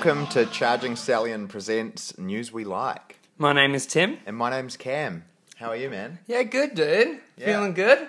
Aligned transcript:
Welcome 0.00 0.28
to 0.28 0.46
Charging 0.46 0.94
Stallion 0.94 1.48
Presents 1.48 2.16
News 2.16 2.52
We 2.52 2.62
Like. 2.62 3.16
My 3.36 3.52
name 3.52 3.74
is 3.74 3.84
Tim. 3.84 4.18
And 4.26 4.36
my 4.36 4.48
name's 4.48 4.76
Cam. 4.76 5.24
How 5.56 5.70
are 5.70 5.76
you, 5.76 5.90
man? 5.90 6.20
Yeah, 6.28 6.44
good, 6.44 6.76
dude. 6.76 7.18
Yeah. 7.36 7.46
Feeling 7.46 7.74
good? 7.74 8.06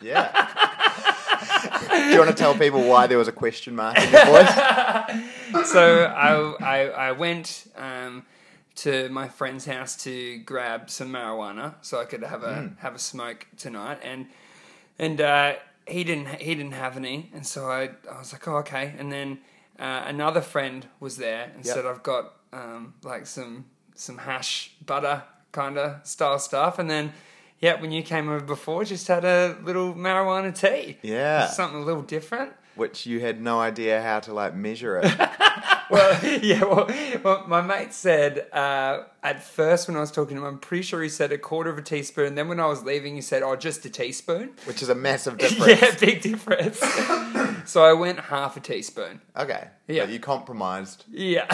Yeah. 0.00 0.30
Do 1.90 2.10
you 2.12 2.18
want 2.18 2.30
to 2.30 2.36
tell 2.36 2.54
people 2.54 2.84
why 2.86 3.08
there 3.08 3.18
was 3.18 3.26
a 3.26 3.32
question 3.32 3.74
mark 3.74 3.98
in 3.98 4.08
your 4.12 4.24
voice? 4.24 4.54
so 5.68 6.04
I, 6.04 6.54
I, 6.60 6.78
I 7.08 7.10
went 7.10 7.66
um, 7.76 8.22
to 8.76 9.08
my 9.08 9.26
friend's 9.26 9.64
house 9.66 9.96
to 10.04 10.38
grab 10.38 10.90
some 10.90 11.10
marijuana 11.10 11.74
so 11.82 12.00
I 12.00 12.04
could 12.04 12.22
have 12.22 12.44
a 12.44 12.52
Mm. 12.52 12.78
have 12.78 12.94
a 12.94 13.00
smoke 13.00 13.48
tonight, 13.56 13.98
and 14.04 14.26
and 14.96 15.20
uh, 15.20 15.54
he 15.88 16.04
didn't 16.04 16.40
he 16.40 16.54
didn't 16.54 16.74
have 16.74 16.96
any, 16.96 17.30
and 17.34 17.44
so 17.44 17.68
I 17.68 17.90
I 18.08 18.18
was 18.20 18.32
like, 18.32 18.46
oh 18.46 18.58
okay, 18.58 18.94
and 18.96 19.10
then 19.10 19.38
uh, 19.78 20.02
another 20.06 20.40
friend 20.40 20.86
was 21.00 21.16
there 21.16 21.50
and 21.54 21.64
Yep. 21.64 21.74
said 21.74 21.86
I've 21.86 22.02
got 22.02 22.32
um, 22.52 22.94
like 23.02 23.26
some 23.26 23.66
some 23.94 24.18
hash 24.18 24.72
butter 24.84 25.22
kind 25.52 25.78
of 25.78 26.06
style 26.06 26.38
stuff, 26.38 26.78
and 26.78 26.90
then. 26.90 27.12
Yeah, 27.60 27.80
when 27.80 27.92
you 27.92 28.02
came 28.02 28.28
over 28.28 28.44
before, 28.44 28.84
just 28.84 29.06
had 29.06 29.24
a 29.24 29.56
little 29.62 29.94
marijuana 29.94 30.52
tea. 30.52 30.98
Yeah. 31.02 31.46
something 31.46 31.80
a 31.80 31.84
little 31.84 32.02
different. 32.02 32.54
Which 32.74 33.06
you 33.06 33.20
had 33.20 33.40
no 33.40 33.60
idea 33.60 34.02
how 34.02 34.18
to 34.18 34.34
like 34.34 34.52
measure 34.52 34.98
it. 34.98 35.04
well, 35.92 36.18
yeah, 36.42 36.64
well, 36.64 36.90
well, 37.22 37.44
my 37.46 37.60
mate 37.60 37.92
said 37.92 38.46
uh, 38.52 39.04
at 39.22 39.42
first 39.42 39.86
when 39.86 39.96
I 39.96 40.00
was 40.00 40.10
talking 40.10 40.36
to 40.36 40.42
him, 40.42 40.48
I'm 40.48 40.58
pretty 40.58 40.82
sure 40.82 41.02
he 41.02 41.08
said 41.08 41.30
a 41.32 41.38
quarter 41.38 41.70
of 41.70 41.78
a 41.78 41.82
teaspoon. 41.82 42.34
Then 42.34 42.48
when 42.48 42.58
I 42.58 42.66
was 42.66 42.82
leaving, 42.82 43.14
he 43.14 43.20
said, 43.20 43.42
"Oh, 43.42 43.54
just 43.54 43.84
a 43.84 43.90
teaspoon." 43.90 44.50
Which 44.64 44.82
is 44.82 44.88
a 44.88 44.94
massive 44.94 45.38
difference. 45.38 45.80
yeah, 45.82 45.94
big 46.00 46.22
difference. 46.22 46.78
so 47.70 47.84
I 47.84 47.92
went 47.92 48.18
half 48.18 48.56
a 48.56 48.60
teaspoon. 48.60 49.20
Okay. 49.36 49.68
Yeah. 49.86 50.04
But 50.06 50.12
you 50.12 50.18
compromised. 50.20 51.04
Yeah, 51.10 51.46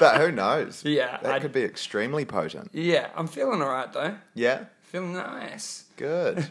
But 0.00 0.20
who 0.20 0.30
knows? 0.30 0.84
Yeah, 0.84 1.18
That 1.22 1.32
I- 1.34 1.38
could 1.40 1.52
be 1.52 1.62
extremely 1.62 2.24
potent. 2.24 2.70
yeah. 2.72 3.08
I'm 3.16 3.26
feeling 3.26 3.62
all 3.62 3.68
right 3.70 3.92
though. 3.92 4.14
Yeah. 4.34 4.64
Feeling 4.82 5.12
nice. 5.12 5.84
Good. 5.96 6.46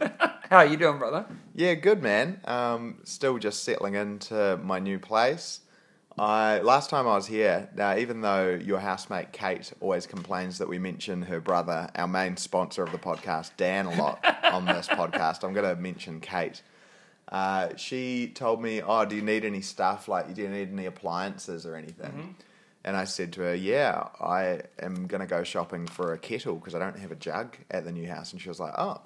How 0.50 0.58
are 0.58 0.66
you 0.66 0.78
doing, 0.78 1.00
brother? 1.00 1.26
Yeah, 1.56 1.74
good 1.74 2.04
man. 2.04 2.40
Um, 2.46 3.00
still 3.04 3.40
just 3.40 3.64
settling 3.64 3.96
into 3.96 4.58
my 4.64 4.78
new 4.80 5.00
place. 5.00 5.62
I 6.20 6.60
last 6.60 6.90
time 6.90 7.08
I 7.08 7.16
was 7.16 7.28
here. 7.28 7.70
Now, 7.76 7.96
even 7.96 8.22
though 8.22 8.50
your 8.56 8.80
housemate 8.80 9.32
Kate 9.32 9.72
always 9.80 10.08
complains 10.08 10.58
that 10.58 10.68
we 10.68 10.80
mention 10.80 11.22
her 11.24 11.40
brother, 11.40 11.90
our 11.96 12.08
main 12.08 12.38
sponsor 12.38 12.84
of 12.84 12.92
the 12.92 12.98
podcast, 12.98 13.52
Dan, 13.56 13.86
a 13.86 13.96
lot 13.96 14.26
on 14.44 14.66
this 14.66 14.88
podcast, 14.88 15.44
I'm 15.44 15.54
going 15.54 15.76
to 15.76 15.80
mention 15.80 16.20
Kate. 16.20 16.64
Uh, 17.32 17.76
she 17.76 18.32
told 18.34 18.62
me, 18.62 18.82
"Oh, 18.82 19.06
do 19.06 19.16
you 19.16 19.22
need 19.22 19.46
any 19.46 19.62
stuff? 19.62 20.08
Like, 20.08 20.34
do 20.34 20.42
you 20.42 20.50
need 20.50 20.72
any 20.72 20.86
appliances 20.86 21.66
or 21.66 21.76
anything?" 21.76 22.36
And 22.84 22.96
I 22.96 23.04
said 23.04 23.34
to 23.34 23.42
her, 23.42 23.54
"Yeah, 23.54 24.08
I 24.20 24.62
am 24.80 25.08
going 25.08 25.22
to 25.22 25.28
go 25.28 25.44
shopping 25.44 25.86
for 25.88 26.14
a 26.14 26.18
kettle 26.18 26.56
because 26.56 26.74
I 26.74 26.80
don't 26.80 26.98
have 26.98 27.12
a 27.12 27.16
jug 27.16 27.58
at 27.70 27.84
the 27.84 27.92
new 27.92 28.08
house." 28.08 28.32
And 28.32 28.42
she 28.42 28.50
was 28.50 28.60
like, 28.60 28.74
"Oh, 28.78 29.02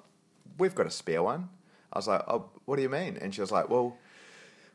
we've 0.56 0.74
got 0.74 0.86
a 0.86 0.90
spare 0.90 1.22
one." 1.22 1.50
I 1.92 1.98
was 1.98 2.08
like, 2.08 2.22
"Oh, 2.26 2.46
what 2.64 2.76
do 2.76 2.82
you 2.82 2.88
mean?" 2.88 3.18
And 3.20 3.34
she 3.34 3.40
was 3.40 3.50
like, 3.50 3.68
"Well, 3.68 3.96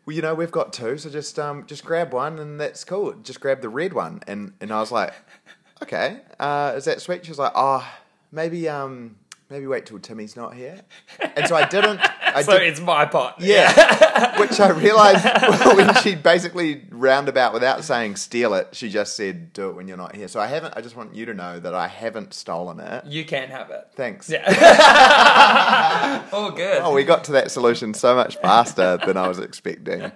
well, 0.07 0.15
you 0.15 0.21
know, 0.21 0.33
we've 0.33 0.51
got 0.51 0.71
two, 0.71 0.97
so 0.97 1.09
just 1.09 1.37
um, 1.37 1.65
just 1.65 1.83
grab 1.83 2.13
one, 2.13 2.39
and 2.39 2.61
that's 2.61 2.85
cool. 2.85 3.13
Just 3.23 3.41
grab 3.41 3.59
the 3.61 3.67
red 3.67 3.91
one." 3.91 4.21
And 4.25 4.53
and 4.61 4.71
I 4.71 4.79
was 4.79 4.89
like, 4.89 5.13
"Okay, 5.83 6.21
uh, 6.39 6.73
is 6.77 6.85
that 6.85 7.01
sweet?" 7.01 7.25
She 7.25 7.31
was 7.31 7.37
like, 7.37 7.51
"Oh, 7.53 7.85
maybe 8.31 8.69
um, 8.69 9.17
maybe 9.49 9.67
wait 9.67 9.85
till 9.85 9.99
Timmy's 9.99 10.35
not 10.35 10.53
here." 10.53 10.81
And 11.35 11.47
so 11.47 11.55
I 11.55 11.67
didn't. 11.67 11.99
I 12.21 12.41
so 12.43 12.57
did, 12.57 12.67
it's 12.67 12.79
my 12.79 13.05
pot. 13.05 13.35
yeah, 13.39 14.39
which 14.39 14.59
I 14.59 14.69
realized 14.69 15.25
when 15.77 15.93
she 15.95 16.15
basically 16.15 16.85
roundabout 16.89 17.53
without 17.53 17.83
saying 17.83 18.15
steal 18.15 18.53
it, 18.53 18.69
she 18.73 18.89
just 18.89 19.15
said 19.15 19.53
do 19.53 19.69
it 19.69 19.75
when 19.75 19.87
you're 19.87 19.97
not 19.97 20.15
here. 20.15 20.27
So 20.27 20.39
I 20.39 20.47
haven't. 20.47 20.75
I 20.77 20.81
just 20.81 20.95
want 20.95 21.15
you 21.15 21.25
to 21.25 21.33
know 21.33 21.59
that 21.59 21.73
I 21.73 21.87
haven't 21.87 22.33
stolen 22.33 22.79
it. 22.79 23.05
You 23.05 23.25
can 23.25 23.49
have 23.49 23.69
it. 23.71 23.87
Thanks. 23.95 24.29
Yeah. 24.29 24.43
All 26.31 26.51
good. 26.51 26.81
Oh, 26.81 26.93
we 26.93 27.03
got 27.03 27.23
to 27.25 27.31
that 27.33 27.51
solution 27.51 27.93
so 27.93 28.15
much 28.15 28.37
faster 28.37 28.97
than 29.05 29.17
I 29.17 29.27
was 29.27 29.39
expecting. 29.39 30.11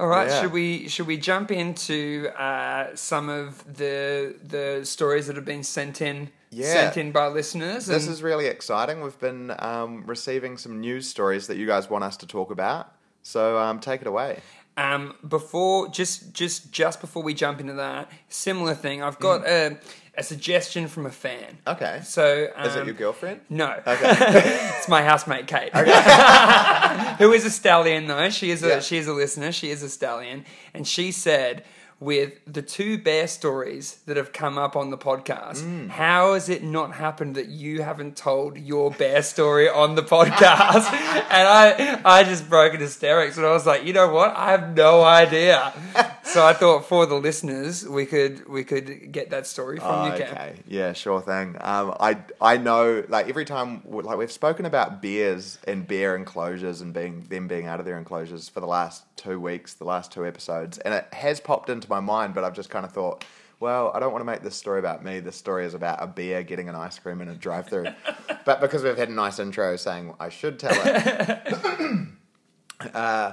All 0.00 0.08
right, 0.08 0.28
Yeah. 0.28 0.40
should 0.42 0.52
we 0.52 0.88
should 0.88 1.06
we 1.06 1.16
jump 1.16 1.50
into 1.52 2.28
uh, 2.36 2.94
some 2.96 3.28
of 3.28 3.76
the 3.76 4.34
the 4.42 4.84
stories 4.84 5.26
that 5.28 5.36
have 5.36 5.44
been 5.44 5.62
sent 5.62 6.00
in 6.00 6.30
Yeah. 6.50 6.72
sent 6.72 6.96
in 6.96 7.12
by 7.12 7.28
listeners? 7.28 7.86
This 7.86 8.08
is 8.08 8.22
really 8.22 8.46
exciting. 8.46 9.02
We've 9.02 9.18
been 9.20 9.54
um, 9.58 10.02
receiving 10.06 10.56
some 10.58 10.80
news 10.80 11.08
stories 11.08 11.46
that 11.46 11.56
you 11.56 11.66
guys 11.66 11.88
want 11.88 12.02
us 12.04 12.16
to 12.18 12.26
talk 12.26 12.50
about. 12.50 12.92
So 13.22 13.56
um, 13.58 13.78
take 13.80 14.00
it 14.00 14.06
away. 14.06 14.40
um, 14.76 15.14
before 15.28 15.88
just 15.88 16.32
just 16.34 16.72
just 16.72 17.00
before 17.00 17.22
we 17.22 17.32
jump 17.32 17.60
into 17.60 17.74
that 17.74 18.10
similar 18.28 18.74
thing. 18.74 19.00
I've 19.02 19.20
got 19.20 19.46
a, 19.46 19.78
a 20.16 20.22
suggestion 20.22 20.86
from 20.88 21.06
a 21.06 21.10
fan. 21.10 21.58
Okay. 21.66 22.00
So 22.04 22.48
um, 22.56 22.66
Is 22.66 22.76
it 22.76 22.86
your 22.86 22.94
girlfriend? 22.94 23.40
No, 23.50 23.70
Okay. 23.86 24.14
it's 24.78 24.88
my 24.88 25.02
housemate 25.02 25.46
Kate, 25.46 25.74
Okay. 25.74 27.14
who 27.18 27.32
is 27.32 27.44
a 27.44 27.50
stallion 27.50 28.06
though. 28.06 28.30
She 28.30 28.50
is 28.50 28.62
a 28.62 28.68
Yeah. 28.68 28.80
she 28.80 28.96
is 28.98 29.06
a 29.08 29.12
listener. 29.12 29.50
She 29.52 29.70
is 29.70 29.82
a 29.82 29.88
stallion, 29.88 30.44
and 30.72 30.86
she 30.86 31.12
said. 31.12 31.64
With 32.00 32.32
the 32.46 32.60
two 32.60 32.98
bear 32.98 33.26
stories 33.28 33.98
that 34.06 34.16
have 34.16 34.32
come 34.32 34.58
up 34.58 34.76
on 34.76 34.90
the 34.90 34.98
podcast, 34.98 35.62
Mm. 35.62 35.88
how 35.90 36.34
has 36.34 36.48
it 36.48 36.62
not 36.62 36.92
happened 36.94 37.34
that 37.36 37.46
you 37.48 37.82
haven't 37.82 38.16
told 38.16 38.58
your 38.58 38.90
bear 38.90 39.22
story 39.22 39.68
on 39.68 39.94
the 39.94 40.02
podcast? 40.02 40.92
and 40.92 41.48
I, 41.48 42.00
I 42.04 42.24
just 42.24 42.48
broke 42.50 42.74
in 42.74 42.80
hysterics, 42.80 43.36
and 43.36 43.46
I 43.46 43.52
was 43.52 43.64
like, 43.64 43.84
you 43.84 43.92
know 43.92 44.08
what? 44.08 44.36
I 44.36 44.50
have 44.50 44.76
no 44.76 45.02
idea. 45.04 45.72
so 46.24 46.44
I 46.44 46.52
thought 46.52 46.84
for 46.86 47.06
the 47.06 47.14
listeners, 47.14 47.88
we 47.88 48.06
could 48.06 48.46
we 48.48 48.64
could 48.64 49.12
get 49.12 49.30
that 49.30 49.46
story 49.46 49.78
from 49.78 49.88
Oh, 49.90 50.06
you, 50.06 50.18
Cam. 50.24 50.32
okay. 50.32 50.54
Yeah, 50.66 50.92
sure 50.92 51.20
thing. 51.22 51.56
Um, 51.60 51.94
I 52.00 52.18
I 52.40 52.56
know 52.56 53.04
like 53.08 53.28
every 53.28 53.44
time 53.44 53.82
like 53.86 54.18
we've 54.18 54.32
spoken 54.32 54.66
about 54.66 55.00
bears 55.00 55.58
and 55.66 55.86
bear 55.86 56.16
enclosures 56.16 56.80
and 56.80 56.92
being 56.92 57.20
them 57.28 57.46
being 57.48 57.66
out 57.66 57.78
of 57.80 57.86
their 57.86 57.98
enclosures 57.98 58.48
for 58.48 58.60
the 58.60 58.66
last 58.66 59.04
two 59.16 59.38
weeks, 59.40 59.74
the 59.74 59.84
last 59.84 60.12
two 60.12 60.26
episodes, 60.26 60.78
and 60.78 60.92
it 60.92 61.06
has 61.14 61.40
popped 61.40 61.70
into 61.70 61.83
my 61.88 62.00
mind, 62.00 62.34
but 62.34 62.44
I've 62.44 62.54
just 62.54 62.70
kind 62.70 62.84
of 62.84 62.92
thought. 62.92 63.24
Well, 63.60 63.92
I 63.94 64.00
don't 64.00 64.12
want 64.12 64.20
to 64.20 64.26
make 64.26 64.42
this 64.42 64.56
story 64.56 64.78
about 64.78 65.04
me. 65.04 65.20
This 65.20 65.36
story 65.36 65.64
is 65.64 65.74
about 65.74 66.02
a 66.02 66.06
beer 66.06 66.42
getting 66.42 66.68
an 66.68 66.74
ice 66.74 66.98
cream 66.98 67.20
in 67.20 67.28
a 67.28 67.34
drive-through. 67.34 67.86
but 68.44 68.60
because 68.60 68.82
we've 68.82 68.96
had 68.96 69.08
a 69.08 69.12
nice 69.12 69.38
intro 69.38 69.76
saying 69.76 70.12
I 70.18 70.28
should 70.28 70.58
tell 70.58 70.74
it, 70.74 72.08
uh, 72.94 73.32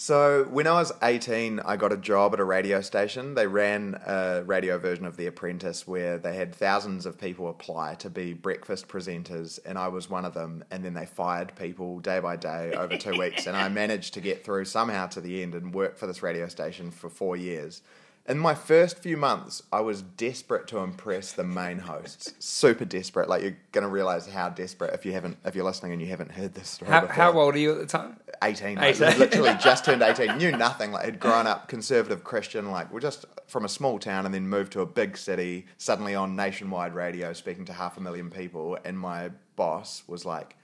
So 0.00 0.44
when 0.44 0.68
I 0.68 0.74
was 0.74 0.92
18, 1.02 1.58
I 1.64 1.74
got 1.74 1.92
a 1.92 1.96
job 1.96 2.32
at 2.32 2.38
a 2.38 2.44
radio 2.44 2.80
station. 2.82 3.34
They 3.34 3.48
ran 3.48 4.00
a 4.06 4.44
radio 4.44 4.78
version 4.78 5.04
of 5.04 5.16
The 5.16 5.26
Apprentice 5.26 5.88
where 5.88 6.18
they 6.18 6.36
had 6.36 6.54
thousands 6.54 7.04
of 7.04 7.18
people 7.18 7.50
apply 7.50 7.96
to 7.96 8.08
be 8.08 8.32
breakfast 8.32 8.86
presenters, 8.86 9.58
and 9.66 9.76
I 9.76 9.88
was 9.88 10.08
one 10.08 10.24
of 10.24 10.34
them. 10.34 10.62
And 10.70 10.84
then 10.84 10.94
they 10.94 11.04
fired 11.04 11.52
people 11.56 11.98
day 11.98 12.20
by 12.20 12.36
day 12.36 12.74
over 12.74 12.96
two 12.96 13.18
weeks, 13.18 13.48
and 13.48 13.56
I 13.56 13.68
managed 13.70 14.14
to 14.14 14.20
get 14.20 14.44
through 14.44 14.66
somehow 14.66 15.08
to 15.08 15.20
the 15.20 15.42
end 15.42 15.56
and 15.56 15.74
work 15.74 15.98
for 15.98 16.06
this 16.06 16.22
radio 16.22 16.46
station 16.46 16.92
for 16.92 17.10
four 17.10 17.36
years. 17.36 17.82
In 18.28 18.38
my 18.38 18.54
first 18.54 18.98
few 18.98 19.16
months, 19.16 19.62
I 19.72 19.80
was 19.80 20.02
desperate 20.02 20.66
to 20.66 20.78
impress 20.78 21.32
the 21.32 21.44
main 21.44 21.78
hosts. 21.78 22.34
Super 22.38 22.84
desperate. 22.84 23.26
Like 23.26 23.42
you're 23.42 23.56
gonna 23.72 23.88
realize 23.88 24.26
how 24.26 24.50
desperate 24.50 24.92
if 24.92 25.06
you 25.06 25.12
haven't, 25.12 25.38
if 25.46 25.54
you're 25.54 25.64
listening 25.64 25.92
and 25.92 26.02
you 26.02 26.08
haven't 26.08 26.32
heard 26.32 26.52
this 26.52 26.68
story. 26.68 26.90
How, 26.90 27.00
before. 27.00 27.14
how 27.14 27.32
old 27.32 27.54
are 27.54 27.58
you 27.58 27.72
at 27.72 27.78
the 27.78 27.86
time? 27.86 28.20
18, 28.42 28.76
like, 28.76 29.00
18. 29.00 29.18
literally 29.18 29.56
just 29.62 29.86
turned 29.86 30.02
18, 30.02 30.36
knew 30.36 30.52
nothing, 30.52 30.92
like 30.92 31.06
had 31.06 31.18
grown 31.18 31.46
up 31.46 31.68
conservative 31.68 32.22
Christian, 32.22 32.70
like 32.70 32.92
we're 32.92 33.00
just 33.00 33.24
from 33.46 33.64
a 33.64 33.68
small 33.68 33.98
town 33.98 34.26
and 34.26 34.34
then 34.34 34.46
moved 34.46 34.72
to 34.72 34.82
a 34.82 34.86
big 34.86 35.16
city, 35.16 35.64
suddenly 35.78 36.14
on 36.14 36.36
nationwide 36.36 36.94
radio 36.94 37.32
speaking 37.32 37.64
to 37.64 37.72
half 37.72 37.96
a 37.96 38.00
million 38.00 38.28
people. 38.28 38.76
And 38.84 38.98
my 38.98 39.30
boss 39.56 40.02
was 40.06 40.26
like, 40.26 40.54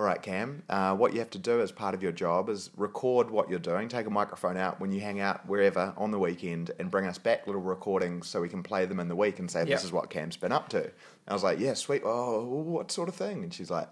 all 0.00 0.06
right, 0.06 0.22
Cam, 0.22 0.62
uh, 0.70 0.96
what 0.96 1.12
you 1.12 1.18
have 1.18 1.28
to 1.28 1.38
do 1.38 1.60
as 1.60 1.70
part 1.70 1.94
of 1.94 2.02
your 2.02 2.10
job 2.10 2.48
is 2.48 2.70
record 2.78 3.30
what 3.30 3.50
you're 3.50 3.58
doing, 3.58 3.86
take 3.86 4.06
a 4.06 4.10
microphone 4.10 4.56
out 4.56 4.80
when 4.80 4.90
you 4.90 4.98
hang 4.98 5.20
out 5.20 5.46
wherever 5.46 5.92
on 5.98 6.10
the 6.10 6.18
weekend 6.18 6.70
and 6.78 6.90
bring 6.90 7.06
us 7.06 7.18
back 7.18 7.46
little 7.46 7.60
recordings 7.60 8.26
so 8.26 8.40
we 8.40 8.48
can 8.48 8.62
play 8.62 8.86
them 8.86 8.98
in 8.98 9.08
the 9.08 9.14
week 9.14 9.38
and 9.40 9.50
say, 9.50 9.58
Yep. 9.58 9.68
this 9.68 9.84
is 9.84 9.92
what 9.92 10.08
Cam's 10.08 10.38
been 10.38 10.52
up 10.52 10.70
to. 10.70 10.78
And 10.82 10.92
I 11.28 11.34
was 11.34 11.42
like, 11.42 11.60
yeah, 11.60 11.74
sweet. 11.74 12.00
Oh, 12.02 12.42
what 12.46 12.90
sort 12.90 13.10
of 13.10 13.14
thing? 13.14 13.42
And 13.42 13.52
she's 13.52 13.70
like, 13.70 13.90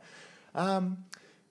um, 0.55 1.05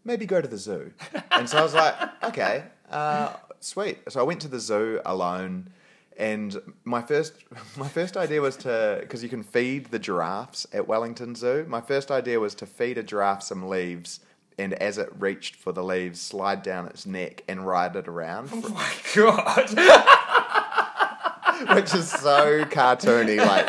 maybe 0.03 0.25
go 0.25 0.41
to 0.41 0.47
the 0.47 0.57
zoo. 0.57 0.91
And 1.29 1.47
so 1.47 1.59
I 1.59 1.61
was 1.61 1.75
like, 1.75 1.95
okay, 2.23 2.63
uh, 2.89 3.33
sweet. 3.59 3.99
So 4.09 4.19
I 4.19 4.23
went 4.23 4.41
to 4.41 4.47
the 4.47 4.59
zoo 4.59 5.01
alone. 5.05 5.69
And 6.17 6.59
my 6.83 7.03
first, 7.03 7.33
my 7.77 7.87
first 7.87 8.17
idea 8.17 8.41
was 8.41 8.57
to, 8.57 8.97
because 9.01 9.21
you 9.21 9.29
can 9.29 9.43
feed 9.43 9.91
the 9.91 9.99
giraffes 9.99 10.65
at 10.73 10.87
Wellington 10.87 11.35
Zoo. 11.35 11.63
My 11.69 11.79
first 11.79 12.09
idea 12.09 12.39
was 12.39 12.55
to 12.55 12.65
feed 12.65 12.97
a 12.97 13.03
giraffe 13.03 13.43
some 13.43 13.69
leaves, 13.69 14.21
and 14.57 14.73
as 14.73 14.97
it 14.97 15.09
reached 15.17 15.55
for 15.55 15.71
the 15.71 15.83
leaves, 15.83 16.19
slide 16.19 16.63
down 16.63 16.87
its 16.87 17.05
neck 17.05 17.43
and 17.47 17.65
ride 17.65 17.95
it 17.95 18.07
around, 18.07 18.49
Oh 18.51 18.69
my 18.69 18.93
god! 19.15 19.69
which 21.75 21.93
is 21.93 22.09
so 22.09 22.65
cartoony, 22.65 23.37
like 23.37 23.65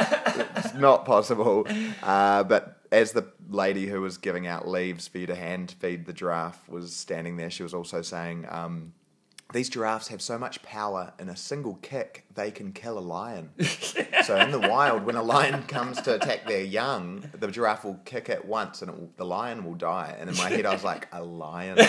it's 0.56 0.74
not 0.74 1.04
possible. 1.04 1.66
Uh, 2.02 2.42
but 2.44 2.78
as 2.90 3.12
the 3.12 3.26
lady 3.50 3.86
who 3.86 4.00
was 4.00 4.18
giving 4.18 4.46
out 4.46 4.68
leaves 4.68 5.08
for 5.08 5.18
you 5.18 5.26
to 5.26 5.34
hand 5.34 5.74
feed 5.78 6.06
the 6.06 6.12
giraffe 6.12 6.68
was 6.68 6.94
standing 6.94 7.36
there. 7.36 7.50
She 7.50 7.62
was 7.62 7.74
also 7.74 8.02
saying, 8.02 8.46
um, 8.48 8.92
"These 9.52 9.70
giraffes 9.70 10.08
have 10.08 10.20
so 10.20 10.38
much 10.38 10.62
power. 10.62 11.12
In 11.18 11.28
a 11.28 11.36
single 11.36 11.76
kick, 11.76 12.26
they 12.34 12.50
can 12.50 12.72
kill 12.72 12.98
a 12.98 13.00
lion. 13.00 13.50
so 14.24 14.36
in 14.36 14.50
the 14.50 14.60
wild, 14.60 15.04
when 15.04 15.16
a 15.16 15.22
lion 15.22 15.62
comes 15.64 16.00
to 16.02 16.14
attack 16.14 16.46
their 16.46 16.62
young, 16.62 17.24
the 17.38 17.48
giraffe 17.48 17.84
will 17.84 18.00
kick 18.04 18.28
it 18.28 18.44
once, 18.44 18.82
and 18.82 18.90
it 18.90 18.96
will, 18.98 19.10
the 19.16 19.24
lion 19.24 19.64
will 19.64 19.74
die." 19.74 20.16
And 20.18 20.28
in 20.30 20.36
my 20.36 20.48
head, 20.48 20.66
I 20.66 20.72
was 20.72 20.84
like, 20.84 21.08
"A 21.12 21.22
lion." 21.22 21.78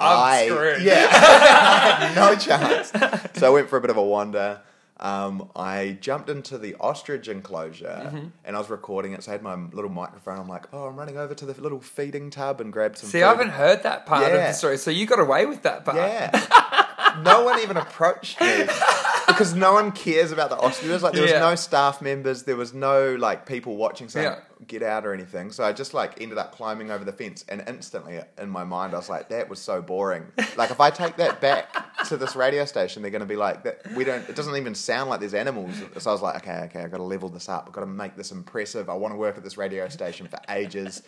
I, 0.00 0.46
screwed. 0.46 0.82
Yeah, 0.82 1.08
I 1.10 2.12
no 2.16 2.36
chance. 2.36 2.92
So 3.34 3.48
I 3.48 3.50
went 3.50 3.68
for 3.68 3.76
a 3.76 3.80
bit 3.80 3.90
of 3.90 3.96
a 3.96 4.02
wander. 4.02 4.60
Um, 5.00 5.48
I 5.54 5.96
jumped 6.00 6.28
into 6.28 6.58
the 6.58 6.74
ostrich 6.80 7.28
enclosure 7.28 8.02
Mm-hmm. 8.06 8.26
and 8.44 8.56
I 8.56 8.58
was 8.58 8.68
recording 8.68 9.12
it. 9.12 9.22
So 9.22 9.30
I 9.30 9.34
had 9.34 9.42
my 9.42 9.54
little 9.72 9.90
microphone. 9.90 10.38
I'm 10.38 10.48
like, 10.48 10.66
oh, 10.72 10.86
I'm 10.88 10.96
running 10.96 11.16
over 11.18 11.34
to 11.34 11.46
the 11.46 11.60
little 11.60 11.80
feeding 11.80 12.30
tub 12.30 12.60
and 12.60 12.72
grabbed 12.72 12.98
some 12.98 13.08
See, 13.10 13.18
food. 13.18 13.24
I 13.24 13.28
haven't 13.30 13.50
heard 13.50 13.82
that 13.84 14.06
part 14.06 14.24
of 14.24 14.32
the 14.32 14.52
story, 14.52 14.76
so 14.76 14.90
you 14.90 15.06
got 15.06 15.20
away 15.20 15.46
with 15.46 15.62
that 15.62 15.84
part. 15.84 15.96
Yeah. 15.98 17.20
no 17.22 17.44
one 17.44 17.60
even 17.60 17.76
approached 17.76 18.40
me 18.40 18.46
because 19.38 19.54
no 19.54 19.72
one 19.72 19.92
cares 19.92 20.32
about 20.32 20.50
the 20.50 20.56
ostriches. 20.58 21.02
Like 21.02 21.12
there 21.12 21.22
was 21.22 21.30
Yeah. 21.30 21.38
no 21.40 21.54
staff 21.54 22.02
members, 22.02 22.42
there 22.42 22.56
was 22.56 22.74
no 22.74 23.14
like 23.14 23.46
people 23.46 23.76
watching 23.76 24.08
saying 24.08 24.26
Yeah. 24.26 24.40
get 24.66 24.82
out 24.82 25.06
or 25.06 25.14
anything. 25.14 25.52
So 25.52 25.62
I 25.64 25.72
just 25.72 25.94
like 25.94 26.20
ended 26.20 26.36
up 26.38 26.52
climbing 26.52 26.90
over 26.90 27.04
the 27.04 27.12
fence, 27.12 27.44
and 27.48 27.62
instantly 27.66 28.20
in 28.36 28.50
my 28.50 28.64
mind 28.64 28.94
I 28.94 28.96
was 28.96 29.08
like, 29.08 29.28
that 29.28 29.48
was 29.48 29.60
so 29.60 29.80
boring. 29.80 30.26
Like 30.56 30.70
if 30.70 30.80
I 30.80 30.90
take 30.90 31.16
that 31.16 31.40
back 31.40 31.66
to 32.08 32.16
this 32.16 32.34
radio 32.36 32.64
station, 32.64 33.02
they're 33.02 33.10
going 33.10 33.20
to 33.20 33.26
be 33.26 33.36
like, 33.36 33.62
that 33.64 33.86
we 33.94 34.04
don't. 34.04 34.28
It 34.28 34.34
doesn't 34.36 34.56
even 34.56 34.74
sound 34.74 35.10
like 35.10 35.20
there's 35.20 35.34
animals. 35.34 35.74
So 35.98 36.10
I 36.10 36.12
was 36.12 36.22
like, 36.22 36.36
okay, 36.36 36.62
okay, 36.66 36.80
I've 36.82 36.90
got 36.90 36.98
to 36.98 37.02
level 37.04 37.28
this 37.28 37.48
up. 37.48 37.64
I've 37.66 37.72
got 37.72 37.80
to 37.82 37.86
make 37.86 38.16
this 38.16 38.32
impressive. 38.32 38.88
I 38.90 38.94
want 38.94 39.14
to 39.14 39.18
work 39.18 39.36
at 39.36 39.44
this 39.44 39.56
radio 39.56 39.88
station 39.88 40.26
for 40.28 40.38
ages. 40.48 41.02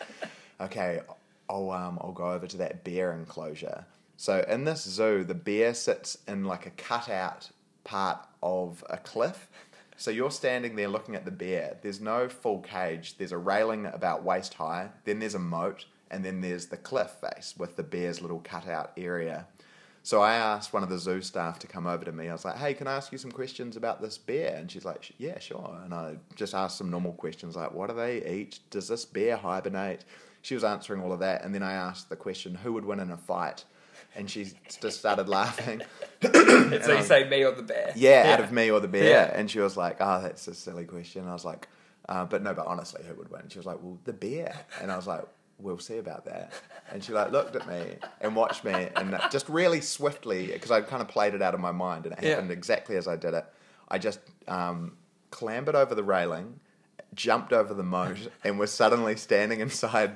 Okay, 0.61 1.01
I'll 1.49 1.71
um, 1.71 1.99
I'll 2.01 2.13
go 2.13 2.31
over 2.33 2.47
to 2.47 2.57
that 2.59 2.85
bear 2.85 3.13
enclosure. 3.13 3.87
So 4.17 4.45
in 4.49 4.65
this 4.65 4.83
zoo, 4.85 5.25
the 5.25 5.35
bear 5.35 5.73
sits 5.75 6.19
in 6.29 6.45
like 6.45 6.67
a 6.67 6.71
cutout 6.71 7.51
part 7.91 8.25
of 8.41 8.85
a 8.89 8.97
cliff. 8.97 9.49
So 9.97 10.13
you're 10.13 10.31
standing 10.31 10.77
there 10.77 10.87
looking 10.87 11.17
at 11.17 11.25
the 11.25 11.33
bear. 11.33 11.77
There's 11.83 12.01
no 12.01 12.29
full 12.29 12.61
cage. 12.61 13.19
There's 13.19 13.33
a 13.33 13.39
railing 13.39 13.85
about 13.85 14.23
waist 14.23 14.55
high. 14.55 14.91
Then 15.05 15.19
there's 15.19 15.35
a 15.35 15.41
moat, 15.41 15.87
and 16.09 16.25
then 16.25 16.41
there's 16.41 16.67
the 16.67 16.77
cliff 16.77 17.11
face 17.21 17.55
with 17.59 17.75
the 17.75 17.83
bear's 17.83 18.23
little 18.23 18.39
cutout 18.39 18.93
area. 18.97 19.49
So 20.05 20.23
I 20.23 20.37
asked 20.37 20.73
one 20.73 20.85
of 20.85 20.89
the 20.89 20.99
zoo 20.99 21.21
staff 21.21 21.59
to 21.59 21.67
come 21.67 21.89
over 21.89 22.05
to 22.05 22.13
me. 22.13 22.29
I 22.29 22.33
was 22.33 22.45
like, 22.45 22.57
"Hey, 22.57 22.75
can 22.75 22.87
I 22.87 22.95
ask 22.95 23.11
you 23.11 23.19
some 23.19 23.33
questions 23.33 23.77
about 23.77 24.01
this 24.01 24.17
bear?" 24.17 24.55
And 24.55 24.71
she's 24.71 24.85
like, 24.85 25.13
"Yeah, 25.19 25.41
sure." 25.41 25.81
And 25.85 25.93
I 25.93 26.17
just 26.37 26.55
asked 26.55 26.79
some 26.79 26.91
normal 26.91 27.13
questions 27.13 27.57
like, 27.57 27.73
"What 27.73 27.91
do 27.91 27.97
they 27.97 28.25
eat? 28.25 28.61
Does 28.71 28.87
this 28.87 29.05
bear 29.05 29.37
hibernate?" 29.37 30.05
She 30.43 30.55
was 30.55 30.65
answering 30.65 31.03
all 31.03 31.13
of 31.13 31.19
that, 31.19 31.45
and 31.45 31.53
then 31.55 31.65
I 31.65 31.73
asked 31.73 32.09
the 32.09 32.17
question, 32.17 32.55
"Who 32.55 32.73
would 32.73 32.85
win 32.85 33.01
in 33.01 33.11
a 33.11 33.17
fight?" 33.17 33.65
And 34.17 34.29
she 34.31 34.49
just 34.81 34.99
started 34.99 35.29
laughing. 35.29 35.83
So 36.23 36.93
you 36.97 37.03
say 37.03 37.27
me 37.29 37.45
or 37.45 37.53
the 37.53 37.63
bear? 37.63 37.93
Yeah, 37.97 38.33
out 38.35 38.41
of 38.45 38.53
me 38.53 38.71
or 38.71 38.79
the 38.81 38.89
bear. 38.89 39.09
Yeah. 39.09 39.31
And 39.35 39.51
she 39.51 39.59
was 39.59 39.75
like, 39.77 39.97
"Oh, 40.01 40.21
that's 40.21 40.47
a 40.49 40.55
silly 40.55 40.85
question." 40.85 41.27
I 41.27 41.33
was 41.33 41.47
like, 41.47 41.67
uh, 42.11 42.27
"But 42.27 42.43
no, 42.43 42.53
but 42.53 42.67
honestly, 42.67 43.03
who 43.09 43.15
would 43.15 43.31
win?" 43.31 43.49
She 43.49 43.59
was 43.59 43.65
like, 43.65 43.79
"Well, 43.83 43.99
the 44.05 44.13
bear." 44.13 44.55
And 44.83 44.93
I 44.93 44.97
was 44.97 45.07
like, 45.07 45.23
"We'll 45.59 45.79
see 45.79 45.97
about 45.97 46.27
that." 46.27 46.53
And 46.93 47.03
she 47.03 47.13
like 47.15 47.31
looked 47.33 47.57
at 47.57 47.67
me 47.67 47.97
and 48.21 48.37
watched 48.37 48.65
me, 48.65 48.89
and 48.97 49.19
just 49.33 49.49
really 49.49 49.81
swiftly, 49.81 50.49
because 50.49 50.71
I 50.71 50.83
kind 50.83 51.01
of 51.01 51.09
played 51.09 51.33
it 51.33 51.41
out 51.41 51.55
of 51.55 51.61
my 51.61 51.73
mind, 51.73 52.05
and 52.05 52.15
it 52.19 52.23
Yeah. 52.23 52.31
happened 52.33 52.51
exactly 52.51 52.97
as 52.97 53.09
I 53.09 53.17
did 53.17 53.33
it. 53.33 53.47
I 53.89 53.97
just 53.97 54.21
um, 54.47 54.99
clambered 55.31 55.75
over 55.75 55.95
the 55.95 56.05
railing. 56.05 56.61
Jumped 57.13 57.53
over 57.53 57.75
the 57.75 57.83
moat 57.83 58.29
and 58.45 58.57
was 58.57 58.71
suddenly 58.71 59.17
standing 59.17 59.59
inside 59.61 60.13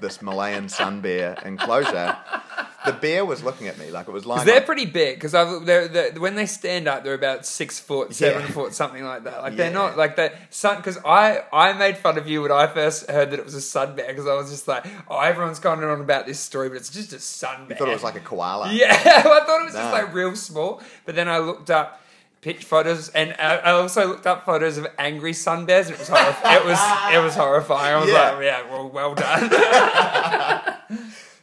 this 0.00 0.22
Malayan 0.22 0.68
sun 0.70 1.02
bear 1.02 1.36
enclosure. 1.44 2.16
The 2.84 2.92
bear 2.92 3.24
was 3.24 3.42
looking 3.44 3.68
at 3.68 3.78
me 3.78 3.90
like 3.90 4.08
it 4.08 4.12
was 4.12 4.26
lying. 4.26 4.44
They're 4.44 4.60
on- 4.60 4.64
pretty 4.66 4.86
big 4.86 5.20
because 5.20 5.34
when 6.18 6.34
they 6.34 6.46
stand 6.46 6.88
up, 6.88 7.04
they're 7.04 7.14
about 7.14 7.46
six 7.46 7.78
foot, 7.78 8.14
seven 8.14 8.42
Yeah. 8.42 8.48
foot, 8.48 8.74
something 8.74 9.04
like 9.04 9.24
that. 9.24 9.42
Like 9.42 9.56
they're 9.56 9.68
Yeah. 9.68 9.72
not 9.72 9.96
like 9.96 10.16
that. 10.16 10.34
Sun 10.50 10.78
because 10.78 10.98
I 11.04 11.44
I 11.52 11.72
made 11.74 11.96
fun 11.98 12.18
of 12.18 12.26
you 12.28 12.42
when 12.42 12.50
I 12.52 12.66
first 12.66 13.08
heard 13.10 13.30
that 13.30 13.38
it 13.38 13.44
was 13.44 13.54
a 13.54 13.60
sun 13.60 13.94
bear 13.94 14.08
because 14.08 14.26
I 14.26 14.34
was 14.34 14.50
just 14.50 14.66
like, 14.66 14.84
oh, 15.08 15.20
everyone's 15.20 15.60
going 15.60 15.82
on 15.84 16.00
about 16.00 16.26
this 16.26 16.40
story, 16.40 16.68
but 16.68 16.76
it's 16.78 16.90
just 16.90 17.12
a 17.12 17.20
sun 17.20 17.66
bear. 17.66 17.76
I 17.76 17.78
thought 17.78 17.88
it 17.88 17.92
was 17.94 18.02
like 18.02 18.16
a 18.16 18.20
koala. 18.20 18.68
Yeah, 18.72 18.92
I 19.04 19.22
thought 19.22 19.60
it 19.60 19.64
was 19.64 19.74
just 19.74 19.84
No. 19.88 19.92
like 19.92 20.12
real 20.12 20.34
small. 20.34 20.80
But 21.04 21.14
then 21.14 21.28
I 21.28 21.38
looked 21.38 21.70
up 21.70 22.00
pitch 22.40 22.64
photos, 22.64 23.08
and 23.10 23.36
I 23.38 23.58
I 23.58 23.70
also 23.72 24.08
looked 24.08 24.26
up 24.26 24.44
photos 24.44 24.76
of 24.76 24.88
angry 24.98 25.32
sun 25.34 25.66
bears. 25.66 25.86
And 25.86 25.94
it 25.94 26.00
was 26.00 26.08
horrif- 26.08 26.56
it 26.56 26.64
was 26.64 26.78
it 27.14 27.18
was 27.22 27.34
horrifying. 27.36 27.94
I 27.94 27.98
was 28.00 28.08
Yeah. 28.12 28.30
like, 28.32 28.42
yeah, 28.44 28.62
well, 28.70 28.88
well 28.88 29.14
done. 29.14 30.62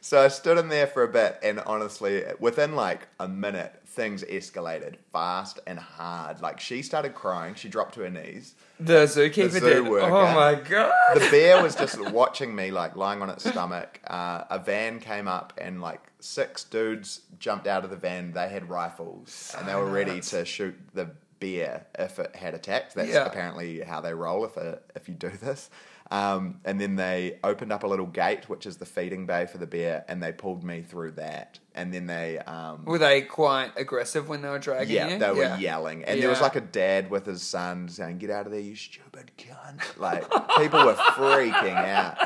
So 0.01 0.21
I 0.21 0.27
stood 0.29 0.57
in 0.57 0.69
there 0.69 0.87
for 0.87 1.03
a 1.03 1.07
bit, 1.07 1.37
and 1.43 1.59
honestly, 1.61 2.23
within 2.39 2.75
like 2.75 3.07
a 3.19 3.27
minute, 3.27 3.73
things 3.85 4.23
escalated 4.23 4.95
fast 5.11 5.59
and 5.67 5.77
hard. 5.79 6.41
Like 6.41 6.59
she 6.59 6.81
started 6.81 7.15
crying, 7.15 7.55
she 7.55 7.67
dropped 7.69 7.95
to 7.95 8.01
her 8.01 8.09
knees. 8.09 8.55
the 8.79 9.03
zookeeper 9.05 9.51
The 9.51 9.59
zoo 9.59 9.83
did. 9.83 9.87
worker. 9.87 10.05
Oh 10.15 10.33
my 10.33 10.55
god! 10.55 10.93
The 11.15 11.19
bear 11.31 11.61
was 11.61 11.75
just 11.75 11.99
watching 12.11 12.55
me, 12.55 12.71
like 12.71 12.95
lying 12.95 13.21
on 13.21 13.29
its 13.29 13.47
stomach. 13.49 13.99
Uh, 14.07 14.43
a 14.49 14.59
van 14.59 14.99
came 14.99 15.27
up, 15.27 15.53
and 15.57 15.81
like 15.81 16.01
six 16.21 16.63
dudes 16.63 17.21
jumped 17.39 17.67
out 17.67 17.83
of 17.83 17.89
the 17.89 17.97
van. 17.97 18.31
They 18.31 18.47
had 18.49 18.69
rifles, 18.69 19.53
and 19.57 19.67
they 19.67 19.75
were 19.75 19.89
ready 19.89 20.21
to 20.21 20.45
shoot 20.45 20.75
the 20.93 21.09
bear 21.39 21.85
if 21.97 22.19
it 22.19 22.35
had 22.35 22.53
attacked. 22.53 22.95
That's 22.95 23.09
Yeah. 23.09 23.25
apparently 23.25 23.79
how 23.81 24.01
they 24.01 24.13
roll 24.13 24.45
if 24.45 24.55
it, 24.57 24.83
if 24.95 25.07
you 25.09 25.15
do 25.15 25.29
this. 25.29 25.69
Um, 26.11 26.59
and 26.65 26.81
then 26.81 26.95
they 26.95 27.37
opened 27.43 27.71
up 27.71 27.83
a 27.83 27.87
little 27.87 28.07
gate, 28.07 28.49
which 28.49 28.65
is 28.65 28.77
the 28.77 28.85
feeding 28.85 29.27
bay 29.27 29.45
for 29.45 29.59
the 29.59 29.67
bear, 29.67 30.05
and 30.07 30.23
they 30.23 30.31
pulled 30.31 30.63
me 30.63 30.81
through 30.81 31.11
that. 31.11 31.59
And 31.75 31.93
then 31.93 32.07
they, 32.07 32.39
um, 32.39 32.85
Were 32.85 32.97
they 32.97 33.21
quite 33.21 33.71
aggressive 33.77 34.27
when 34.27 34.41
they 34.41 34.49
were 34.49 34.59
dragging 34.59 34.95
yeah, 34.95 35.07
you? 35.13 35.19
they 35.19 35.31
were 35.31 35.55
yelling, 35.57 36.03
and 36.03 36.21
there 36.21 36.29
was 36.29 36.41
like 36.41 36.55
a 36.55 36.61
dad 36.61 37.09
with 37.11 37.25
his 37.25 37.41
son 37.43 37.87
saying, 37.89 38.17
"Get 38.17 38.31
out 38.31 38.47
of 38.47 38.51
there, 38.51 38.59
you 38.61 38.75
stupid 38.75 39.31
cunt!" 39.37 39.97
Like 39.97 40.23
people 40.57 40.83
were 40.85 40.95
freaking 40.95 41.75
out. 41.75 42.17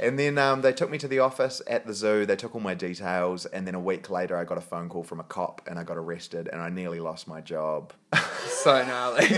And 0.00 0.18
then 0.18 0.38
um, 0.38 0.60
they 0.62 0.72
took 0.72 0.90
me 0.90 0.98
to 0.98 1.08
the 1.08 1.18
office 1.18 1.60
at 1.66 1.86
the 1.86 1.92
zoo. 1.92 2.24
They 2.24 2.36
took 2.36 2.54
all 2.54 2.60
my 2.60 2.74
details, 2.74 3.46
and 3.46 3.66
then 3.66 3.74
a 3.74 3.80
week 3.80 4.08
later, 4.10 4.36
I 4.36 4.44
got 4.44 4.56
a 4.58 4.60
phone 4.60 4.88
call 4.88 5.02
from 5.02 5.18
a 5.20 5.24
cop, 5.24 5.60
and 5.66 5.78
I 5.78 5.82
got 5.82 5.96
arrested, 5.96 6.48
and 6.52 6.60
I 6.62 6.68
nearly 6.68 7.00
lost 7.00 7.26
my 7.28 7.40
job. 7.40 7.92
So 8.48 8.82
gnarly. 8.84 9.26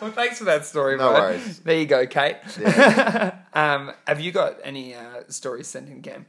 well, 0.00 0.12
thanks 0.12 0.38
for 0.38 0.44
that 0.44 0.64
story, 0.64 0.96
No 0.96 1.10
bro. 1.10 1.20
worries. 1.20 1.58
There 1.60 1.76
you 1.76 1.84
go, 1.84 2.06
Kate. 2.06 2.36
um, 3.54 3.92
have 4.06 4.20
you 4.20 4.32
got 4.32 4.56
any 4.64 4.94
uh, 4.94 5.22
stories 5.28 5.66
sent 5.66 5.88
in, 5.88 6.00
Cam? 6.00 6.24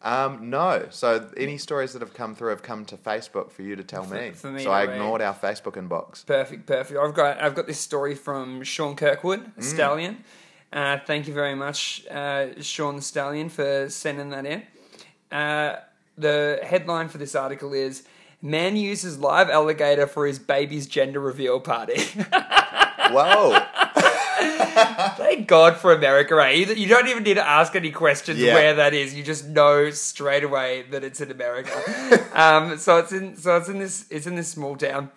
Um, 0.00 0.48
no. 0.50 0.86
So 0.90 1.28
any 1.36 1.58
stories 1.58 1.92
that 1.92 2.00
have 2.00 2.14
come 2.14 2.34
through 2.34 2.50
have 2.50 2.62
come 2.62 2.84
to 2.86 2.96
Facebook 2.96 3.50
for 3.50 3.62
you 3.62 3.74
to 3.76 3.82
tell 3.82 4.06
me. 4.06 4.30
for 4.30 4.50
me 4.50 4.62
so 4.62 4.70
I 4.70 4.84
ignored 4.84 5.20
our 5.20 5.34
Facebook 5.34 5.72
inbox. 5.74 6.24
Perfect, 6.24 6.66
perfect. 6.66 6.98
I've 6.98 7.14
got 7.14 7.40
I've 7.42 7.54
got 7.56 7.66
this 7.66 7.80
story 7.80 8.14
from 8.14 8.62
Sean 8.62 8.94
Kirkwood, 8.96 9.40
Mm. 9.40 9.58
a 9.58 9.62
stallion. 9.62 10.24
Uh, 10.72 10.98
thank 11.06 11.26
you 11.26 11.34
very 11.34 11.54
much, 11.54 12.06
uh, 12.10 12.48
Sean 12.60 12.96
the 12.96 13.02
Stallion, 13.02 13.48
for 13.48 13.88
sending 13.88 14.30
that 14.30 14.44
in. 14.44 14.62
Uh, 15.32 15.76
the 16.16 16.60
headline 16.62 17.08
for 17.08 17.18
this 17.18 17.34
article 17.34 17.72
is 17.72 18.02
Man 18.40 18.76
uses 18.76 19.18
live 19.18 19.50
alligator 19.50 20.06
for 20.06 20.26
his 20.26 20.38
baby's 20.38 20.86
gender 20.86 21.18
reveal 21.20 21.58
party. 21.58 22.00
Whoa. 23.10 23.58
Thank 25.16 25.48
God 25.48 25.76
for 25.76 25.92
America, 25.92 26.34
right? 26.36 26.56
You, 26.76 26.86
don't 26.86 27.08
even 27.08 27.24
need 27.24 27.34
to 27.34 27.46
ask 27.46 27.74
any 27.74 27.90
questions 27.90 28.38
Yeah. 28.38 28.54
where 28.54 28.74
that 28.74 28.94
is. 28.94 29.14
You 29.14 29.24
just 29.24 29.48
know 29.48 29.90
straight 29.90 30.44
away 30.44 30.84
that 30.90 31.02
it's 31.02 31.20
in 31.20 31.30
America. 31.32 31.72
um, 32.32 32.78
so 32.78 32.98
it's 32.98 33.10
in 33.12 33.36
so 33.36 33.56
it's 33.56 33.68
in 33.68 33.78
this 33.78 34.06
it's 34.10 34.26
in 34.26 34.36
this 34.36 34.48
small 34.48 34.76
town, 34.76 35.10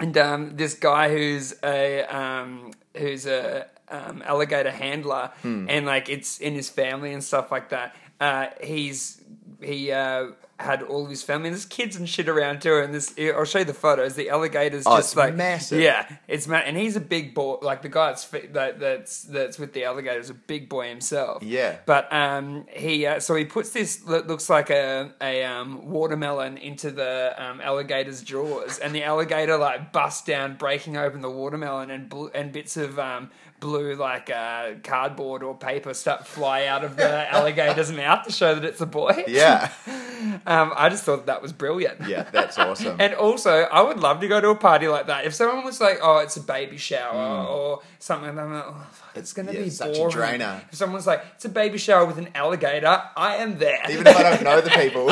and 0.00 0.16
um, 0.18 0.56
this 0.56 0.74
guy 0.74 1.08
who's 1.10 1.54
a 1.62 2.02
um, 2.04 2.72
who's 2.96 3.26
a 3.26 3.66
um, 3.90 4.22
alligator 4.24 4.70
handler, 4.70 5.30
and 5.42 5.86
like 5.86 6.08
it's 6.08 6.38
in 6.38 6.54
his 6.54 6.68
family 6.70 7.12
and 7.12 7.22
stuff 7.22 7.50
like 7.50 7.70
that. 7.70 7.94
Uh, 8.20 8.48
he's 8.62 9.20
he 9.62 9.92
uh, 9.92 10.28
had 10.58 10.82
all 10.82 11.04
of 11.04 11.10
his 11.10 11.22
family 11.22 11.48
and 11.48 11.54
there's 11.54 11.64
kids 11.66 11.96
and 11.96 12.06
shit 12.08 12.28
around 12.28 12.60
too. 12.62 12.76
And 12.78 12.94
this 12.94 13.14
I'll 13.18 13.44
show 13.46 13.60
you 13.60 13.64
the 13.64 13.74
photos. 13.74 14.14
The 14.14 14.28
alligators 14.30 14.84
Oh, 14.86 14.96
just 14.96 15.16
like 15.16 15.34
massive. 15.34 15.80
Yeah, 15.80 16.06
it's 16.28 16.46
ma- 16.46 16.58
and 16.58 16.76
he's 16.76 16.96
a 16.96 17.00
big 17.00 17.34
boy. 17.34 17.56
Like 17.62 17.80
the 17.82 17.88
guy 17.88 18.08
that's 18.08 18.24
that, 18.26 18.78
that's 18.78 19.22
that's 19.24 19.58
with 19.58 19.72
the 19.72 19.84
alligator 19.84 20.18
is 20.20 20.28
a 20.30 20.34
big 20.34 20.68
boy 20.68 20.88
himself. 20.88 21.42
Yeah. 21.42 21.76
But 21.86 22.10
um, 22.12 22.66
he 22.70 23.06
uh, 23.06 23.20
so 23.20 23.34
he 23.34 23.44
puts 23.46 23.70
this 23.70 24.04
looks 24.04 24.48
like 24.50 24.68
a 24.70 25.12
a 25.20 25.44
um, 25.44 25.90
watermelon 25.90 26.58
into 26.58 26.90
the 26.90 27.34
um, 27.38 27.60
alligator's 27.62 28.22
jaws, 28.22 28.78
and 28.78 28.94
the 28.94 29.02
alligator 29.02 29.56
like 29.56 29.92
busts 29.92 30.24
down, 30.26 30.56
breaking 30.56 30.96
open 30.98 31.20
the 31.22 31.30
watermelon, 31.30 31.90
and 31.90 32.08
bl- 32.10 32.28
and 32.34 32.52
bits 32.52 32.76
of 32.76 32.98
um, 32.98 33.30
blue 33.60 33.94
like 33.94 34.30
uh, 34.30 34.72
cardboard 34.82 35.42
or 35.42 35.54
paper 35.54 35.92
start 35.94 36.26
fly 36.26 36.64
out 36.66 36.82
of 36.84 36.96
the 36.96 37.30
alligator's 37.34 37.92
mouth 37.92 38.24
to 38.26 38.32
show 38.32 38.54
that 38.54 38.64
it's 38.64 38.80
a 38.80 38.86
boy. 38.86 39.24
Yeah. 39.28 39.70
Um, 40.46 40.74
I 40.76 40.90
just 40.90 41.04
thought 41.04 41.24
that 41.26 41.40
was 41.40 41.50
brilliant. 41.54 42.06
Yeah, 42.06 42.24
that's 42.30 42.58
awesome. 42.58 42.96
And 43.00 43.14
also, 43.14 43.50
I 43.62 43.80
would 43.80 43.98
love 44.00 44.20
to 44.20 44.28
go 44.28 44.38
to 44.38 44.50
a 44.50 44.54
party 44.54 44.86
like 44.86 45.06
that. 45.06 45.24
If 45.24 45.32
someone 45.32 45.64
was 45.64 45.80
like, 45.80 45.98
"Oh, 46.02 46.18
it's 46.18 46.36
a 46.36 46.42
baby 46.42 46.76
shower" 46.76 47.14
Mm. 47.14 47.48
or 47.50 47.80
something, 48.00 48.38
I'm 48.38 48.52
like, 48.52 48.64
"Oh, 48.66 48.86
fuck, 48.92 49.16
it's 49.16 49.32
going 49.32 49.46
to 49.48 49.54
yeah, 49.54 49.62
be 49.62 49.70
such 49.70 49.96
a 49.96 50.08
drainer. 50.10 50.60
If 50.70 50.74
someone's 50.76 51.06
like, 51.06 51.24
"It's 51.36 51.46
a 51.46 51.48
baby 51.48 51.78
shower 51.78 52.04
with 52.04 52.18
an 52.18 52.28
alligator," 52.34 53.02
I 53.16 53.36
am 53.36 53.58
there. 53.58 53.80
Even 53.90 54.06
if 54.06 54.14
I 54.14 54.22
don't 54.22 54.42
know 54.42 54.60
the 54.60 54.68
people. 54.70 55.06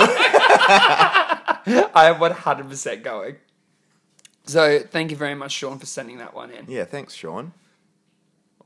I 1.94 2.10
am 2.12 2.18
100 2.20 2.68
percent 2.68 3.02
going. 3.02 3.36
So, 4.44 4.80
thank 4.80 5.10
you 5.10 5.16
very 5.16 5.34
much, 5.34 5.52
Sean, 5.52 5.78
for 5.78 5.86
sending 5.86 6.18
that 6.18 6.34
one 6.34 6.50
in. 6.50 6.66
yeah, 6.68 6.84
thanks, 6.84 7.14
Sean. 7.14 7.52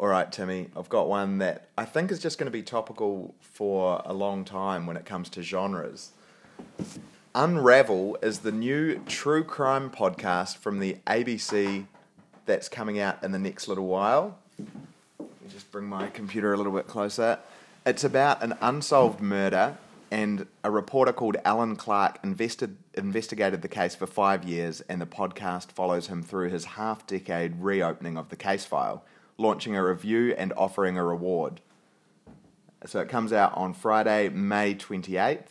All 0.03 0.09
right, 0.09 0.33
Timmy, 0.33 0.67
I've 0.77 0.89
got 0.89 1.09
one 1.09 1.39
that 1.39 1.69
I 1.79 1.85
think 1.85 2.11
is 2.11 2.19
just 2.19 2.37
going 2.37 2.49
to 2.49 2.51
be 2.51 2.65
topical 2.65 3.37
for 3.41 4.03
a 4.05 4.13
long 4.13 4.45
time 4.45 4.85
when 4.85 4.97
it 4.97 5.07
comes 5.07 5.29
to 5.29 5.45
genres. 5.45 6.11
Unravel 7.37 8.19
is 8.21 8.41
the 8.41 8.51
new 8.51 8.99
true 9.07 9.45
crime 9.45 9.91
podcast 9.91 10.57
from 10.57 10.81
the 10.81 10.97
ABC 11.07 11.87
that's 12.47 12.69
coming 12.69 12.99
out 12.99 13.23
in 13.23 13.31
the 13.31 13.39
next 13.39 13.69
little 13.69 13.87
while. 13.87 14.37
Let 14.59 15.29
me 15.41 15.49
just 15.49 15.71
bring 15.71 15.87
my 15.87 16.09
computer 16.09 16.53
a 16.53 16.57
little 16.57 16.73
bit 16.73 16.89
closer. 16.89 17.39
It's 17.87 18.03
about 18.03 18.43
an 18.43 18.55
unsolved 18.61 19.21
murder, 19.21 19.77
and 20.11 20.49
a 20.65 20.71
reporter 20.73 21.13
called 21.13 21.37
Allan 21.45 21.77
Clarke 21.77 22.19
invested, 22.25 22.77
investigated 22.95 23.63
the 23.63 23.69
case 23.69 23.95
for 23.95 24.09
five 24.09 24.43
years, 24.43 24.81
and 24.89 25.01
the 25.01 25.07
podcast 25.07 25.71
follows 25.71 26.09
him 26.09 26.25
through 26.25 26.49
his 26.49 26.65
half 26.65 27.07
decade 27.07 27.63
reopening 27.63 28.17
of 28.17 28.31
the 28.31 28.37
case 28.37 28.65
file, 28.65 29.05
launching 29.39 29.77
a 29.77 29.85
review 29.85 30.35
and 30.37 30.53
offering 30.57 30.97
a 30.97 31.05
reward. 31.05 31.61
So 32.87 33.01
it 33.01 33.09
comes 33.09 33.33
out 33.33 33.57
on 33.57 33.75
Friday, 33.75 34.29
May 34.29 34.75
28th, 34.75 35.47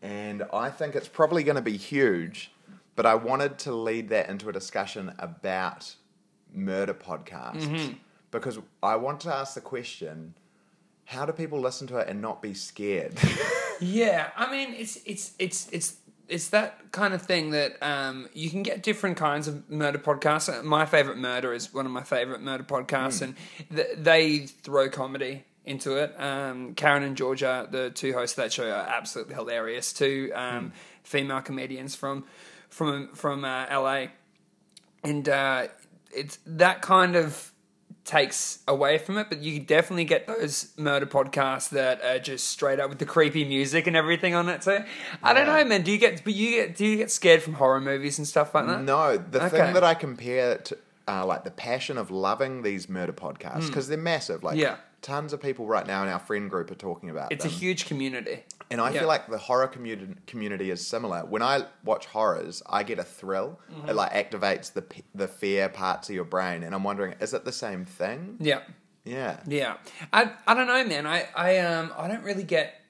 and 0.00 0.44
I 0.52 0.70
think 0.70 0.94
it's 0.94 1.08
probably 1.08 1.42
going 1.42 1.56
to 1.56 1.62
be 1.62 1.76
huge, 1.76 2.52
but 2.94 3.06
I 3.06 3.16
wanted 3.16 3.58
to 3.60 3.72
lead 3.72 4.08
that 4.10 4.28
into 4.28 4.48
a 4.48 4.52
discussion 4.52 5.12
about 5.18 5.94
murder 6.52 6.94
podcasts 6.94 7.62
mm-hmm. 7.62 7.94
because 8.30 8.58
I 8.82 8.96
want 8.96 9.20
to 9.22 9.34
ask 9.34 9.54
the 9.54 9.60
question 9.60 10.34
how 11.04 11.24
do 11.24 11.32
people 11.32 11.58
listen 11.58 11.86
to 11.88 11.96
it 11.98 12.08
and 12.08 12.20
not 12.20 12.42
be 12.42 12.54
scared? 12.54 13.18
Yeah, 13.80 14.30
I 14.36 14.50
mean, 14.50 14.74
it's 14.74 14.98
it's 15.04 15.34
it's 15.38 15.68
it's 15.70 15.96
it's 16.28 16.48
that 16.50 16.92
kind 16.92 17.14
of 17.14 17.22
thing 17.22 17.50
that 17.50 17.82
um, 17.82 18.28
you 18.34 18.50
can 18.50 18.62
get 18.62 18.82
different 18.82 19.16
kinds 19.16 19.48
of 19.48 19.68
murder 19.70 19.98
podcasts. 19.98 20.48
Uh, 20.52 20.62
My 20.62 20.84
favorite 20.84 21.16
murder 21.16 21.52
is 21.52 21.72
one 21.72 21.86
of 21.86 21.92
my 21.92 22.02
favorite 22.02 22.42
murder 22.42 22.64
podcasts, 22.64 23.22
and 23.22 23.34
th- 23.74 23.96
they 23.96 24.38
throw 24.40 24.88
comedy 24.90 25.44
into 25.64 25.96
it. 25.96 26.14
Um, 26.20 26.74
Karen 26.74 27.02
and 27.02 27.16
Georgia, 27.16 27.66
the 27.70 27.90
two 27.90 28.12
hosts 28.12 28.36
of 28.38 28.44
that 28.44 28.52
show, 28.52 28.68
are 28.68 28.86
absolutely 28.88 29.34
hilarious. 29.34 29.92
Two 29.92 30.30
um, 30.34 30.72
female 31.02 31.40
comedians 31.40 31.94
from 31.94 32.24
from 32.68 33.14
from 33.14 33.44
uh, 33.44 33.66
LA, 33.70 34.06
and 35.02 35.28
uh, 35.28 35.68
it's 36.14 36.38
that 36.46 36.82
kind 36.82 37.16
of 37.16 37.52
takes 38.08 38.60
away 38.66 38.96
from 38.98 39.18
it, 39.18 39.26
but 39.28 39.42
you 39.42 39.60
definitely 39.60 40.04
get 40.04 40.26
those 40.26 40.72
murder 40.78 41.04
podcasts 41.06 41.68
that 41.70 42.02
are 42.02 42.18
just 42.18 42.48
straight 42.48 42.80
up 42.80 42.88
with 42.88 42.98
the 42.98 43.04
creepy 43.04 43.44
music 43.44 43.86
and 43.86 43.94
everything 43.94 44.34
on 44.34 44.48
it. 44.48 44.64
So 44.64 44.82
I 45.22 45.34
don't 45.34 45.46
know, 45.46 45.62
man. 45.64 45.82
Do 45.82 45.92
you 45.92 45.98
get? 45.98 46.24
But 46.24 46.34
you 46.34 46.50
get? 46.52 46.74
Do 46.76 46.86
you 46.86 46.96
get 46.96 47.10
scared 47.10 47.42
from 47.42 47.54
horror 47.54 47.80
movies 47.80 48.18
and 48.18 48.26
stuff 48.26 48.54
like 48.54 48.66
that? 48.66 48.82
no, 48.82 49.16
the 49.18 49.44
Okay. 49.44 49.50
thing 49.58 49.74
that 49.74 49.84
I 49.84 49.94
compare 49.94 50.56
to 50.58 50.78
uh, 51.06 51.24
like 51.26 51.44
the 51.44 51.50
passion 51.50 51.96
of 51.98 52.10
loving 52.10 52.62
these 52.62 52.88
murder 52.88 53.12
podcasts 53.12 53.66
because 53.68 53.88
they're 53.88 53.98
massive. 53.98 54.42
Like 54.42 54.54
Hmm. 54.54 54.60
Yeah. 54.60 54.76
Tons 55.02 55.32
of 55.32 55.40
people 55.40 55.66
right 55.66 55.86
now 55.86 56.02
in 56.02 56.08
our 56.08 56.18
friend 56.18 56.50
group 56.50 56.70
are 56.70 56.74
talking 56.74 57.08
about 57.10 57.30
It's 57.32 57.44
a 57.44 57.48
huge 57.48 57.86
community. 57.86 58.44
And 58.70 58.80
I 58.80 58.90
Yeah. 58.90 59.00
feel 59.00 59.08
like 59.08 59.28
the 59.28 59.38
horror 59.38 59.68
community 59.68 60.14
community 60.26 60.70
is 60.70 60.86
similar. 60.86 61.24
When 61.24 61.42
I 61.42 61.66
watch 61.84 62.06
horrors, 62.06 62.62
I 62.66 62.82
get 62.82 62.98
a 62.98 63.04
thrill. 63.04 63.58
Mm-hmm. 63.72 63.88
It 63.90 63.94
like 63.94 64.12
activates 64.12 64.72
the 64.72 64.84
the 65.14 65.28
fear 65.28 65.68
parts 65.68 66.08
of 66.08 66.14
your 66.14 66.24
brain, 66.24 66.62
and 66.62 66.74
I'm 66.74 66.84
wondering, 66.84 67.14
is 67.20 67.32
it 67.32 67.44
the 67.44 67.52
same 67.52 67.84
thing? 67.84 68.36
Yeah. 68.40 68.60
Yeah. 69.04 69.40
Yeah, 69.46 69.76
I 70.12 70.32
I 70.46 70.52
don't 70.54 70.66
know, 70.66 70.84
man. 70.84 71.06
I 71.06 71.28
I 71.34 71.58
um 71.60 71.92
I 71.96 72.08
don't 72.08 72.24
really 72.24 72.42
get 72.44 72.82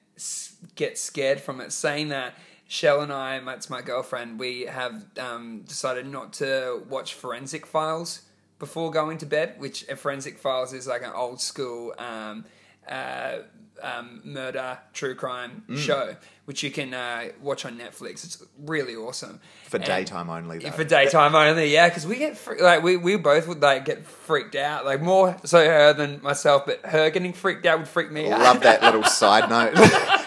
get 0.75 0.97
scared 0.97 1.39
from 1.39 1.61
it. 1.61 1.71
Saying 1.71 2.09
that, 2.09 2.33
Shell 2.67 3.01
and 3.01 3.13
I, 3.13 3.39
that's 3.39 3.69
my 3.69 3.81
girlfriend, 3.81 4.37
we 4.39 4.63
have 4.63 5.05
um, 5.17 5.61
decided 5.61 6.05
not 6.07 6.33
to 6.33 6.83
watch 6.89 7.13
Forensic 7.13 7.65
Files 7.65 8.23
before 8.59 8.91
going 8.91 9.17
to 9.19 9.25
bed. 9.25 9.55
Which 9.57 9.85
Forensic 9.95 10.37
Files 10.37 10.73
is 10.73 10.87
like 10.87 11.01
an 11.01 11.11
old 11.13 11.41
school 11.41 11.93
um, 11.97 12.45
uh, 12.87 13.37
um, 13.81 14.21
murder 14.23 14.77
true 14.93 15.15
crime 15.15 15.63
Mm. 15.69 15.77
show, 15.77 16.15
which 16.49 16.63
you 16.63 16.71
can 16.71 16.95
uh, 16.95 17.25
watch 17.43 17.63
on 17.63 17.77
Netflix. 17.77 18.23
It's 18.25 18.43
really 18.65 18.95
awesome 18.95 19.39
For 19.67 19.77
And- 19.77 19.85
daytime 19.85 20.31
only, 20.31 20.57
though. 20.57 20.71
for 20.71 20.83
daytime 20.83 21.35
only, 21.35 21.71
yeah, 21.71 21.87
because 21.89 22.07
we 22.07 22.15
get 22.15 22.35
fre- 22.39 22.55
like 22.59 22.81
we, 22.81 22.97
we 22.97 23.17
both 23.17 23.47
would 23.47 23.61
like 23.61 23.85
get 23.85 24.03
freaked 24.03 24.55
out, 24.55 24.83
like 24.83 24.99
more 24.99 25.37
so 25.45 25.63
her 25.63 25.93
than 25.93 26.23
myself, 26.23 26.65
but 26.65 26.83
her 26.87 27.11
getting 27.11 27.33
freaked 27.33 27.67
out 27.67 27.77
would 27.77 27.87
freak 27.87 28.11
me 28.11 28.31
out. 28.31 28.39
Love 28.39 28.61
that 28.63 28.81
little 28.81 29.03
side 29.03 29.47
note. 29.47 29.77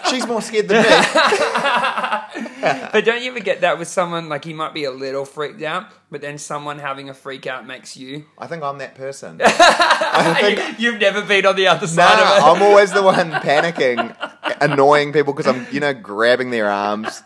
She's 0.09 0.25
more 0.25 0.41
scared 0.41 0.69
than 0.69 0.83
me. 0.83 0.89
But 2.93 3.03
don't 3.05 3.21
you 3.21 3.31
ever 3.31 3.39
get 3.41 3.61
that 3.61 3.77
with 3.77 3.87
someone 3.89 4.29
like 4.29 4.45
you 4.45 4.55
might 4.55 4.73
be 4.73 4.85
a 4.85 4.91
little 4.91 5.25
freaked 5.25 5.61
out, 5.61 5.87
but 6.09 6.21
then 6.21 6.37
someone 6.37 6.79
having 6.79 7.09
a 7.09 7.13
freak 7.13 7.47
out 7.47 7.67
makes 7.67 7.97
you? 7.97 8.25
I 8.37 8.47
think 8.47 8.63
I'm 8.63 8.77
that 8.77 8.95
person. 8.95 9.41
I 9.43 10.37
think 10.39 10.79
You've 10.79 10.99
never 10.99 11.21
been 11.21 11.45
on 11.45 11.55
the 11.57 11.67
other 11.67 11.81
Nah, 11.87 11.91
side 11.91 12.19
of 12.19 12.37
it. 12.37 12.43
I'm 12.43 12.61
always 12.63 12.93
the 12.93 13.03
one 13.03 13.31
panicking, 13.31 14.15
annoying 14.61 15.13
people 15.13 15.33
because 15.33 15.47
I'm, 15.47 15.67
you 15.71 15.79
know, 15.79 15.93
grabbing 15.93 16.51
their 16.51 16.69
arms, 16.69 17.23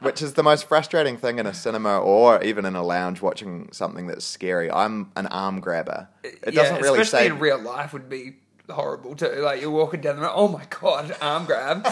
which 0.00 0.22
is 0.22 0.34
the 0.34 0.42
most 0.42 0.66
frustrating 0.66 1.16
thing 1.16 1.38
in 1.38 1.46
a 1.46 1.54
cinema 1.54 1.98
or 1.98 2.42
even 2.42 2.64
in 2.64 2.74
a 2.74 2.82
lounge 2.82 3.22
watching 3.22 3.68
something 3.72 4.06
that's 4.06 4.24
scary. 4.24 4.70
I'm 4.70 5.10
an 5.16 5.26
arm 5.28 5.60
grabber. 5.60 6.08
It 6.22 6.54
doesn't 6.54 6.82
really 6.82 7.00
especially 7.00 7.28
say. 7.28 7.34
in 7.34 7.38
real 7.38 7.60
life 7.60 7.92
would 7.92 8.08
be 8.08 8.36
horrible 8.70 9.14
too. 9.14 9.28
Like 9.28 9.60
you're 9.60 9.70
walking 9.70 10.00
down 10.00 10.16
the 10.16 10.22
road, 10.22 10.32
oh 10.34 10.48
my 10.48 10.64
god, 10.80 11.16
arm 11.20 11.44
grab. 11.44 11.86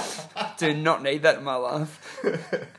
Do 0.58 0.74
not 0.74 1.02
need 1.02 1.22
that 1.22 1.38
in 1.38 1.44
my 1.44 1.56
life. 1.56 2.18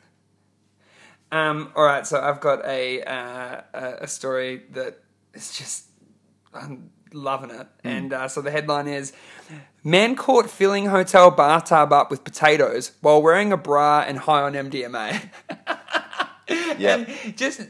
Um, 1.33 1.71
all 1.75 1.83
right, 1.83 2.05
so 2.05 2.21
I've 2.21 2.39
got 2.39 2.63
a 2.63 3.01
uh, 3.01 3.61
a 3.73 3.93
a 4.01 4.07
story 4.07 4.61
that 4.73 4.99
is 5.33 5.57
just 5.57 5.85
I'm 6.53 6.91
loving 7.11 7.49
it, 7.49 7.65
and 7.83 8.13
uh, 8.13 8.27
so 8.27 8.41
the 8.41 8.51
headline 8.51 8.87
is: 8.87 9.13
Man 9.83 10.15
caught 10.15 10.49
filling 10.49 10.85
hotel 10.85 11.29
bathtub 11.29 11.91
up 11.91 12.09
with 12.09 12.23
potatoes 12.23 12.93
while 13.01 13.21
wearing 13.21 13.51
a 13.51 13.57
bra 13.57 14.01
and 14.07 14.17
high 14.17 14.41
on 14.41 14.53
MDMA. 14.53 15.29
yeah. 16.79 16.97
And 17.25 17.37
just 17.37 17.61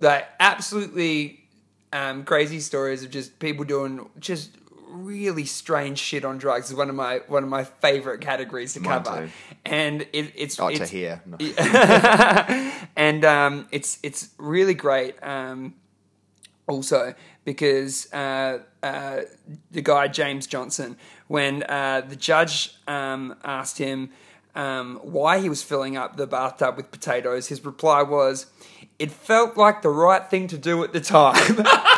like 0.00 0.26
absolutely 0.40 1.44
um, 1.92 2.24
crazy 2.24 2.60
stories 2.60 3.02
of 3.04 3.10
just 3.10 3.38
people 3.38 3.64
doing 3.64 4.08
just 4.18 4.50
really 4.88 5.44
strange 5.44 5.98
shit 5.98 6.24
on 6.24 6.38
drugs 6.38 6.70
is 6.70 6.76
one 6.76 6.88
of 6.88 6.94
my 6.94 7.18
one 7.26 7.42
of 7.42 7.50
my 7.50 7.64
favorite 7.64 8.22
categories 8.22 8.72
to 8.74 8.80
Mine 8.80 9.02
cover, 9.04 9.26
too. 9.26 9.32
and 9.66 10.02
it, 10.14 10.32
it's 10.34 10.58
Oh, 10.58 10.68
it's, 10.68 10.78
to 10.78 10.86
hear. 10.86 11.22
No. 11.26 11.36
and 12.96 13.24
um, 13.24 13.68
it's 13.72 13.98
it's 14.02 14.30
really 14.38 14.74
great. 14.74 15.22
Um, 15.22 15.74
also, 16.66 17.14
because 17.44 18.12
uh, 18.12 18.58
uh, 18.82 19.20
the 19.70 19.82
guy 19.82 20.08
James 20.08 20.46
Johnson, 20.46 20.96
when 21.28 21.62
uh, 21.64 22.02
the 22.06 22.16
judge 22.16 22.74
um, 22.86 23.36
asked 23.44 23.78
him 23.78 24.10
um, 24.54 24.96
why 25.02 25.38
he 25.38 25.48
was 25.48 25.62
filling 25.62 25.96
up 25.96 26.16
the 26.16 26.26
bathtub 26.26 26.76
with 26.76 26.90
potatoes, 26.90 27.48
his 27.48 27.64
reply 27.64 28.02
was, 28.02 28.46
"It 28.98 29.10
felt 29.10 29.56
like 29.56 29.82
the 29.82 29.90
right 29.90 30.28
thing 30.28 30.48
to 30.48 30.58
do 30.58 30.82
at 30.82 30.92
the 30.92 31.00
time." 31.00 31.64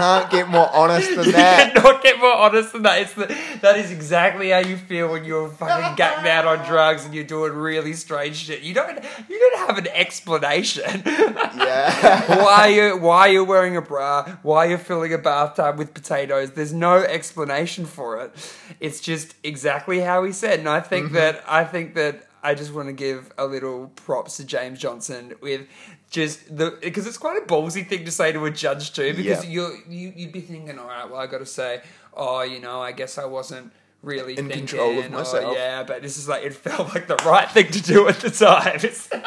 You 0.00 0.06
can't 0.06 0.30
get 0.30 0.48
more 0.48 0.74
honest 0.74 1.14
than 1.14 1.30
that. 1.32 1.74
You 1.74 1.80
cannot 1.80 2.02
get 2.02 2.18
more 2.18 2.32
honest 2.32 2.72
than 2.72 2.82
that. 2.82 3.02
It's 3.02 3.12
the, 3.14 3.26
that 3.60 3.78
is 3.78 3.90
exactly 3.90 4.50
how 4.50 4.58
you 4.58 4.76
feel 4.76 5.12
when 5.12 5.24
you're 5.24 5.48
fucking 5.48 5.96
gacked 5.96 6.26
out 6.26 6.46
on 6.46 6.66
drugs 6.66 7.04
and 7.04 7.14
you're 7.14 7.24
doing 7.24 7.52
really 7.52 7.92
strange 7.92 8.36
shit. 8.36 8.62
You 8.62 8.74
don't 8.74 9.02
you 9.28 9.38
don't 9.38 9.66
have 9.66 9.78
an 9.78 9.88
explanation. 9.88 11.02
Yeah. 11.04 12.42
why 12.42 12.66
you 12.68 12.96
why 12.96 13.26
you're 13.28 13.44
wearing 13.44 13.76
a 13.76 13.82
bra, 13.82 14.36
why 14.42 14.66
you're 14.66 14.78
filling 14.78 15.12
a 15.12 15.18
bathtub 15.18 15.78
with 15.78 15.92
potatoes. 15.94 16.52
There's 16.52 16.72
no 16.72 16.96
explanation 16.96 17.84
for 17.84 18.20
it. 18.22 18.32
It's 18.80 19.00
just 19.00 19.34
exactly 19.44 20.00
how 20.00 20.24
he 20.24 20.32
said. 20.32 20.60
And 20.60 20.68
I 20.68 20.80
think 20.80 21.06
mm-hmm. 21.06 21.14
that 21.16 21.44
I 21.46 21.64
think 21.64 21.94
that 21.94 22.26
I 22.42 22.54
just 22.54 22.72
want 22.72 22.88
to 22.88 22.92
give 22.92 23.32
a 23.38 23.46
little 23.46 23.88
props 23.96 24.36
to 24.38 24.44
James 24.44 24.78
Johnson 24.78 25.34
with 25.40 25.66
just 26.10 26.56
the 26.56 26.78
because 26.80 27.06
it's 27.06 27.18
quite 27.18 27.36
a 27.42 27.46
ballsy 27.46 27.86
thing 27.86 28.04
to 28.04 28.10
say 28.10 28.32
to 28.32 28.44
a 28.46 28.50
judge 28.50 28.92
too. 28.92 29.14
Because 29.14 29.44
Yeah. 29.44 29.50
you're, 29.50 29.76
you 29.88 30.12
you'd 30.16 30.32
be 30.32 30.40
thinking, 30.40 30.78
all 30.78 30.86
right, 30.86 31.08
well 31.10 31.20
I 31.20 31.26
got 31.26 31.38
to 31.38 31.46
say, 31.46 31.82
oh, 32.14 32.42
you 32.42 32.60
know, 32.60 32.80
I 32.80 32.92
guess 32.92 33.18
I 33.18 33.26
wasn't 33.26 33.72
really 34.02 34.32
In 34.38 34.48
thinking, 34.48 34.66
control 34.66 34.98
of 34.98 35.10
myself. 35.10 35.54
yeah, 35.56 35.82
but 35.82 36.00
this 36.02 36.16
is 36.16 36.26
like 36.28 36.42
it 36.42 36.54
felt 36.54 36.94
like 36.94 37.06
the 37.06 37.16
right 37.26 37.50
thing 37.50 37.70
to 37.70 37.82
do 37.82 38.08
at 38.08 38.20
the 38.20 38.30
time. 38.30 38.80
It's, 38.82 39.08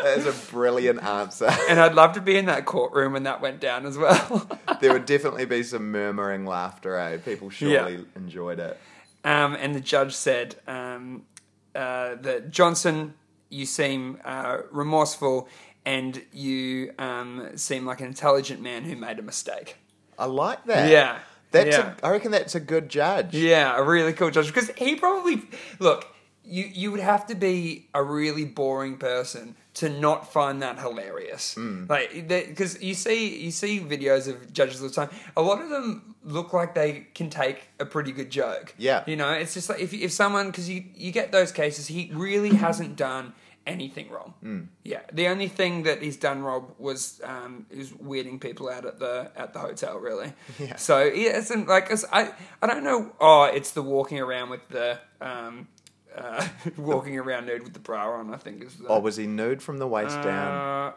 That 0.00 0.16
is 0.16 0.26
a 0.26 0.50
brilliant 0.50 1.02
answer. 1.02 1.50
and 1.68 1.78
I'd 1.78 1.92
love 1.94 2.14
to 2.14 2.22
be 2.22 2.36
in 2.38 2.46
that 2.46 2.64
courtroom 2.64 3.12
when 3.12 3.24
that 3.24 3.42
went 3.42 3.60
down 3.60 3.84
as 3.84 3.98
well. 3.98 4.48
there 4.80 4.94
would 4.94 5.04
definitely 5.04 5.44
be 5.44 5.62
some 5.62 5.90
murmuring 5.92 6.46
laughter, 6.46 6.96
eh? 6.96 7.18
People 7.18 7.50
surely 7.50 8.06
enjoyed 8.16 8.58
it. 8.60 8.78
Um, 9.24 9.54
and 9.56 9.74
the 9.74 9.80
judge 9.80 10.14
said, 10.14 10.56
um, 10.66 11.24
uh, 11.74 12.16
that 12.16 12.50
Johnson, 12.50 13.14
you 13.48 13.66
seem 13.66 14.18
uh, 14.24 14.58
remorseful 14.70 15.48
and 15.84 16.22
you 16.32 16.92
um, 16.98 17.50
seem 17.56 17.86
like 17.86 18.00
an 18.00 18.06
intelligent 18.06 18.60
man 18.60 18.84
who 18.84 18.96
made 18.96 19.18
a 19.18 19.22
mistake. 19.22 19.76
I 20.18 20.26
like 20.26 20.64
that. 20.66 20.90
Yeah. 20.90 21.18
That's 21.50 21.76
Yeah. 21.76 21.94
A, 22.02 22.06
I 22.06 22.10
reckon 22.10 22.30
that's 22.30 22.54
a 22.54 22.60
good 22.60 22.88
judge. 22.88 23.34
Yeah, 23.34 23.76
a 23.76 23.82
really 23.82 24.12
cool 24.12 24.30
judge 24.30 24.46
because 24.46 24.70
he 24.76 24.94
probably 24.94 25.42
look. 25.78 26.06
You 26.44 26.64
you 26.64 26.90
would 26.90 27.00
have 27.00 27.26
to 27.26 27.34
be 27.34 27.88
a 27.94 28.02
really 28.02 28.44
boring 28.44 28.98
person 28.98 29.56
to 29.80 29.88
not 29.88 30.30
find 30.30 30.60
that 30.60 30.78
hilarious. 30.78 31.54
Mm. 31.54 31.88
Like 31.88 32.28
because 32.28 32.82
you 32.82 32.92
see 32.92 33.38
you 33.38 33.50
see 33.50 33.80
videos 33.80 34.28
of 34.28 34.52
judges 34.52 34.82
all 34.82 34.88
the 34.88 34.94
time. 34.94 35.08
A 35.38 35.42
lot 35.42 35.62
of 35.62 35.70
them 35.70 36.14
look 36.22 36.52
like 36.52 36.74
they 36.74 37.06
can 37.14 37.30
take 37.30 37.70
a 37.78 37.86
pretty 37.86 38.12
good 38.12 38.28
joke. 38.28 38.74
Yeah. 38.76 39.04
you 39.06 39.16
know, 39.16 39.30
it's 39.30 39.54
just 39.54 39.70
like 39.70 39.80
if 39.80 39.94
if 39.94 40.12
someone 40.12 40.48
because 40.48 40.68
you 40.68 40.84
you 40.94 41.12
get 41.12 41.32
those 41.32 41.50
cases, 41.50 41.86
he 41.86 42.10
really 42.12 42.50
hasn't 42.56 42.96
done 42.96 43.32
anything 43.66 44.10
wrong. 44.10 44.34
Mm. 44.44 44.66
Yeah, 44.84 45.00
the 45.14 45.28
only 45.28 45.48
thing 45.48 45.84
that 45.84 46.02
he's 46.02 46.18
done 46.18 46.42
wrong 46.42 46.72
was 46.78 47.22
um, 47.24 47.64
is 47.70 47.90
weirding 47.92 48.38
people 48.38 48.68
out 48.68 48.84
at 48.84 48.98
the 48.98 49.32
at 49.34 49.54
the 49.54 49.60
hotel. 49.60 49.98
Really. 49.98 50.34
Yeah. 50.58 50.76
So 50.76 51.04
yeah, 51.04 51.38
it's 51.38 51.50
like 51.50 51.90
I 52.12 52.32
I 52.60 52.66
don't 52.66 52.84
know. 52.84 53.12
Oh, 53.18 53.44
it's 53.44 53.70
the 53.70 53.82
walking 53.82 54.20
around 54.20 54.50
with 54.50 54.68
the 54.68 54.98
um, 55.22 55.68
uh, 56.16 56.46
walking 56.76 57.18
around 57.18 57.46
nude 57.46 57.62
with 57.62 57.72
the 57.72 57.78
bra 57.80 58.10
on. 58.18 58.32
I 58.32 58.36
think 58.36 58.62
is. 58.64 58.74
The, 58.76 58.86
Or 58.88 59.00
was 59.00 59.16
he 59.16 59.26
nude 59.26 59.62
from 59.62 59.78
the 59.78 59.86
waist 59.86 60.20
down? 60.22 60.88
uh, 60.88 60.92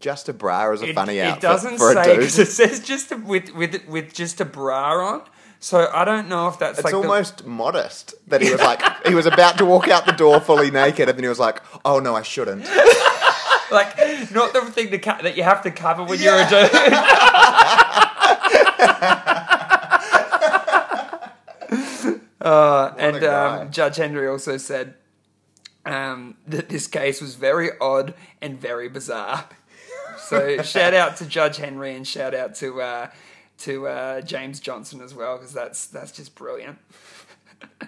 Just 0.00 0.28
a 0.28 0.32
bra 0.32 0.72
is 0.72 0.82
a 0.82 0.88
it, 0.90 0.94
funny 0.94 1.18
it 1.18 1.26
outfit 1.26 1.42
doesn't 1.42 1.78
for 1.78 1.92
a 1.92 1.94
say 1.94 2.04
dude. 2.04 2.18
because 2.20 2.38
it 2.38 2.48
says 2.48 2.80
just 2.80 3.12
a, 3.12 3.16
with 3.16 3.50
with 3.54 3.86
with 3.88 4.12
just 4.12 4.40
a 4.40 4.44
bra 4.44 4.92
on. 5.14 5.22
So 5.60 5.88
I 5.94 6.04
don't 6.04 6.28
know 6.28 6.48
if 6.48 6.58
that's 6.58 6.78
It's 6.78 6.84
like 6.84 6.92
the- 6.92 6.98
almost 6.98 7.46
modest 7.46 8.14
that 8.28 8.42
he 8.42 8.50
was 8.50 8.60
like 8.60 8.82
he 9.06 9.14
was 9.14 9.24
about 9.26 9.56
to 9.58 9.64
walk 9.64 9.88
out 9.88 10.04
the 10.04 10.12
door 10.12 10.40
fully 10.40 10.70
naked, 10.70 11.08
and 11.08 11.16
then 11.16 11.22
he 11.24 11.28
was 11.28 11.38
like, 11.38 11.62
"Oh 11.86 12.00
no, 12.00 12.14
I 12.14 12.22
shouldn't." 12.22 12.64
like 13.70 13.96
not 14.30 14.52
the 14.52 14.60
thing 14.70 14.90
to 14.90 14.98
that 14.98 15.36
you 15.38 15.42
have 15.42 15.62
to 15.62 15.70
cover 15.70 16.04
when 16.04 16.20
you're 16.20 16.38
a 16.38 16.48
dude. 16.50 16.70
uh, 22.44 22.94
and 22.98 23.24
um, 23.24 23.70
Judge 23.70 23.96
Henry 23.96 24.28
also 24.28 24.56
said 24.56 24.94
um, 25.86 26.36
that 26.46 26.68
this 26.68 26.86
case 26.86 27.20
was 27.20 27.34
very 27.34 27.70
odd 27.80 28.14
and 28.40 28.60
very 28.60 28.88
bizarre. 28.88 29.48
So 30.16 30.62
shout 30.62 30.94
out 30.94 31.18
to 31.18 31.26
Judge 31.26 31.58
Henry 31.58 31.94
and 31.94 32.06
shout 32.06 32.34
out 32.34 32.54
to 32.56 32.80
uh, 32.80 33.10
to 33.58 33.88
uh, 33.88 34.20
James 34.22 34.58
Johnson 34.58 35.02
as 35.02 35.12
well 35.14 35.36
because 35.36 35.52
that's 35.52 35.86
that's 35.86 36.12
just 36.12 36.34
brilliant. 36.34 36.78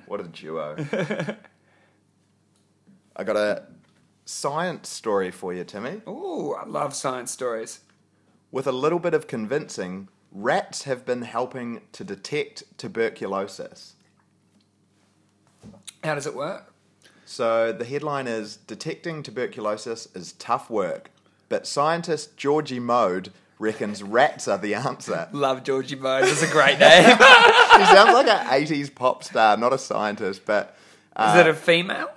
What 0.07 0.21
a 0.21 0.25
duo! 0.25 0.77
I 3.17 3.25
got 3.25 3.37
a 3.37 3.65
science 4.27 4.89
story 4.89 5.31
for 5.31 5.55
you, 5.55 5.65
Timmy. 5.65 6.03
Ooh, 6.07 6.55
I 6.55 6.67
love 6.67 6.95
science 6.95 7.31
stories. 7.31 7.81
With 8.51 8.67
a 8.67 8.73
little 8.73 8.99
bit 8.99 9.15
of 9.15 9.27
convincing, 9.27 10.09
rats 10.31 10.85
have 10.85 11.05
been 11.07 11.23
helping 11.23 11.83
to 11.93 12.05
detect 12.05 12.65
tuberculosis. 12.77 13.96
How 16.05 16.15
does 16.15 16.27
it 16.27 16.35
work? 16.35 16.73
So 17.25 17.73
the 17.73 17.85
headline 17.85 18.27
is 18.27 18.57
Detecting 18.57 19.23
tuberculosis 19.23 20.07
is 20.15 20.33
tough 20.35 20.71
work, 20.71 21.11
but 21.49 21.67
scientist 21.67 22.37
Georgie 22.37 22.79
Mode 22.81 23.33
reckons 23.59 24.03
rats 24.03 24.47
are 24.47 24.59
the 24.59 24.75
answer. 24.75 25.29
Love 25.33 25.65
Georgie 25.65 25.97
Mode. 25.97 26.25
It's 26.25 26.43
a 26.43 26.51
great 26.51 26.79
name. 26.79 27.05
he 27.05 27.85
sounds 27.87 28.13
like 28.13 28.29
an 28.29 28.47
80s 28.47 28.95
pop 28.95 29.25
star, 29.25 29.57
not 29.57 29.73
a 29.73 29.79
scientist, 29.79 30.43
but 30.47 30.77
uh, 31.17 31.35
Is 31.35 31.41
it 31.41 31.51
a 31.51 31.55
female? 31.55 32.11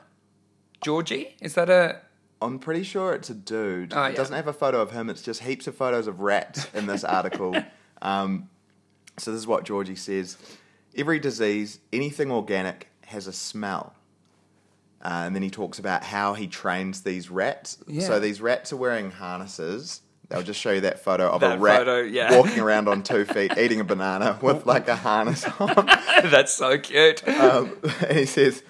Georgie? 0.82 1.36
Is 1.42 1.56
that 1.56 1.70
a 1.70 2.02
I'm 2.42 2.60
pretty 2.60 2.84
sure 2.84 3.14
it's 3.14 3.30
a 3.30 3.34
dude. 3.34 3.94
Oh, 3.94 4.04
It 4.04 4.16
doesn't 4.16 4.36
have 4.36 4.48
a 4.48 4.54
photo 4.54 4.82
of 4.82 4.92
him, 4.92 5.10
it's 5.10 5.22
just 5.22 5.44
heaps 5.44 5.68
of 5.68 5.76
photos 5.76 6.08
of 6.08 6.22
rats 6.22 6.68
in 6.74 6.86
this 6.88 7.04
article. 7.04 7.56
um, 8.02 8.50
so 9.18 9.32
this 9.32 9.40
is 9.40 9.48
what 9.48 9.66
Georgie 9.66 9.96
says. 9.96 10.38
Every 10.96 11.20
disease, 11.20 11.80
anything 11.92 12.32
organic, 12.32 12.88
has 13.10 13.28
a 13.28 13.34
smell. 13.34 13.94
Uh, 15.02 15.24
and 15.26 15.36
then 15.36 15.42
he 15.42 15.50
talks 15.50 15.80
about 15.80 16.04
how 16.04 16.34
he 16.34 16.48
trains 16.48 17.02
these 17.02 17.30
rats. 17.30 17.78
Yeah. 17.88 18.06
So 18.06 18.20
these 18.20 18.42
rats 18.42 18.74
are 18.74 18.78
wearing 18.78 19.12
harnesses. 19.12 20.02
They'll 20.28 20.44
just 20.44 20.60
show 20.60 20.72
you 20.72 20.82
that 20.82 21.04
photo 21.04 21.28
of 21.30 21.42
a 21.42 21.58
rat 21.58 21.80
photo, 21.80 22.02
yeah. 22.02 22.38
walking 22.38 22.60
around 22.60 22.88
on 22.88 23.02
two 23.02 23.26
feet, 23.26 23.58
eating 23.58 23.80
a 23.80 23.84
banana 23.84 24.38
with 24.44 24.66
like 24.66 24.88
a 24.88 24.96
harness 24.96 25.46
on. 25.60 25.74
That's 26.24 26.54
so 26.54 26.78
cute. 26.78 27.28
Um, 27.28 27.78
and 28.08 28.18
he 28.18 28.26
says, 28.26 28.62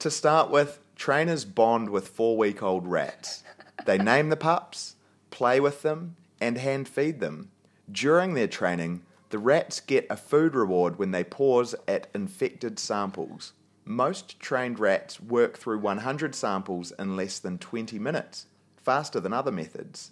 to 0.00 0.10
start 0.10 0.50
with, 0.50 0.80
trainers 0.96 1.44
bond 1.44 1.90
with 1.90 2.08
four 2.08 2.36
week 2.36 2.62
old 2.62 2.86
rats. 2.86 3.42
They 3.86 3.96
name 3.96 4.28
the 4.28 4.36
pups, 4.36 4.96
play 5.30 5.60
with 5.60 5.82
them, 5.82 6.16
and 6.40 6.58
hand 6.58 6.88
feed 6.88 7.20
them. 7.20 7.50
During 7.90 8.34
their 8.34 8.48
training, 8.48 9.02
the 9.30 9.38
rats 9.38 9.80
get 9.80 10.06
a 10.10 10.16
food 10.16 10.54
reward 10.54 10.98
when 10.98 11.12
they 11.12 11.24
pause 11.24 11.74
at 11.86 12.08
infected 12.14 12.78
samples. 12.78 13.52
Most 13.88 14.38
trained 14.38 14.78
rats 14.78 15.18
work 15.18 15.56
through 15.56 15.78
100 15.78 16.34
samples 16.34 16.92
in 16.98 17.16
less 17.16 17.38
than 17.38 17.56
20 17.56 17.98
minutes, 17.98 18.44
faster 18.76 19.18
than 19.18 19.32
other 19.32 19.50
methods. 19.50 20.10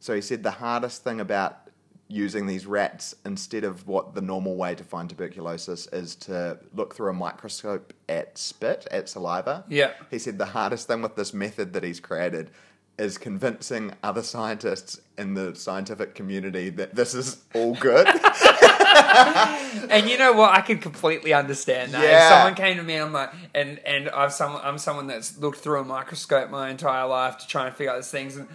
So 0.00 0.14
he 0.14 0.22
said 0.22 0.42
the 0.42 0.52
hardest 0.52 1.04
thing 1.04 1.20
about 1.20 1.68
using 2.08 2.46
these 2.46 2.64
rats 2.64 3.14
instead 3.26 3.62
of 3.62 3.86
what 3.86 4.14
the 4.14 4.22
normal 4.22 4.56
way 4.56 4.74
to 4.74 4.84
find 4.84 5.10
tuberculosis 5.10 5.86
is 5.88 6.14
to 6.14 6.58
look 6.72 6.94
through 6.94 7.10
a 7.10 7.14
microscope 7.14 7.92
at 8.08 8.38
spit, 8.38 8.86
at 8.90 9.08
saliva. 9.10 9.64
Yeah. 9.68 9.92
He 10.10 10.18
said 10.18 10.38
the 10.38 10.46
hardest 10.46 10.86
thing 10.86 11.02
with 11.02 11.14
this 11.14 11.34
method 11.34 11.74
that 11.74 11.84
he's 11.84 12.00
created 12.00 12.50
is 12.98 13.18
convincing 13.18 13.92
other 14.02 14.22
scientists 14.22 15.00
in 15.18 15.34
the 15.34 15.54
scientific 15.54 16.14
community 16.14 16.70
that 16.70 16.94
this 16.94 17.12
is 17.12 17.42
all 17.54 17.74
good. 17.74 18.06
And 19.90 20.08
you 20.08 20.18
know 20.18 20.32
what? 20.32 20.50
I 20.50 20.60
could 20.60 20.80
completely 20.80 21.32
understand 21.32 21.92
that. 21.92 22.02
Yeah. 22.02 22.24
If 22.24 22.32
someone 22.32 22.54
came 22.54 22.76
to 22.78 22.82
me, 22.82 22.96
I'm 22.96 23.12
like, 23.12 23.30
and 23.54 23.78
and 23.80 24.08
I've 24.08 24.32
someone, 24.32 24.60
I'm 24.64 24.78
someone 24.78 25.06
that's 25.06 25.38
looked 25.38 25.58
through 25.58 25.80
a 25.80 25.84
microscope 25.84 26.50
my 26.50 26.70
entire 26.70 27.06
life 27.06 27.38
to 27.38 27.46
try 27.46 27.66
and 27.66 27.76
figure 27.76 27.92
out 27.92 27.96
these 27.96 28.10
things, 28.10 28.36
and 28.36 28.48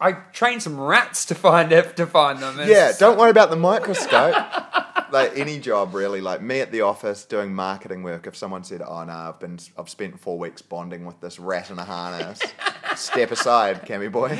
I 0.00 0.12
trained 0.12 0.62
some 0.62 0.80
rats 0.80 1.26
to 1.26 1.34
find 1.34 1.72
it 1.72 1.96
to 1.96 2.06
find 2.06 2.38
them. 2.38 2.58
Yeah, 2.64 2.92
don't 2.98 3.18
worry 3.18 3.30
about 3.30 3.50
the 3.50 3.56
microscope. 3.56 4.34
like 5.12 5.36
any 5.36 5.58
job, 5.58 5.94
really. 5.94 6.20
Like 6.20 6.42
me 6.42 6.60
at 6.60 6.72
the 6.72 6.82
office 6.82 7.24
doing 7.24 7.54
marketing 7.54 8.02
work. 8.02 8.26
If 8.26 8.36
someone 8.36 8.64
said, 8.64 8.82
"Oh 8.82 9.04
no, 9.04 9.12
I've 9.12 9.40
been, 9.40 9.58
I've 9.76 9.88
spent 9.88 10.18
four 10.20 10.38
weeks 10.38 10.62
bonding 10.62 11.04
with 11.04 11.20
this 11.20 11.38
rat 11.38 11.70
in 11.70 11.78
a 11.78 11.84
harness," 11.84 12.40
step 12.96 13.30
aside, 13.30 13.82
Cammy 13.86 14.10
boy. 14.10 14.38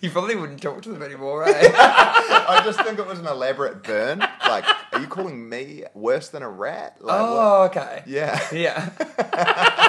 You 0.00 0.10
probably 0.10 0.36
wouldn't 0.36 0.62
talk 0.62 0.82
to 0.82 0.90
them 0.90 1.02
anymore, 1.02 1.40
right? 1.40 1.54
Eh? 1.54 1.72
I 1.74 2.62
just 2.64 2.80
think 2.82 2.98
it 2.98 3.06
was 3.06 3.18
an 3.18 3.26
elaborate 3.26 3.82
burn. 3.82 4.20
Like, 4.46 4.64
are 4.92 5.00
you 5.00 5.06
calling 5.06 5.48
me 5.48 5.84
worse 5.94 6.28
than 6.28 6.42
a 6.42 6.48
rat? 6.48 6.96
Like, 7.00 7.20
what? 7.20 7.28
oh, 7.28 7.62
okay. 7.64 8.02
yeah. 8.06 8.40
Yeah. 8.52 9.88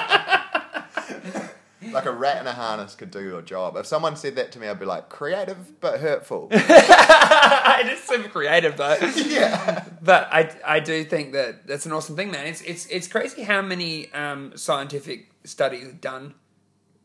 Like 1.94 2.06
a 2.06 2.12
rat 2.12 2.40
in 2.40 2.46
a 2.46 2.52
harness 2.52 2.94
could 2.94 3.10
do 3.10 3.22
your 3.22 3.42
job. 3.42 3.76
If 3.76 3.86
someone 3.86 4.16
said 4.16 4.36
that 4.36 4.52
to 4.52 4.58
me, 4.58 4.68
I'd 4.68 4.80
be 4.80 4.86
like, 4.86 5.08
creative 5.08 5.80
but 5.80 6.00
hurtful. 6.00 6.48
it 6.50 7.92
is 7.92 8.02
super 8.02 8.28
creative 8.28 8.76
though. 8.76 8.96
yeah. 9.26 9.84
But 10.02 10.28
I, 10.32 10.54
I 10.64 10.80
do 10.80 11.04
think 11.04 11.32
that 11.32 11.66
that's 11.66 11.86
an 11.86 11.92
awesome 11.92 12.16
thing, 12.16 12.30
man. 12.30 12.46
It's 12.46 12.60
it's 12.62 12.86
it's 12.86 13.08
crazy 13.08 13.42
how 13.42 13.62
many 13.62 14.12
um, 14.12 14.56
scientific 14.56 15.30
studies 15.44 15.92
done 16.00 16.34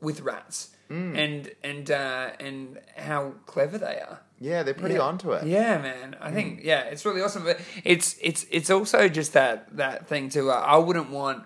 with 0.01 0.21
rats, 0.21 0.71
and 0.89 1.51
and 1.63 1.91
uh, 1.91 2.31
and 2.39 2.79
how 2.97 3.33
clever 3.45 3.77
they 3.77 3.99
are. 3.99 4.21
Yeah, 4.39 4.63
they're 4.63 4.73
pretty 4.73 4.95
yeah. 4.95 5.01
onto 5.01 5.33
it. 5.33 5.45
Yeah, 5.45 5.77
man. 5.79 6.15
I 6.21 6.31
think 6.31 6.61
yeah, 6.63 6.81
it's 6.81 7.05
really 7.05 7.21
awesome. 7.21 7.43
But 7.43 7.59
it's 7.83 8.15
it's 8.21 8.45
it's 8.49 8.69
also 8.69 9.09
just 9.09 9.33
that 9.33 9.75
that 9.77 10.07
thing 10.07 10.29
too. 10.29 10.49
Uh, 10.49 10.55
I 10.55 10.77
wouldn't 10.77 11.09
want. 11.09 11.43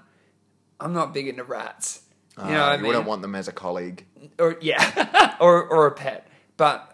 I'm 0.79 0.93
not 0.93 1.13
big 1.13 1.27
into 1.27 1.43
rats. 1.43 2.01
You 2.37 2.43
know 2.45 2.49
Uh, 2.49 2.51
what 2.51 2.57
I 2.59 2.71
you 2.75 2.77
mean? 2.79 2.87
wouldn't 2.87 3.05
want 3.05 3.21
them 3.21 3.35
as 3.35 3.47
a 3.47 3.51
colleague. 3.51 4.05
or 4.39 4.57
yeah, 4.61 5.35
or 5.39 5.63
or 5.63 5.85
a 5.87 5.91
pet. 5.91 6.27
But 6.57 6.89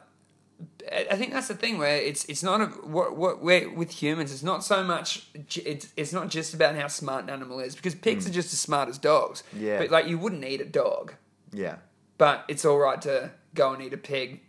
I 1.10 1.16
think 1.16 1.32
that's 1.34 1.48
the 1.48 1.54
thing 1.56 1.78
where 1.78 1.96
it's 1.98 2.26
it's 2.26 2.44
not 2.44 2.60
a 2.62 2.66
what 2.66 3.16
what 3.16 3.42
where 3.42 3.70
with 3.70 3.92
humans 3.92 4.34
it's 4.34 4.44
not 4.44 4.64
so 4.64 4.84
much 4.84 5.28
it's 5.56 5.88
it's 5.96 6.12
not 6.12 6.30
just 6.30 6.54
about 6.54 6.76
how 6.76 6.88
smart 6.88 7.24
an 7.24 7.30
animal 7.30 7.60
is 7.60 7.76
because 7.76 7.96
pigs 7.96 8.28
are 8.28 8.32
just 8.32 8.52
as 8.54 8.60
smart 8.60 8.90
as 8.90 8.98
dogs. 8.98 9.44
Mm. 9.56 9.62
Yeah. 9.62 9.78
but 9.80 9.92
like 9.92 10.08
you 10.08 10.18
wouldn't 10.18 10.44
eat 10.44 10.62
a 10.62 10.66
dog, 10.66 11.14
Yeah. 11.54 11.76
but 12.18 12.44
it's 12.48 12.66
all 12.66 12.78
right 12.78 13.02
to 13.04 13.32
go 13.54 13.72
and 13.74 13.82
eat 13.84 13.94
a 13.94 13.98
pig 13.98 14.42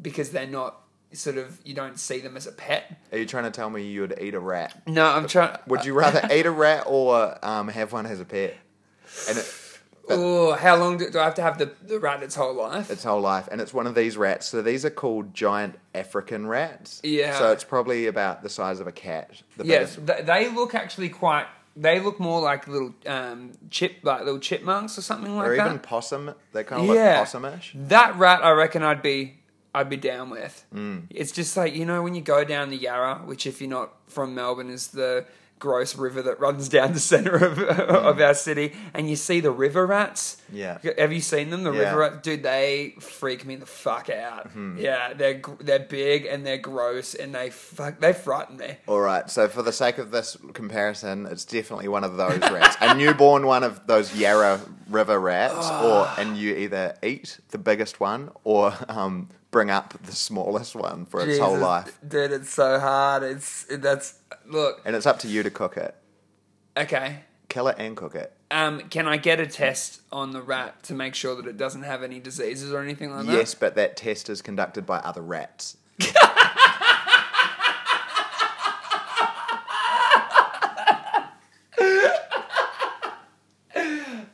because 0.00 0.30
they're 0.30 0.46
not 0.46 0.82
sort 1.12 1.38
of 1.38 1.58
you 1.64 1.74
don't 1.74 1.98
see 1.98 2.20
them 2.20 2.36
as 2.36 2.46
a 2.46 2.52
pet. 2.52 2.98
Are 3.10 3.18
you 3.18 3.26
trying 3.26 3.44
to 3.44 3.50
tell 3.50 3.70
me 3.70 3.82
you 3.82 4.02
would 4.02 4.14
eat 4.20 4.34
a 4.34 4.40
rat? 4.40 4.82
No, 4.86 5.06
I'm 5.06 5.26
trying. 5.26 5.56
Would 5.66 5.84
you 5.84 5.94
rather 5.94 6.28
eat 6.32 6.46
a 6.46 6.50
rat 6.50 6.84
or 6.86 7.38
um, 7.44 7.68
have 7.68 7.92
one 7.92 8.06
as 8.06 8.20
a 8.20 8.24
pet? 8.24 8.56
And 9.28 9.38
it, 9.38 9.44
Oh, 10.08 10.52
how 10.52 10.76
long 10.76 10.98
do, 10.98 11.10
do 11.10 11.18
I 11.18 11.24
have 11.24 11.34
to 11.34 11.42
have 11.42 11.58
the, 11.58 11.72
the 11.86 11.98
rat 11.98 12.22
its 12.22 12.34
whole 12.34 12.54
life? 12.54 12.90
its 12.90 13.04
whole 13.04 13.20
life, 13.20 13.48
and 13.50 13.60
it's 13.60 13.74
one 13.74 13.86
of 13.86 13.94
these 13.94 14.16
rats. 14.16 14.46
So 14.48 14.62
these 14.62 14.84
are 14.84 14.90
called 14.90 15.34
giant 15.34 15.76
African 15.94 16.46
rats. 16.46 17.00
Yeah. 17.02 17.38
So 17.38 17.52
it's 17.52 17.64
probably 17.64 18.06
about 18.06 18.42
the 18.42 18.48
size 18.48 18.78
of 18.80 18.86
a 18.86 18.92
cat. 18.92 19.42
The 19.56 19.66
Yes, 19.66 19.96
th- 19.96 20.24
they 20.24 20.48
look 20.48 20.74
actually 20.74 21.08
quite 21.08 21.46
they 21.78 22.00
look 22.00 22.18
more 22.18 22.40
like 22.40 22.66
little 22.66 22.94
um, 23.04 23.52
chip, 23.70 23.96
like 24.02 24.20
little 24.24 24.40
chipmunks 24.40 24.96
or 24.96 25.02
something 25.02 25.36
like 25.36 25.48
or 25.48 25.56
that. 25.56 25.66
even 25.66 25.78
possum. 25.78 26.32
They 26.52 26.64
kind 26.64 26.88
of 26.88 26.94
Yeah. 26.94 27.18
look 27.20 27.28
possumish. 27.28 27.72
That 27.88 28.16
rat, 28.16 28.42
I 28.42 28.52
reckon, 28.52 28.82
I'd 28.82 29.02
be, 29.02 29.34
I'd 29.74 29.90
be 29.90 29.98
down 29.98 30.30
with. 30.30 30.64
Mm. 30.74 31.02
It's 31.10 31.32
just 31.32 31.54
like 31.54 31.74
you 31.74 31.84
know 31.84 32.02
when 32.02 32.14
you 32.14 32.22
go 32.22 32.44
down 32.44 32.70
the 32.70 32.78
Yarra, 32.78 33.16
which 33.26 33.46
if 33.46 33.60
you're 33.60 33.68
not 33.68 33.92
from 34.06 34.34
Melbourne 34.34 34.70
is 34.70 34.88
the 34.88 35.26
gross 35.58 35.96
river 35.96 36.20
that 36.22 36.38
runs 36.38 36.68
down 36.68 36.92
the 36.92 37.00
center 37.00 37.34
of 37.36 37.58
of 37.60 38.20
our 38.20 38.34
city, 38.34 38.74
and 38.94 39.08
you 39.08 39.16
see 39.16 39.40
the 39.40 39.50
river 39.50 39.86
rats. 39.86 40.36
Yeah. 40.52 40.78
Have 40.98 41.12
you 41.12 41.20
seen 41.20 41.50
them? 41.50 41.64
The 41.64 41.72
Yeah. 41.72 41.78
River 41.88 41.98
rats, 41.98 42.18
dude, 42.22 42.42
they 42.42 42.94
freak 43.00 43.44
me 43.46 43.56
the 43.56 43.66
fuck 43.66 44.10
out. 44.10 44.50
Yeah, 44.76 45.12
they're 45.14 45.34
gr- 45.34 45.60
they're 45.62 45.78
big 45.80 46.26
and 46.26 46.46
they're 46.46 46.58
gross 46.58 47.14
and 47.14 47.34
they 47.34 47.50
fuck 47.50 48.00
they 48.00 48.12
frighten 48.12 48.56
me. 48.58 48.76
All 48.86 49.00
right. 49.00 49.28
So 49.30 49.48
for 49.48 49.62
the 49.62 49.72
sake 49.72 49.98
of 49.98 50.10
this 50.10 50.36
comparison, 50.52 51.26
it's 51.26 51.44
definitely 51.44 51.88
one 51.88 52.04
of 52.04 52.16
those 52.16 52.38
rats, 52.40 52.76
a 52.80 52.94
newborn 52.94 53.46
one 53.46 53.64
of 53.64 53.86
those 53.86 54.14
Yarra 54.16 54.60
River 54.90 55.18
rats, 55.18 55.68
or 55.70 56.08
and 56.18 56.36
you 56.36 56.54
either 56.56 56.94
eat 57.02 57.38
the 57.50 57.58
biggest 57.58 57.98
one 58.00 58.30
or 58.44 58.74
um, 58.88 59.28
bring 59.56 59.70
up 59.70 59.94
the 60.02 60.12
smallest 60.12 60.76
one 60.76 61.06
for 61.06 61.26
its 61.26 61.38
whole 61.38 61.56
life, 61.56 61.98
dude. 62.06 62.30
It's 62.30 62.52
so 62.52 62.78
hard. 62.78 63.22
It's 63.22 63.64
that's 63.70 64.18
look 64.44 64.82
and 64.84 64.94
it's 64.94 65.06
up 65.06 65.18
to 65.20 65.28
you 65.28 65.42
to 65.42 65.50
cook 65.50 65.78
it, 65.78 65.94
okay. 66.76 67.20
kill 67.48 67.66
it 67.68 67.76
and 67.78 67.96
cook 67.96 68.14
it. 68.14 68.34
Um, 68.50 68.80
can 68.90 69.08
I 69.08 69.16
get 69.16 69.40
a 69.40 69.46
test 69.46 70.02
on 70.12 70.32
the 70.32 70.42
rat 70.42 70.82
to 70.82 70.94
make 70.94 71.14
sure 71.14 71.34
that 71.36 71.46
it 71.46 71.56
doesn't 71.56 71.84
have 71.84 72.02
any 72.02 72.20
diseases 72.20 72.70
or 72.70 72.82
anything 72.82 73.10
like 73.10 73.24
that? 73.24 73.32
Yes, 73.32 73.54
but 73.54 73.76
that 73.76 73.96
test 73.96 74.28
is 74.28 74.42
conducted 74.42 74.84
by 74.84 74.98
other 74.98 75.22
rats. 75.22 75.78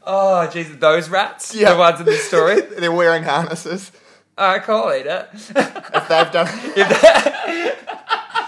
Oh, 0.04 0.46
jeez, 0.52 0.80
those 0.80 1.08
rats? 1.08 1.54
Yeah. 1.54 1.72
The 1.72 1.78
ones 1.78 2.00
in 2.00 2.06
the 2.06 2.16
story? 2.16 2.60
They're 2.78 2.90
wearing 2.90 3.22
harnesses. 3.22 3.92
I 4.38 4.58
can't 4.60 4.94
eat 4.96 5.06
it. 5.06 5.28
If 5.34 6.08
they've 6.08 6.32
done, 6.32 6.48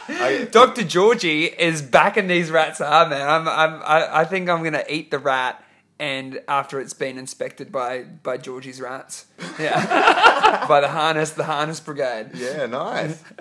I- 0.08 0.48
Dr. 0.50 0.82
Georgie 0.84 1.44
is 1.44 1.82
backing 1.82 2.26
these 2.26 2.50
rats 2.50 2.78
hard, 2.78 3.10
man. 3.10 3.26
I'm, 3.28 3.48
I'm, 3.48 3.82
I, 3.84 4.20
I 4.20 4.24
think 4.24 4.48
I'm 4.48 4.60
going 4.60 4.72
to 4.74 4.92
eat 4.94 5.10
the 5.10 5.18
rat 5.18 5.62
and 5.98 6.40
after 6.48 6.80
it's 6.80 6.92
been 6.94 7.18
inspected 7.18 7.70
by, 7.70 8.02
by 8.02 8.36
Georgie's 8.36 8.80
rats. 8.80 9.26
Yeah. 9.58 10.66
by 10.68 10.80
the 10.80 10.88
harness, 10.88 11.30
the 11.30 11.44
harness 11.44 11.80
brigade. 11.80 12.30
yeah, 12.34 12.66
nice. 12.66 13.22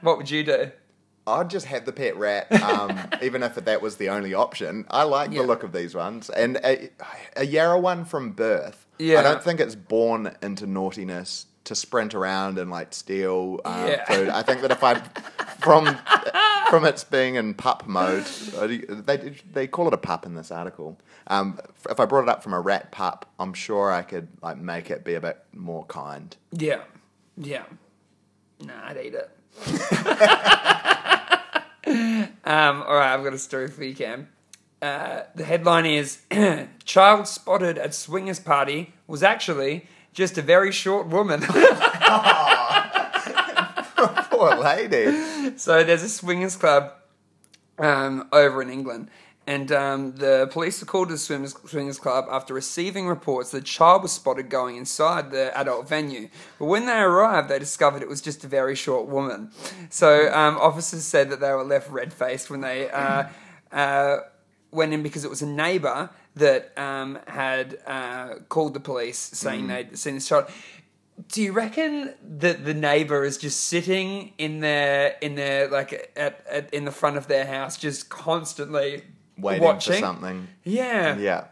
What 0.00 0.18
would 0.18 0.28
you 0.30 0.44
do? 0.44 0.70
I'd 1.26 1.48
just 1.48 1.64
have 1.66 1.86
the 1.86 1.92
pet 1.92 2.18
rat, 2.18 2.52
um, 2.62 2.98
even 3.22 3.42
if 3.42 3.54
that 3.54 3.80
was 3.80 3.96
the 3.96 4.10
only 4.10 4.34
option. 4.34 4.84
I 4.90 5.04
like 5.04 5.30
Yeah. 5.32 5.40
the 5.40 5.46
look 5.46 5.62
of 5.62 5.72
these 5.72 5.94
ones, 5.94 6.28
and 6.28 6.58
a, 6.58 6.90
a 7.36 7.46
Yarra 7.46 7.78
one 7.80 8.04
from 8.04 8.32
birth. 8.32 8.86
Yeah. 8.98 9.20
I 9.20 9.22
don't 9.22 9.42
think 9.42 9.60
it's 9.60 9.74
born 9.74 10.36
into 10.42 10.66
naughtiness 10.66 11.46
to 11.64 11.74
sprint 11.74 12.14
around 12.14 12.58
and 12.58 12.70
like 12.70 12.92
steal 12.92 13.60
um, 13.64 13.86
Yeah. 13.88 14.04
food. 14.04 14.28
I 14.28 14.42
think 14.42 14.60
that 14.62 14.70
if 14.70 14.82
I 14.84 15.00
from 15.60 15.98
from 16.70 16.84
its 16.84 17.04
being 17.04 17.34
in 17.36 17.54
pup 17.54 17.86
mode, 17.86 18.24
uh, 18.56 18.66
they 18.66 19.34
they 19.52 19.66
call 19.66 19.88
it 19.88 19.94
a 19.94 19.98
pup 19.98 20.26
in 20.26 20.34
this 20.34 20.50
article. 20.50 20.98
Um, 21.26 21.58
if 21.88 21.98
I 22.00 22.04
brought 22.04 22.24
it 22.24 22.28
up 22.28 22.42
from 22.42 22.52
a 22.52 22.60
rat 22.60 22.92
pup, 22.92 23.30
I'm 23.38 23.54
sure 23.54 23.90
I 23.90 24.02
could 24.02 24.28
like 24.42 24.58
make 24.58 24.90
it 24.90 25.04
be 25.04 25.14
a 25.14 25.20
bit 25.20 25.38
more 25.52 25.84
kind. 25.86 26.36
Yeah. 26.52 26.82
Yeah. 27.36 27.64
Nah, 28.60 28.86
I'd 28.88 28.96
eat 28.98 29.14
it. 29.14 29.30
um, 32.44 32.82
all 32.82 32.94
right, 32.96 33.14
I've 33.14 33.24
got 33.24 33.34
a 33.34 33.38
story 33.38 33.68
for 33.68 33.84
you, 33.84 33.94
Cam. 33.94 34.28
Uh, 34.80 35.22
the 35.34 35.44
headline 35.44 35.86
is 35.86 36.22
Child 36.84 37.26
spotted 37.26 37.78
at 37.78 37.94
swingers 37.94 38.38
party 38.40 38.92
was 39.06 39.22
actually 39.22 39.86
just 40.14 40.38
a 40.38 40.42
very 40.42 40.72
short 40.72 41.08
woman. 41.08 41.40
Poor 44.30 44.56
lady. 44.56 45.58
so 45.58 45.84
there's 45.84 46.02
a 46.02 46.08
swingers 46.08 46.56
club 46.56 46.92
um, 47.78 48.28
over 48.32 48.62
in 48.62 48.70
England. 48.70 49.10
And 49.46 49.70
um, 49.72 50.12
the 50.12 50.48
police 50.50 50.80
were 50.80 50.86
called 50.86 51.08
to 51.08 51.14
the 51.14 51.18
swingers, 51.18 51.54
swingers 51.66 51.98
club 51.98 52.24
after 52.30 52.54
receiving 52.54 53.06
reports 53.06 53.50
that 53.50 53.58
a 53.58 53.60
child 53.60 54.02
was 54.02 54.12
spotted 54.12 54.48
going 54.48 54.76
inside 54.76 55.30
the 55.30 55.54
adult 55.58 55.86
venue. 55.86 56.30
But 56.58 56.64
when 56.64 56.86
they 56.86 56.98
arrived, 56.98 57.50
they 57.50 57.58
discovered 57.58 58.00
it 58.00 58.08
was 58.08 58.22
just 58.22 58.42
a 58.44 58.46
very 58.48 58.74
short 58.74 59.06
woman. 59.06 59.50
So 59.90 60.32
um, 60.32 60.56
officers 60.56 61.04
said 61.04 61.28
that 61.28 61.40
they 61.40 61.52
were 61.52 61.62
left 61.64 61.90
red 61.90 62.14
faced 62.14 62.48
when 62.48 62.62
they 62.62 62.88
uh, 62.88 63.24
uh, 63.70 64.18
went 64.70 64.94
in 64.94 65.02
because 65.02 65.24
it 65.24 65.30
was 65.30 65.42
a 65.42 65.46
neighbour 65.46 66.08
that 66.36 66.76
um, 66.76 67.18
had 67.26 67.78
uh, 67.86 68.36
called 68.48 68.74
the 68.74 68.80
police 68.80 69.18
saying 69.18 69.68
they'd 69.68 69.96
seen 69.96 70.14
this 70.14 70.28
child. 70.28 70.50
Do 71.28 71.40
you 71.42 71.52
reckon 71.52 72.12
that 72.38 72.64
the 72.64 72.74
neighbor 72.74 73.24
is 73.24 73.38
just 73.38 73.66
sitting 73.66 74.32
in 74.36 74.60
their 74.60 75.16
in 75.20 75.36
their 75.36 75.68
like 75.68 76.12
at, 76.16 76.44
at 76.50 76.74
in 76.74 76.84
the 76.84 76.90
front 76.90 77.16
of 77.16 77.28
their 77.28 77.46
house, 77.46 77.76
just 77.76 78.08
constantly 78.08 79.04
Waiting 79.38 79.62
watching 79.62 79.94
for 79.94 80.00
something. 80.00 80.48
Yeah. 80.62 81.16
Yeah. 81.16 81.44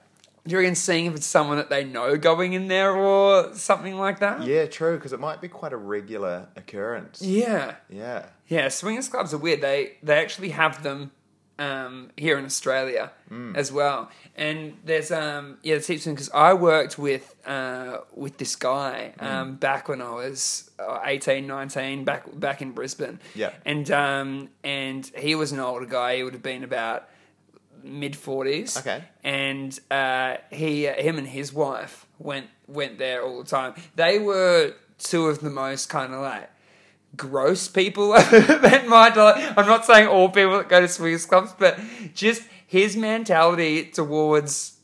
Do 0.44 0.52
you 0.52 0.58
reckon 0.58 0.74
seeing 0.74 1.06
if 1.06 1.14
it's 1.14 1.26
someone 1.26 1.58
that 1.58 1.70
they 1.70 1.84
know 1.84 2.16
going 2.16 2.52
in 2.52 2.66
there 2.66 2.96
or 2.96 3.54
something 3.54 3.96
like 3.96 4.18
that? 4.18 4.42
Yeah, 4.42 4.66
true, 4.66 4.96
because 4.96 5.12
it 5.12 5.20
might 5.20 5.40
be 5.40 5.46
quite 5.46 5.72
a 5.72 5.76
regular 5.76 6.48
occurrence. 6.56 7.22
Yeah. 7.22 7.76
Yeah. 7.88 8.26
Yeah, 8.48 8.68
swingers 8.68 9.08
clubs 9.08 9.32
are 9.32 9.38
weird. 9.38 9.60
They 9.60 9.98
they 10.02 10.18
actually 10.18 10.50
have 10.50 10.82
them 10.82 11.12
um, 11.58 12.10
here 12.16 12.38
in 12.38 12.44
Australia 12.44 13.12
as 13.54 13.72
well. 13.72 14.10
And 14.36 14.76
there's 14.84 15.10
um 15.10 15.58
yeah, 15.62 15.76
it's 15.76 15.86
heaps 15.86 16.04
because 16.04 16.30
I 16.30 16.54
worked 16.54 16.98
with 16.98 17.34
uh, 17.46 17.98
with 18.14 18.36
this 18.38 18.56
guy 18.56 19.14
um, 19.18 19.56
back 19.56 19.88
when 19.88 20.02
I 20.02 20.10
was 20.10 20.70
uh, 20.78 21.00
18, 21.04 21.46
19, 21.46 22.04
back 22.04 22.24
back 22.38 22.60
in 22.62 22.72
Brisbane. 22.72 23.20
Yeah. 23.34 23.52
And 23.64 23.90
um 23.90 24.48
and 24.62 25.10
he 25.16 25.34
was 25.34 25.52
an 25.52 25.60
older 25.60 25.86
guy. 25.86 26.16
He 26.16 26.22
would 26.22 26.34
have 26.34 26.42
been 26.42 26.64
about 26.64 27.08
mid 27.82 28.16
forties. 28.16 28.76
Okay. 28.76 29.04
And 29.24 29.78
uh, 29.90 30.36
he, 30.50 30.86
him, 30.86 31.18
and 31.18 31.26
his 31.26 31.52
wife 31.52 32.06
went 32.18 32.46
went 32.66 32.98
there 32.98 33.22
all 33.22 33.42
the 33.42 33.48
time. 33.48 33.74
They 33.96 34.18
were 34.18 34.74
two 34.98 35.26
of 35.26 35.40
the 35.40 35.50
most 35.50 35.88
kind 35.88 36.12
of 36.14 36.20
like 36.20 36.48
gross 37.16 37.68
people 37.68 38.12
that 38.12 38.32
might. 38.32 38.50
ever 38.50 38.60
met 38.60 38.84
in 38.84 38.90
my 38.90 39.08
life. 39.08 39.54
I'm 39.56 39.66
not 39.66 39.84
saying 39.84 40.08
all 40.08 40.28
people 40.28 40.58
that 40.58 40.68
go 40.68 40.80
to 40.80 40.88
swingers 40.88 41.26
clubs, 41.26 41.54
but 41.58 41.78
just 42.14 42.42
his 42.66 42.96
mentality 42.96 43.84
towards 43.84 44.78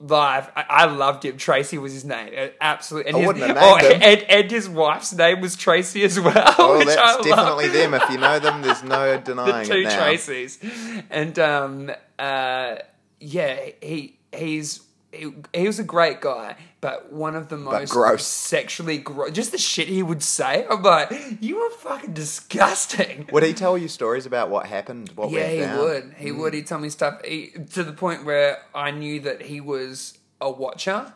life. 0.00 0.50
I, 0.56 0.64
I 0.68 0.84
loved 0.86 1.24
him. 1.24 1.36
Tracy 1.36 1.78
was 1.78 1.92
his 1.92 2.04
name. 2.04 2.50
Absolutely. 2.60 3.10
And 3.10 3.16
I 3.16 3.20
his, 3.20 3.26
wouldn't 3.26 3.46
have 3.46 3.56
oh, 3.58 3.76
and, 3.76 4.22
and 4.22 4.50
his 4.50 4.68
wife's 4.68 5.12
name 5.12 5.40
was 5.40 5.56
Tracy 5.56 6.02
as 6.04 6.18
well. 6.18 6.54
Oh, 6.58 6.78
which 6.86 6.88
I 6.88 6.94
that's 6.94 7.16
love 7.18 7.24
definitely 7.24 7.68
them. 7.68 7.94
If 7.94 8.10
you 8.10 8.18
know 8.18 8.38
them, 8.38 8.62
there's 8.62 8.82
no 8.82 9.12
the 9.16 9.18
denying 9.18 9.66
two 9.66 9.74
it 9.74 9.84
now. 9.84 9.98
Tracys, 9.98 11.04
and 11.10 11.38
um, 11.38 11.90
uh, 12.18 12.76
yeah, 13.20 13.70
he 13.82 14.18
he's 14.32 14.80
he, 15.12 15.32
he 15.54 15.66
was 15.66 15.78
a 15.78 15.84
great 15.84 16.20
guy, 16.20 16.56
but 16.80 17.12
one 17.12 17.34
of 17.36 17.48
the 17.48 17.56
most 17.56 17.92
gross. 17.92 18.26
sexually 18.26 18.98
gross. 18.98 19.30
Just 19.32 19.52
the 19.52 19.58
shit 19.58 19.88
he 19.88 20.02
would 20.02 20.22
say, 20.22 20.66
I'm 20.68 20.82
like, 20.82 21.10
you 21.40 21.58
are 21.58 21.70
fucking 21.70 22.12
disgusting. 22.12 23.28
Would 23.32 23.42
he 23.42 23.52
tell 23.54 23.78
you 23.78 23.88
stories 23.88 24.26
about 24.26 24.50
what 24.50 24.66
happened? 24.66 25.10
What 25.14 25.30
Yeah, 25.30 25.48
he 25.48 25.58
down? 25.60 25.78
would. 25.78 26.14
He 26.18 26.32
would. 26.32 26.52
Mm. 26.52 26.56
He'd 26.56 26.66
tell 26.66 26.78
me 26.78 26.88
stuff 26.90 27.24
he, 27.24 27.52
to 27.72 27.82
the 27.84 27.92
point 27.92 28.24
where 28.24 28.58
I 28.74 28.90
knew 28.90 29.20
that 29.20 29.42
he 29.42 29.60
was 29.60 30.18
a 30.40 30.50
watcher. 30.50 31.12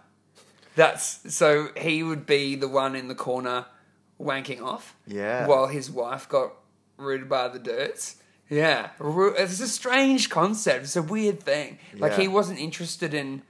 That's 0.77 1.35
so 1.35 1.69
he 1.77 2.03
would 2.03 2.27
be 2.27 2.55
the 2.57 2.69
one 2.69 2.95
in 2.95 3.09
the 3.09 3.15
corner 3.15 3.67
wanking 4.21 4.63
off. 4.63 4.95
Yeah. 5.07 5.47
While 5.47 5.67
his 5.67 5.91
wife 5.91 6.29
got 6.29 6.53
rooted 6.97 7.29
by 7.29 7.49
the 7.49 7.59
dirts. 7.59 8.17
Yeah, 8.49 8.91
it's 9.01 9.61
a 9.61 9.69
strange 9.69 10.29
concept. 10.29 10.83
It's 10.85 10.97
a 10.97 11.03
weird 11.03 11.41
thing. 11.41 11.79
Like 11.95 12.13
Yeah. 12.13 12.19
he 12.23 12.29
wasn't 12.29 12.59
interested 12.59 13.15
in 13.15 13.43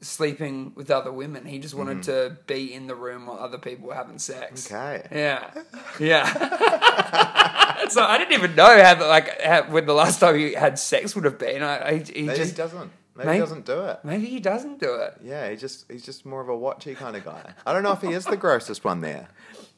sleeping 0.00 0.72
with 0.74 0.90
other 0.90 1.12
women. 1.12 1.44
He 1.44 1.58
just 1.58 1.74
wanted 1.74 1.98
mm-hmm. 1.98 2.34
to 2.34 2.38
be 2.46 2.72
in 2.72 2.86
the 2.86 2.94
room 2.94 3.26
while 3.26 3.38
other 3.38 3.58
people 3.58 3.88
were 3.88 3.94
having 3.94 4.18
sex. 4.18 4.70
Okay. 4.70 5.06
Yeah, 5.12 5.50
yeah. 5.98 7.88
so 7.88 8.02
I 8.02 8.18
didn't 8.18 8.34
even 8.34 8.54
know 8.54 8.82
how 8.82 9.06
like 9.06 9.40
how, 9.40 9.64
when 9.70 9.86
the 9.86 9.94
last 9.94 10.20
time 10.20 10.38
he 10.38 10.54
had 10.54 10.78
sex 10.78 11.14
would 11.14 11.24
have 11.24 11.38
been. 11.38 11.62
I, 11.62 11.88
I 11.88 11.98
he 11.98 12.22
Maybe 12.22 12.38
just 12.38 12.50
he 12.52 12.56
doesn't. 12.56 12.90
Maybe 13.16 13.26
Maybe- 13.26 13.32
he 13.32 13.40
doesn't 13.40 13.66
do 13.66 13.80
it. 13.80 13.98
maybe 14.04 14.26
he 14.26 14.38
doesn't 14.38 14.78
do 14.78 14.94
it. 14.94 15.14
Yeah, 15.24 15.50
he 15.50 15.56
just 15.56 15.90
he's 15.90 16.04
just 16.04 16.24
more 16.24 16.40
of 16.40 16.48
a 16.48 16.52
watchy 16.52 16.96
kind 16.96 17.16
of 17.16 17.24
guy. 17.24 17.52
I 17.66 17.72
don't 17.72 17.82
know 17.82 17.92
if 17.92 18.00
he 18.00 18.12
is 18.12 18.24
the 18.24 18.36
grossest 18.36 18.84
one 18.84 19.00
there. 19.00 19.28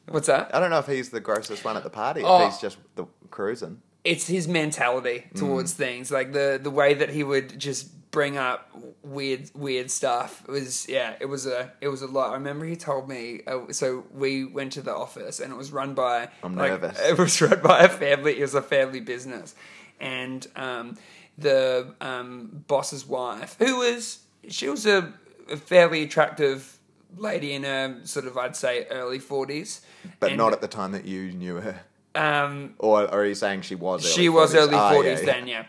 What's 0.07 0.27
that? 0.27 0.53
I 0.53 0.59
don't 0.59 0.69
know 0.69 0.79
if 0.79 0.87
he's 0.87 1.09
the 1.09 1.19
grossest 1.19 1.63
one 1.63 1.77
at 1.77 1.83
the 1.83 1.89
party. 1.89 2.21
Oh. 2.23 2.45
If 2.45 2.53
he's 2.53 2.61
just 2.61 2.77
the 2.95 3.05
cruising. 3.29 3.81
It's 4.03 4.27
his 4.27 4.47
mentality 4.47 5.25
towards 5.35 5.73
things, 5.73 6.11
like 6.11 6.33
the 6.33 6.59
the 6.61 6.71
way 6.71 6.93
that 6.95 7.09
he 7.09 7.23
would 7.23 7.59
just 7.59 7.89
bring 8.11 8.37
up 8.37 8.69
weird 9.01 9.49
weird 9.55 9.89
stuff. 9.89 10.43
It 10.47 10.51
was 10.51 10.87
yeah, 10.87 11.15
it 11.19 11.25
was 11.25 11.47
a 11.47 11.71
it 11.81 11.87
was 11.87 12.01
a 12.01 12.07
lot. 12.07 12.31
I 12.31 12.33
remember 12.33 12.65
he 12.65 12.75
told 12.75 13.09
me. 13.09 13.41
Uh, 13.47 13.71
so 13.71 14.05
we 14.13 14.45
went 14.45 14.73
to 14.73 14.81
the 14.81 14.93
office, 14.93 15.39
and 15.39 15.51
it 15.51 15.55
was 15.55 15.71
run 15.71 15.93
by. 15.93 16.29
I'm 16.43 16.55
like, 16.55 16.71
nervous. 16.71 16.99
It 17.09 17.17
was 17.17 17.41
run 17.41 17.61
by 17.61 17.79
a 17.79 17.89
family. 17.89 18.37
It 18.37 18.41
was 18.41 18.55
a 18.55 18.61
family 18.61 18.99
business, 18.99 19.55
and 19.99 20.45
um, 20.55 20.97
the 21.37 21.95
um, 22.01 22.63
boss's 22.67 23.05
wife, 23.07 23.55
who 23.59 23.77
was 23.77 24.19
she 24.47 24.69
was 24.69 24.85
a, 24.85 25.13
a 25.49 25.57
fairly 25.57 26.03
attractive 26.03 26.77
lady 27.17 27.53
in 27.53 27.63
her 27.63 27.99
sort 28.03 28.25
of 28.25 28.37
I'd 28.37 28.55
say 28.55 28.85
early 28.89 29.19
forties, 29.19 29.81
But 30.19 30.35
not 30.35 30.53
at 30.53 30.61
the 30.61 30.67
time 30.67 30.91
that 30.91 31.05
you 31.05 31.31
knew 31.31 31.55
her. 31.55 31.81
Um, 32.15 32.75
Or, 32.79 33.03
or 33.03 33.21
are 33.21 33.25
you 33.25 33.35
saying 33.35 33.61
she 33.61 33.75
was 33.75 34.03
early 34.05 34.13
she 34.13 34.29
was 34.29 34.53
40s? 34.53 34.57
early 34.57 34.75
Ah, 34.75 34.91
forties 34.93 35.19
yeah. 35.19 35.25
then, 35.25 35.47
yeah. 35.47 35.65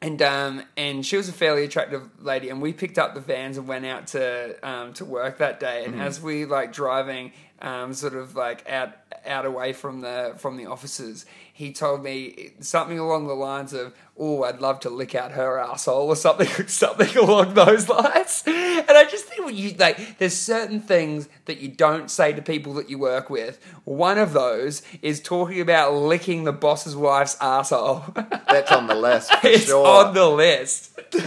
And 0.00 0.22
um, 0.22 0.62
and 0.76 1.04
she 1.04 1.16
was 1.16 1.28
a 1.28 1.32
fairly 1.32 1.64
attractive 1.64 2.08
lady, 2.20 2.50
and 2.50 2.62
we 2.62 2.72
picked 2.72 2.98
up 2.98 3.14
the 3.14 3.20
vans 3.20 3.58
and 3.58 3.66
went 3.66 3.84
out 3.84 4.06
to 4.08 4.56
um, 4.62 4.92
to 4.94 5.04
work 5.04 5.38
that 5.38 5.58
day. 5.58 5.82
Mm-hmm. 5.84 5.94
And 5.94 6.02
as 6.02 6.22
we 6.22 6.44
like 6.44 6.72
driving, 6.72 7.32
um, 7.60 7.92
sort 7.92 8.14
of 8.14 8.36
like 8.36 8.68
out 8.70 8.92
out 9.26 9.44
away 9.44 9.72
from 9.72 10.00
the 10.00 10.34
from 10.36 10.56
the 10.56 10.66
offices, 10.66 11.26
he 11.58 11.72
told 11.72 12.04
me 12.04 12.52
something 12.60 13.00
along 13.00 13.26
the 13.26 13.34
lines 13.34 13.72
of, 13.72 13.92
"Oh, 14.16 14.44
I'd 14.44 14.60
love 14.60 14.78
to 14.80 14.90
lick 14.90 15.16
out 15.16 15.32
her 15.32 15.58
asshole" 15.58 16.06
or 16.06 16.14
something 16.14 16.46
something 16.68 17.16
along 17.16 17.54
those 17.54 17.88
lines. 17.88 18.44
And 18.46 18.88
I 18.92 19.04
just 19.10 19.24
think 19.24 19.52
you 19.52 19.70
like, 19.76 20.18
there's 20.18 20.36
certain 20.36 20.78
things 20.80 21.28
that 21.46 21.58
you 21.58 21.66
don't 21.66 22.12
say 22.12 22.32
to 22.32 22.40
people 22.40 22.74
that 22.74 22.88
you 22.88 22.96
work 22.98 23.28
with. 23.28 23.58
One 23.84 24.18
of 24.18 24.32
those 24.34 24.82
is 25.02 25.20
talking 25.20 25.60
about 25.60 25.94
licking 25.94 26.44
the 26.44 26.52
boss's 26.52 26.94
wife's 26.94 27.36
asshole. 27.40 28.04
That's 28.14 28.70
on 28.70 28.86
the 28.86 28.94
list 28.94 29.34
for 29.34 29.48
it's 29.48 29.64
sure. 29.64 29.84
on 29.84 30.14
the 30.14 30.28
list. 30.28 30.96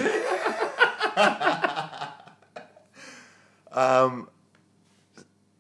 um. 3.74 4.30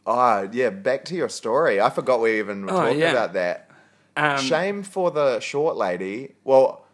Ah, 0.07 0.47
yeah, 0.51 0.69
back 0.69 1.05
to 1.05 1.15
your 1.15 1.29
story. 1.29 1.79
I 1.81 1.89
forgot 1.89 2.21
we 2.21 2.39
even 2.39 2.65
were 2.65 2.71
Oh, 2.71 2.77
talking 2.85 2.99
yeah. 2.99 3.11
about 3.11 3.33
that. 3.33 3.69
Um, 4.17 4.37
Shame 4.39 4.83
for 4.83 5.11
the 5.11 5.39
short 5.39 5.77
lady. 5.77 6.33
Well, 6.43 6.85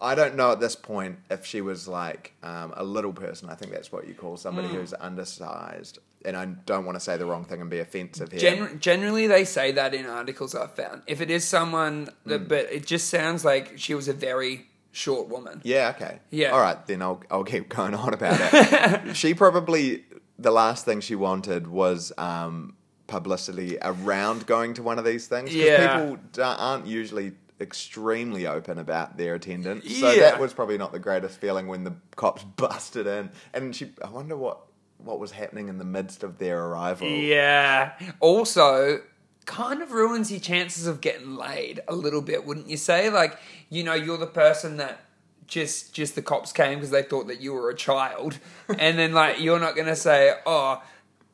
I 0.00 0.14
don't 0.14 0.36
know 0.36 0.52
at 0.52 0.60
this 0.60 0.76
point 0.76 1.18
if 1.30 1.44
she 1.46 1.60
was 1.60 1.88
like 1.88 2.34
um, 2.42 2.72
a 2.76 2.84
little 2.84 3.12
person. 3.12 3.48
I 3.50 3.54
think 3.54 3.72
that's 3.72 3.90
what 3.92 4.06
you 4.06 4.14
call 4.14 4.36
somebody 4.36 4.68
Hmm. 4.68 4.76
who's 4.76 4.94
undersized. 4.98 5.98
And 6.24 6.36
I 6.36 6.46
don't 6.46 6.84
want 6.84 6.96
to 6.96 7.00
say 7.00 7.16
the 7.16 7.26
wrong 7.26 7.44
thing 7.44 7.60
and 7.60 7.70
be 7.70 7.78
offensive 7.78 8.32
here. 8.32 8.40
Gen- 8.40 8.80
generally, 8.80 9.28
they 9.28 9.44
say 9.44 9.70
that 9.72 9.94
in 9.94 10.06
articles 10.06 10.54
I've 10.54 10.74
found. 10.74 11.02
If 11.06 11.20
it 11.20 11.30
is 11.30 11.44
someone, 11.46 12.08
that, 12.26 12.40
Hmm. 12.42 12.48
but 12.48 12.72
it 12.72 12.86
just 12.86 13.08
sounds 13.08 13.44
like 13.44 13.74
she 13.78 13.94
was 13.94 14.08
a 14.08 14.12
very 14.12 14.66
short 14.90 15.28
woman. 15.28 15.60
Yeah, 15.64 15.92
okay. 15.96 16.18
Yeah. 16.30 16.50
All 16.50 16.60
right, 16.60 16.84
then 16.86 17.02
I'll 17.02 17.22
I'll 17.30 17.44
keep 17.44 17.68
going 17.78 17.94
on 17.94 18.12
about 18.14 18.38
it. 18.40 19.14
she 19.20 19.32
probably 19.34 20.04
the 20.40 20.50
last 20.50 20.84
thing 20.84 21.00
she 21.00 21.14
wanted 21.14 21.66
was 21.68 22.12
um, 22.18 22.74
publicity 23.08 23.76
around 23.82 24.46
going 24.46 24.74
to 24.74 24.82
one 24.84 24.98
of 25.00 25.04
these 25.04 25.26
things. 25.26 25.52
Yeah. 25.52 25.98
people 25.98 26.16
d- 26.32 26.42
aren't 26.42 26.86
usually 26.86 27.32
extremely 27.60 28.46
open 28.46 28.78
about 28.78 29.16
their 29.16 29.34
attendance. 29.34 29.84
So 29.98 30.12
Yeah. 30.12 30.20
that 30.30 30.40
was 30.40 30.52
probably 30.54 30.78
not 30.78 30.92
the 30.92 31.00
greatest 31.00 31.40
feeling 31.40 31.66
when 31.66 31.82
the 31.82 31.94
cops 32.14 32.44
busted 32.56 33.06
in. 33.08 33.30
And 33.52 33.74
she, 33.74 33.90
I 34.04 34.10
wonder 34.10 34.36
what 34.36 34.60
what 34.98 35.20
was 35.20 35.30
happening 35.30 35.68
in 35.68 35.78
the 35.78 35.84
midst 35.84 36.22
of 36.24 36.38
their 36.38 36.64
arrival. 36.66 37.06
Yeah. 37.08 37.92
Also, 38.20 39.00
kind 39.46 39.80
of 39.80 39.92
ruins 39.92 40.30
your 40.30 40.40
chances 40.40 40.86
of 40.88 41.00
getting 41.00 41.36
laid 41.36 41.80
a 41.86 41.94
little 41.94 42.20
bit, 42.20 42.44
wouldn't 42.44 42.68
you 42.68 42.76
say? 42.76 43.08
Like, 43.08 43.38
you 43.70 43.84
know, 43.84 43.94
you're 43.94 44.18
the 44.18 44.26
person 44.26 44.76
that 44.78 45.00
just 45.46 45.94
just 45.94 46.14
the 46.16 46.20
cops 46.22 46.52
came 46.52 46.74
because 46.78 46.90
they 46.90 47.02
thought 47.04 47.28
that 47.28 47.40
you 47.40 47.52
were 47.54 47.70
a 47.70 47.74
child, 47.76 48.38
and 48.78 48.98
then 48.98 49.12
like 49.14 49.40
you're 49.40 49.60
not 49.60 49.74
gonna 49.76 49.96
say, 49.96 50.34
"Oh, 50.44 50.82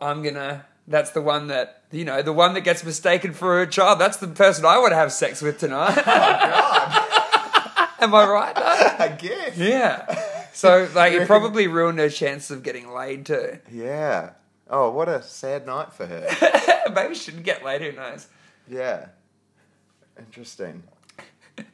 I'm 0.01 0.23
gonna." 0.23 0.65
That's 0.87 1.11
the 1.11 1.23
one 1.23 1.49
that 1.49 1.83
you 1.91 2.05
know, 2.05 2.23
the 2.23 2.33
one 2.33 2.55
that 2.55 2.63
gets 2.63 2.85
mistaken 2.85 3.33
for 3.33 3.63
a 3.63 3.67
child. 3.67 3.99
That's 3.99 4.19
the 4.19 4.29
person 4.29 4.65
I 4.65 4.79
want 4.79 4.93
to 4.93 4.97
have 4.97 5.13
sex 5.13 5.41
with 5.41 5.59
tonight. 5.59 5.95
Oh 5.97 6.03
God! 6.05 7.89
Am 8.01 8.15
I 8.15 8.27
right? 8.27 8.55
Though? 8.55 9.05
I 9.05 9.09
guess. 9.09 9.57
Yeah. 9.57 10.23
So 10.53 10.89
like, 10.95 11.13
it 11.13 11.27
probably 11.27 11.67
ruined 11.67 11.99
her 11.99 12.11
chances 12.11 12.51
of 12.51 12.63
getting 12.63 12.93
laid 12.93 13.27
too. 13.27 13.59
Yeah. 13.73 14.31
Oh, 14.69 14.91
what 14.91 15.09
a 15.09 15.23
sad 15.23 15.67
night 15.67 15.93
for 15.93 16.07
her. 16.07 16.29
Maybe 16.95 17.15
she 17.15 17.31
didn't 17.31 17.45
get 17.45 17.65
laid. 17.65 17.83
Who 17.83 17.93
knows? 17.93 18.29
Yeah. 18.69 19.07
Interesting. 20.19 20.83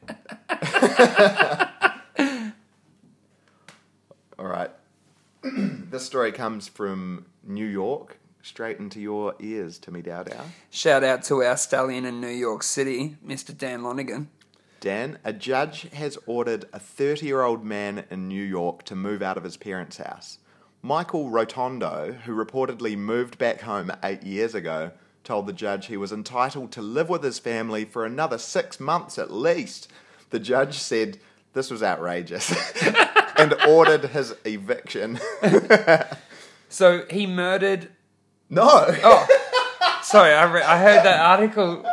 All 4.39 4.47
right. 4.47 4.71
this 5.43 6.05
story 6.05 6.31
comes 6.31 6.67
from 6.67 7.25
New 7.43 7.65
York, 7.65 8.17
straight 8.43 8.79
into 8.79 8.99
your 8.99 9.35
ears, 9.39 9.77
Timmy 9.77 10.01
Dowdow. 10.01 10.43
Shout 10.69 11.03
out 11.03 11.23
to 11.23 11.43
our 11.43 11.57
stallion 11.57 12.05
in 12.05 12.21
New 12.21 12.27
York 12.27 12.63
City, 12.63 13.17
Mr. 13.25 13.57
Dan 13.57 13.81
Lonigan. 13.81 14.27
Dan, 14.79 15.19
a 15.23 15.31
judge 15.31 15.83
has 15.93 16.17
ordered 16.25 16.65
a 16.73 16.79
30 16.79 17.25
year 17.25 17.41
old 17.43 17.63
man 17.63 18.05
in 18.09 18.27
New 18.27 18.43
York 18.43 18.83
to 18.83 18.95
move 18.95 19.21
out 19.21 19.37
of 19.37 19.43
his 19.43 19.57
parents' 19.57 19.97
house. 19.97 20.39
Michael 20.81 21.29
Rotondo, 21.29 22.13
who 22.21 22.33
reportedly 22.33 22.97
moved 22.97 23.37
back 23.37 23.61
home 23.61 23.91
eight 24.03 24.23
years 24.23 24.55
ago, 24.55 24.91
told 25.23 25.45
the 25.45 25.53
judge 25.53 25.85
he 25.85 25.97
was 25.97 26.11
entitled 26.11 26.71
to 26.71 26.81
live 26.81 27.09
with 27.09 27.23
his 27.23 27.37
family 27.37 27.85
for 27.85 28.05
another 28.05 28.39
six 28.39 28.79
months 28.79 29.19
at 29.19 29.31
least. 29.31 29.91
The 30.31 30.39
judge 30.39 30.79
said 30.79 31.19
this 31.53 31.69
was 31.69 31.83
outrageous 31.83 32.51
and 33.37 33.53
ordered 33.67 34.05
his 34.05 34.33
eviction. 34.43 35.19
So 36.71 37.03
he 37.09 37.27
murdered. 37.27 37.89
No! 38.51 38.85
Oh, 39.03 39.27
sorry, 40.03 40.33
I, 40.33 40.43
re- 40.43 40.61
I 40.61 40.77
heard 40.77 41.03
that 41.03 41.19
article 41.19 41.83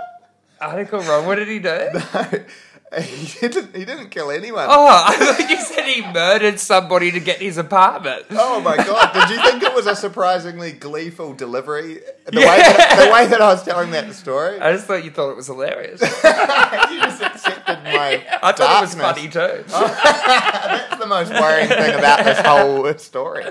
article 0.60 1.00
wrong. 1.00 1.24
What 1.26 1.36
did 1.36 1.48
he 1.48 1.58
do? 1.60 1.88
No, 2.90 3.02
he, 3.02 3.48
didn't, 3.48 3.76
he 3.76 3.84
didn't 3.84 4.08
kill 4.08 4.30
anyone. 4.30 4.64
Oh, 4.66 4.86
I 5.06 5.14
thought 5.14 5.50
you 5.50 5.60
said 5.60 5.84
he 5.84 6.00
murdered 6.10 6.58
somebody 6.58 7.10
to 7.10 7.20
get 7.20 7.38
his 7.38 7.58
apartment. 7.58 8.24
Oh 8.30 8.62
my 8.62 8.78
god! 8.78 9.12
Did 9.12 9.28
you 9.36 9.42
think 9.42 9.62
it 9.62 9.74
was 9.74 9.86
a 9.86 9.94
surprisingly 9.94 10.72
gleeful 10.72 11.34
delivery? 11.34 12.00
The, 12.24 12.40
Yeah. 12.40 12.48
way, 12.50 12.56
that, 12.56 13.04
the 13.06 13.12
way 13.12 13.26
that 13.26 13.42
I 13.42 13.48
was 13.52 13.62
telling 13.62 13.90
that 13.90 14.14
story, 14.14 14.58
I 14.58 14.72
just 14.72 14.86
thought 14.86 15.04
you 15.04 15.10
thought 15.10 15.28
it 15.32 15.36
was 15.36 15.48
hilarious. 15.48 16.00
you 16.00 16.08
just 16.08 17.22
accepted 17.22 17.84
my. 17.84 18.24
I 18.42 18.52
thought 18.52 18.78
it 18.78 18.86
was 18.86 18.94
funny 18.94 19.28
too. 19.28 19.64
That's 19.68 20.98
the 20.98 21.06
most 21.06 21.30
worrying 21.30 21.68
thing 21.68 21.94
about 21.94 22.24
this 22.24 22.38
whole 22.40 22.90
story. 22.94 23.44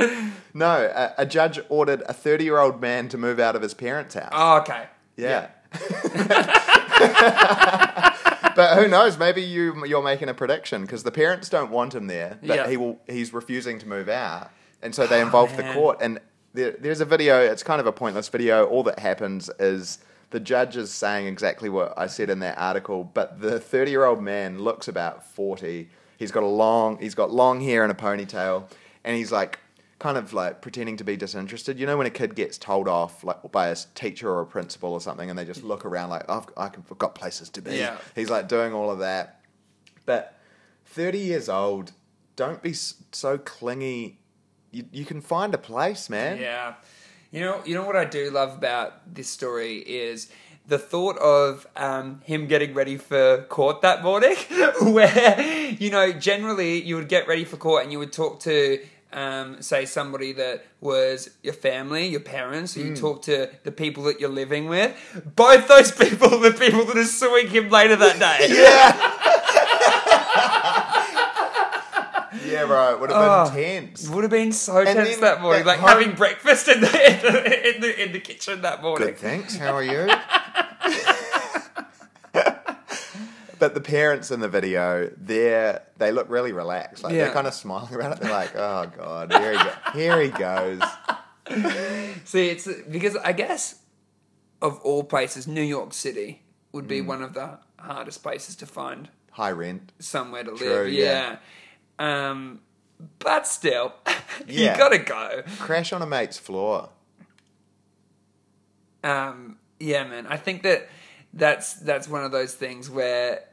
No, 0.57 0.91
a, 0.93 1.13
a 1.21 1.25
judge 1.25 1.59
ordered 1.69 2.01
a 2.09 2.13
30-year-old 2.13 2.81
man 2.81 3.09
to 3.09 3.17
move 3.17 3.39
out 3.39 3.55
of 3.55 3.61
his 3.61 3.75
parents' 3.75 4.15
house. 4.15 4.31
Oh, 4.31 4.57
okay. 4.57 4.85
yeah. 5.15 5.49
but 8.55 8.77
who 8.77 8.87
knows? 8.87 9.17
Maybe 9.17 9.41
you 9.41 9.85
you're 9.85 10.01
making 10.01 10.29
a 10.29 10.33
prediction 10.33 10.81
because 10.81 11.03
the 11.03 11.11
parents 11.11 11.49
don't 11.49 11.69
want 11.71 11.93
him 11.93 12.07
there, 12.07 12.39
but 12.41 12.55
Yeah. 12.55 12.67
he 12.67 12.77
will. 12.77 12.99
He's 13.07 13.33
refusing 13.33 13.77
to 13.79 13.87
move 13.87 14.09
out, 14.09 14.49
and 14.81 14.95
so 14.95 15.05
they 15.05 15.21
oh, 15.21 15.25
involve 15.25 15.55
the 15.57 15.63
man. 15.63 15.75
court. 15.75 15.97
And 16.01 16.19
there, 16.53 16.71
there's 16.71 17.01
a 17.01 17.05
video. 17.05 17.39
It's 17.41 17.63
kind 17.63 17.79
of 17.79 17.85
a 17.85 17.91
pointless 17.91 18.29
video. 18.29 18.65
All 18.65 18.83
that 18.83 18.99
happens 18.99 19.49
is 19.59 19.99
the 20.31 20.39
judge 20.39 20.75
is 20.75 20.91
saying 20.91 21.27
exactly 21.27 21.69
what 21.69 21.93
I 21.97 22.07
said 22.07 22.29
in 22.29 22.39
that 22.39 22.57
article, 22.57 23.03
but 23.03 23.41
the 23.41 23.59
30 23.59 23.91
year 23.91 24.05
old 24.05 24.21
man 24.21 24.59
looks 24.59 24.87
about 24.87 25.23
40. 25.23 25.89
He's 26.17 26.31
got 26.31 26.43
a 26.43 26.47
long. 26.47 26.97
He's 26.97 27.13
got 27.15 27.31
long 27.31 27.61
hair 27.61 27.83
and 27.83 27.91
a 27.91 27.95
ponytail, 27.95 28.69
and 29.03 29.15
he's 29.15 29.31
like. 29.31 29.59
Kind 29.99 30.17
of 30.17 30.31
like 30.31 30.62
pretending 30.62 30.97
to 30.97 31.03
be 31.03 31.17
disinterested. 31.17 31.79
You 31.79 31.88
know 31.88 31.97
when 31.97 32.05
a 32.05 32.12
kid 32.12 32.36
gets 32.36 32.57
told 32.57 32.88
off 32.88 33.23
like 33.23 33.51
by 33.51 33.69
a 33.69 33.75
teacher 33.95 34.29
or 34.29 34.41
a 34.41 34.45
principal 34.45 34.93
or 34.93 35.01
something, 35.01 35.29
and 35.29 35.38
they 35.38 35.45
just 35.45 35.63
look 35.63 35.86
around 35.86 36.10
like, 36.10 36.29
"I've, 36.29 36.45
I 36.55 36.69
can, 36.69 36.83
I've 36.91 36.97
got 36.97 37.15
places 37.15 37.49
to 37.51 37.62
be." 37.62 37.77
Yeah. 37.77 37.97
He's 38.15 38.29
like 38.29 38.47
doing 38.47 38.73
all 38.73 38.91
of 38.91 38.99
that. 38.99 39.41
But 40.05 40.38
30 40.86 41.17
years 41.17 41.49
old, 41.49 41.93
don't 42.36 42.62
be 42.62 42.73
so 42.73 43.38
clingy. 43.38 44.19
You, 44.71 44.86
you 44.91 45.05
can 45.05 45.21
find 45.21 45.53
a 45.53 45.57
place, 45.57 46.10
man. 46.10 46.39
Yeah. 46.39 46.75
You 47.31 47.41
know, 47.41 47.62
you 47.65 47.75
know 47.75 47.83
what 47.83 47.95
I 47.95 48.05
do 48.05 48.29
love 48.31 48.53
about 48.55 49.13
this 49.13 49.29
story 49.29 49.77
is 49.79 50.31
the 50.67 50.77
thought 50.77 51.17
of 51.17 51.65
um, 51.75 52.21
him 52.25 52.47
getting 52.47 52.73
ready 52.73 52.97
for 52.97 53.43
court 53.43 53.81
that 53.81 54.03
morning, 54.03 54.36
where 54.81 55.71
you 55.79 55.89
know 55.89 56.12
generally 56.12 56.81
you 56.81 56.95
would 56.95 57.10
get 57.10 57.27
ready 57.27 57.45
for 57.45 57.57
court 57.57 57.83
and 57.83 57.91
you 57.91 57.99
would 57.99 58.13
talk 58.13 58.39
to. 58.41 58.79
Um, 59.13 59.61
say 59.61 59.85
somebody 59.85 60.33
that 60.33 60.65
was 60.81 61.29
your 61.41 61.53
family, 61.53 62.07
your 62.07 62.19
parents, 62.19 62.75
or 62.75 62.81
you 62.81 62.93
talk 62.95 63.21
to 63.23 63.49
the 63.63 63.71
people 63.71 64.03
that 64.03 64.19
you're 64.19 64.29
living 64.29 64.67
with. 64.67 64.93
Both 65.35 65.67
those 65.69 65.91
people, 65.93 66.39
the 66.39 66.51
people 66.51 66.83
that 66.85 66.97
are 66.97 67.05
suing 67.05 67.47
him 67.47 67.69
later 67.69 67.95
that 67.95 68.19
day. 68.19 68.47
Yeah, 72.45 72.65
bro. 72.65 72.93
It 72.93 72.99
would 72.99 73.09
have 73.11 73.49
Oh. 73.49 73.53
been 73.53 73.87
tense. 73.87 74.07
Would 74.09 74.23
have 74.23 74.31
been 74.31 74.51
so 74.51 74.77
And 74.79 74.87
tense 74.97 75.17
that 75.17 75.41
morning, 75.41 75.63
that 75.65 75.67
like 75.67 75.79
home- 75.79 75.89
having 75.89 76.11
breakfast 76.15 76.67
in 76.67 76.81
the, 76.81 76.87
in 76.87 77.21
the 77.33 77.75
in 77.75 77.81
the 77.81 78.03
in 78.05 78.11
the 78.13 78.19
kitchen 78.19 78.61
that 78.61 78.81
morning. 78.81 79.09
Good, 79.09 79.17
thanks. 79.17 79.55
How 79.57 79.73
are 79.73 79.83
you? 79.83 80.07
The 83.77 83.81
parents 83.81 84.31
in 84.31 84.39
the 84.39 84.47
video, 84.49 85.11
they're 85.17 85.83
they 85.97 86.11
look 86.11 86.27
really 86.29 86.51
relaxed. 86.51 87.03
Like 87.03 87.13
Yeah. 87.13 87.25
they're 87.25 87.33
kind 87.33 87.45
of 87.47 87.53
smiling 87.53 87.93
about 87.93 88.13
it. 88.13 88.19
They're 88.21 88.31
like, 88.31 88.55
"Oh 88.55 88.89
God, 88.97 89.31
here 89.31 89.51
he 89.51 89.57
go. 89.63 89.71
Here 89.93 90.21
he 90.21 90.29
goes." 90.29 90.81
See, 92.25 92.47
it's 92.49 92.67
because 92.89 93.15
I 93.17 93.33
guess 93.33 93.79
of 94.61 94.79
all 94.81 95.03
places, 95.03 95.47
New 95.47 95.61
York 95.61 95.93
City 95.93 96.41
would 96.71 96.85
Mm. 96.85 96.89
be 96.95 97.01
one 97.01 97.21
of 97.21 97.33
the 97.33 97.59
hardest 97.77 98.23
places 98.23 98.55
to 98.57 98.65
find 98.65 99.09
High 99.31 99.51
rent. 99.51 99.91
somewhere 99.99 100.43
to 100.43 100.51
True, 100.55 100.85
live. 100.85 100.93
yeah. 100.93 101.37
Yeah. 101.99 102.29
Um, 102.29 102.61
but 103.19 103.45
still, 103.47 103.93
Yeah. 104.47 104.71
you 104.71 104.77
gotta 104.77 104.97
go. 104.97 105.43
Crash 105.59 105.93
on 105.93 106.01
a 106.01 106.07
mate's 106.07 106.39
floor. 106.39 106.89
Um, 109.03 109.57
yeah, 109.79 110.03
man. 110.03 110.25
I 110.27 110.37
think 110.37 110.63
that 110.63 110.89
that's 111.33 111.73
that's 111.73 112.07
one 112.07 112.23
of 112.23 112.31
those 112.31 112.53
things 112.55 112.89
where 112.89 113.43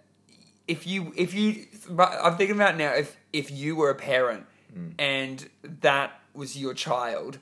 if 0.66 0.86
you 0.86 1.12
if 1.16 1.34
you 1.34 1.66
but 1.90 2.12
I'm 2.22 2.36
thinking 2.36 2.56
about 2.56 2.76
now 2.76 2.92
if 2.94 3.16
if 3.32 3.50
you 3.50 3.76
were 3.76 3.90
a 3.90 3.94
parent 3.94 4.46
and 4.98 5.48
that 5.62 6.10
was 6.34 6.56
your 6.58 6.74
child, 6.74 7.38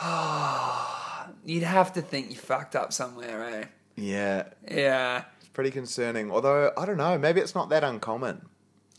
you'd 1.44 1.62
have 1.62 1.92
to 1.94 2.02
think 2.02 2.30
you 2.30 2.36
fucked 2.36 2.74
up 2.76 2.92
somewhere, 2.92 3.44
eh? 3.44 3.64
Yeah, 3.96 4.44
Yeah. 4.68 5.24
it's 5.38 5.48
pretty 5.48 5.70
concerning. 5.70 6.30
Although 6.30 6.72
I 6.76 6.86
don't 6.86 6.96
know, 6.96 7.18
maybe 7.18 7.40
it's 7.40 7.54
not 7.54 7.68
that 7.68 7.84
uncommon. 7.84 8.46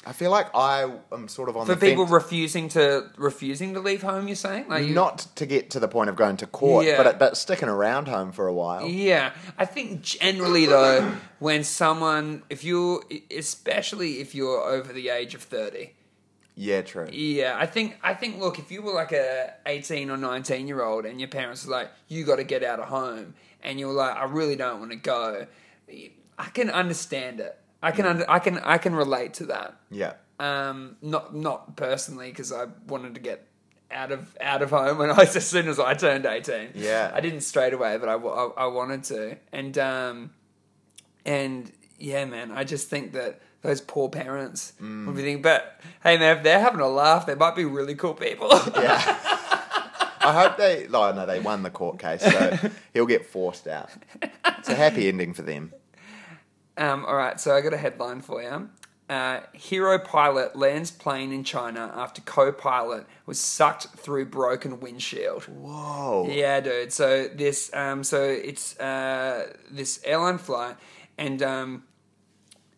I 0.07 0.13
feel 0.13 0.29
like 0.29 0.53
I 0.53 0.89
am 1.11 1.27
sort 1.27 1.49
of 1.49 1.57
on 1.57 1.65
For 1.65 1.73
the 1.75 1.81
people 1.89 2.05
fence. 2.05 2.13
refusing 2.13 2.69
to 2.69 3.09
refusing 3.17 3.73
to 3.73 3.79
leave 3.79 4.03
home, 4.03 4.27
you're 4.27 4.35
saying? 4.35 4.67
Like 4.69 4.85
you, 4.87 4.93
not 4.93 5.25
to 5.35 5.45
get 5.47 5.71
to 5.71 5.79
the 5.79 5.87
point 5.87 6.09
of 6.11 6.15
going 6.15 6.37
to 6.37 6.45
court, 6.47 6.85
Yeah. 6.85 7.01
but 7.01 7.17
but 7.17 7.37
sticking 7.37 7.69
around 7.69 8.07
home 8.07 8.31
for 8.31 8.45
a 8.47 8.53
while. 8.53 8.87
Yeah, 8.87 9.31
I 9.57 9.65
think 9.65 10.01
generally 10.03 10.67
though, 10.67 11.11
when 11.39 11.63
someone, 11.63 12.43
if 12.49 12.63
you, 12.63 13.01
especially 13.35 14.19
if 14.19 14.35
you're 14.35 14.61
over 14.61 14.93
the 14.93 15.09
age 15.09 15.33
of 15.33 15.41
thirty, 15.41 15.93
Yeah, 16.55 16.81
true. 16.83 17.07
yeah, 17.11 17.57
I 17.59 17.65
think, 17.65 17.97
I 18.03 18.13
think, 18.13 18.39
look, 18.39 18.59
if 18.59 18.71
you 18.71 18.81
were 18.83 18.93
like 18.93 19.11
a 19.11 19.53
eighteen 19.65 20.09
or 20.11 20.17
nineteen 20.17 20.67
year 20.67 20.83
old 20.83 21.05
and 21.05 21.19
your 21.19 21.29
parents 21.29 21.65
were 21.65 21.71
like, 21.71 21.89
you 22.07 22.23
got 22.25 22.35
to 22.37 22.43
get 22.43 22.63
out 22.63 22.79
of 22.79 22.89
home, 22.89 23.33
and 23.63 23.79
you're 23.79 23.91
like, 23.93 24.15
I 24.15 24.25
really 24.25 24.55
don't 24.55 24.79
want 24.79 24.91
to 24.91 24.97
go, 24.97 25.47
I 26.37 26.45
can 26.53 26.69
understand 26.69 27.39
it. 27.39 27.57
I 27.87 27.91
can, 27.91 28.05
under, 28.05 28.29
I 28.29 28.39
can, 28.39 28.57
I 28.59 28.77
can 28.77 28.95
relate 28.95 29.33
to 29.35 29.45
that. 29.47 29.75
Yeah, 29.91 30.13
Um, 30.39 30.97
not 31.01 31.35
not 31.35 31.75
personally 31.77 32.29
because 32.29 32.51
I 32.51 32.65
wanted 32.87 33.15
to 33.15 33.21
get 33.21 33.47
out 33.91 34.11
of 34.11 34.35
out 34.41 34.61
of 34.61 34.71
home 34.71 34.97
when 34.97 35.11
I 35.11 35.21
as 35.41 35.47
soon 35.47 35.67
as 35.67 35.79
I 35.79 35.93
turned 35.93 36.25
eighteen. 36.25 36.69
Yeah. 36.75 37.11
I 37.13 37.21
didn't 37.21 37.41
straight 37.41 37.73
away, 37.73 37.97
but 37.97 38.09
I, 38.09 38.15
I, 38.15 38.65
I 38.65 38.67
wanted 38.67 39.03
to, 39.05 39.37
and 39.51 39.77
um, 39.77 40.31
and 41.25 41.71
yeah, 41.97 42.25
man, 42.25 42.51
I 42.51 42.63
just 42.63 42.89
think 42.89 43.13
that 43.13 43.39
those 43.61 43.81
poor 43.81 44.09
parents 44.09 44.73
Mm. 44.81 45.05
would 45.07 45.15
be 45.15 45.21
thinking, 45.23 45.41
but 45.41 45.79
hey, 46.03 46.17
man, 46.17 46.37
if 46.37 46.43
they're 46.43 46.59
having 46.59 46.81
a 46.81 46.87
laugh, 46.87 47.25
they 47.25 47.35
might 47.35 47.55
be 47.55 47.65
really 47.65 47.95
cool 47.95 48.13
people. 48.13 48.49
yeah. 48.75 49.01
I 50.21 50.33
hope 50.33 50.57
they. 50.57 50.87
Oh 50.91 51.11
no, 51.13 51.25
they 51.27 51.39
won 51.39 51.61
the 51.61 51.69
court 51.69 51.99
case, 51.99 52.21
so 52.21 52.57
he'll 52.93 53.05
get 53.05 53.27
forced 53.27 53.67
out. 53.67 53.89
It's 54.57 54.69
a 54.69 54.75
happy 54.75 55.07
ending 55.07 55.33
for 55.35 55.43
them. 55.43 55.71
Um, 56.77 57.05
all 57.05 57.15
right, 57.15 57.39
so 57.39 57.55
I 57.55 57.61
got 57.61 57.73
a 57.73 57.77
headline 57.77 58.21
for 58.21 58.41
you. 58.41 58.69
Uh, 59.07 59.41
hero 59.53 59.99
pilot 59.99 60.55
lands 60.55 60.89
plane 60.89 61.31
in 61.31 61.43
China 61.43 61.91
after 61.95 62.21
co-pilot 62.21 63.05
was 63.27 63.39
sucked 63.39 63.85
through 63.97 64.25
broken 64.25 64.79
windshield. 64.79 65.43
Whoa. 65.43 66.27
Yeah, 66.29 66.59
dude. 66.59 66.91
So 66.91 67.27
this, 67.27 67.71
um, 67.73 68.03
so 68.03 68.23
it's 68.23 68.77
uh, 68.79 69.53
this 69.69 70.01
airline 70.03 70.39
flight, 70.39 70.75
and 71.19 71.41
um, 71.43 71.83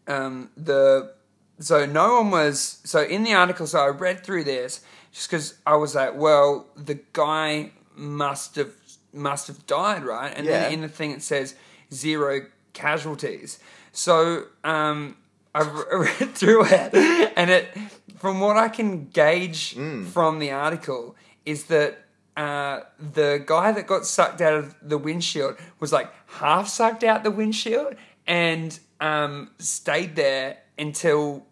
um, 0.08 0.50
the 0.58 1.14
so 1.60 1.86
no 1.86 2.16
one 2.22 2.32
was 2.32 2.82
so 2.84 3.02
in 3.04 3.24
the 3.24 3.34
article. 3.34 3.66
So 3.66 3.80
I 3.80 3.88
read 3.88 4.24
through 4.26 4.44
this 4.44 4.82
just 5.14 5.30
because 5.30 5.56
I 5.66 5.78
was 5.78 5.96
like, 5.96 6.16
well, 6.16 6.68
the 6.76 7.00
guy 7.14 7.72
must 7.96 8.58
have 8.58 8.74
must 9.14 9.48
have 9.48 9.66
died, 9.66 10.04
right? 10.04 10.34
And 10.36 10.46
Yeah. 10.46 10.64
then 10.64 10.74
in 10.74 10.82
the 10.82 10.90
thing 10.90 11.12
it 11.12 11.22
says 11.24 11.56
zero 11.94 12.42
casualties. 12.74 13.60
So 13.98 14.46
um, 14.64 15.18
I 15.56 15.62
read 15.92 16.36
through 16.36 16.66
it, 16.66 16.94
and 17.36 17.50
it 17.50 17.76
from 18.18 18.40
what 18.40 18.56
I 18.56 18.70
can 18.70 19.08
gauge 19.08 19.76
from 20.12 20.38
the 20.38 20.52
article 20.52 21.16
is 21.46 21.66
that 21.66 21.98
uh, 22.36 22.82
the 23.00 23.44
guy 23.44 23.72
that 23.72 23.88
got 23.88 24.06
sucked 24.06 24.40
out 24.40 24.54
of 24.54 24.76
the 24.84 25.00
windshield 25.00 25.58
was 25.80 25.92
like 25.92 26.14
half 26.28 26.68
sucked 26.68 27.04
out 27.04 27.24
the 27.24 27.32
windshield 27.32 27.96
and 28.28 28.80
um, 29.00 29.50
stayed 29.58 30.16
there 30.16 30.58
until 30.78 31.48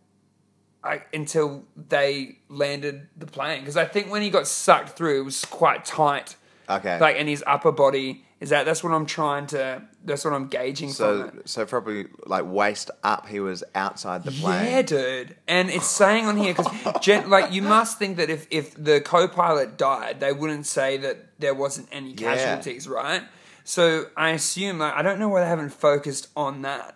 I, 0.83 1.01
until 1.13 1.63
they 1.75 2.37
landed 2.47 3.07
the 3.17 3.25
plane. 3.25 3.61
Because 3.61 3.77
I 3.77 3.85
think 3.85 4.11
when 4.11 4.21
he 4.21 4.29
got 4.29 4.47
sucked 4.47 4.89
through 4.89 5.21
it 5.21 5.25
was 5.25 5.45
quite 5.45 5.83
tight. 5.83 6.35
Okay. 6.69 6.99
like 6.99 7.15
and 7.17 7.29
his 7.29 7.43
upper 7.45 7.71
body 7.71 8.24
is 8.41 8.49
that 8.49 8.65
that's 8.65 8.83
what 8.83 8.91
I'm 8.93 9.05
trying 9.05 9.47
to 9.47 9.81
that's 10.03 10.25
what 10.25 10.33
I'm 10.33 10.47
gauging 10.47 10.89
from 10.89 10.95
so 10.95 11.21
it. 11.39 11.49
so 11.49 11.65
probably 11.65 12.05
like 12.25 12.43
waist 12.45 12.91
up, 13.03 13.27
he 13.27 13.39
was 13.39 13.63
outside 13.73 14.23
the 14.23 14.31
plane. 14.31 14.65
Yeah, 14.65 14.81
dude. 14.81 15.35
And 15.47 15.69
it's 15.69 15.87
saying 15.87 16.25
on 16.25 16.37
here 16.37 16.53
because, 16.53 17.27
like, 17.27 17.51
you 17.53 17.61
must 17.61 17.97
think 17.97 18.17
that 18.17 18.29
if 18.29 18.45
if 18.51 18.75
the 18.75 19.01
co-pilot 19.01 19.77
died, 19.77 20.19
they 20.19 20.33
wouldn't 20.33 20.65
say 20.65 20.97
that 20.97 21.39
there 21.39 21.53
wasn't 21.53 21.87
any 21.91 22.11
Yeah. 22.11 22.35
casualties, 22.35 22.87
right? 22.87 23.23
So 23.63 24.05
I 24.15 24.29
assume, 24.31 24.77
like, 24.79 24.93
I 24.93 25.01
don't 25.01 25.17
know 25.17 25.29
why 25.29 25.39
they 25.41 25.47
haven't 25.47 25.69
focused 25.71 26.27
on 26.35 26.61
that. 26.61 26.95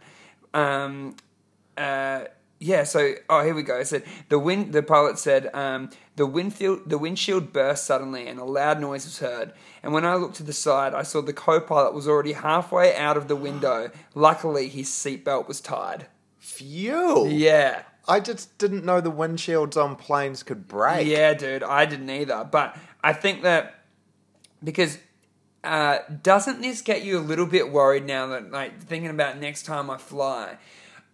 Um, 0.54 1.16
uh, 1.78 2.26
yeah. 2.60 2.84
So, 2.84 3.14
oh, 3.30 3.44
here 3.44 3.56
we 3.56 3.64
go. 3.64 3.78
It 3.80 3.88
said 3.88 4.04
the 4.28 4.38
wind. 4.38 4.74
The 4.74 4.84
pilot 4.84 5.18
said 5.18 5.50
um, 5.56 5.90
the 6.20 6.26
windshield 6.26 6.82
the 6.86 6.98
windshield 6.98 7.54
burst 7.54 7.86
suddenly 7.86 8.28
and 8.28 8.40
a 8.40 8.44
loud 8.44 8.82
noise 8.82 9.06
was 9.06 9.20
heard. 9.20 9.54
And 9.82 9.94
when 9.94 10.06
I 10.06 10.16
looked 10.16 10.36
to 10.36 10.44
the 10.44 10.52
side, 10.52 10.94
I 10.94 11.02
saw 11.02 11.22
the 11.22 11.32
co-pilot 11.32 11.94
was 11.94 12.10
already 12.10 12.34
halfway 12.34 12.94
out 12.94 13.16
of 13.16 13.30
the 13.30 13.38
window. 13.38 13.90
Luckily, 14.14 14.68
his 14.68 14.90
seatbelt 14.90 15.48
was 15.48 15.62
tied. 15.62 16.08
Phew. 16.38 17.26
Yeah. 17.30 17.84
I 18.06 18.20
just 18.20 18.58
didn't 18.58 18.84
know 18.84 19.00
the 19.00 19.12
windshields 19.12 19.82
on 19.82 19.96
planes 19.96 20.44
could 20.44 20.68
break. 20.68 21.08
Yeah, 21.08 21.34
dude, 21.36 21.64
I 21.64 21.86
didn't 21.86 22.10
either. 22.10 22.46
But 22.52 22.76
I 23.02 23.14
think 23.14 23.44
that 23.44 23.86
because 24.62 24.98
uh, 25.64 26.00
doesn't 26.22 26.60
this 26.60 26.82
get 26.82 27.04
you 27.06 27.18
a 27.18 27.22
little 27.22 27.46
bit 27.46 27.72
worried 27.72 28.06
now 28.06 28.28
that 28.28 28.52
like 28.52 28.78
thinking 28.82 29.10
about 29.10 29.40
next 29.40 29.64
time 29.64 29.90
I 29.90 29.98
fly 29.98 30.58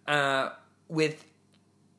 uh, 0.08 0.48
with 0.88 1.24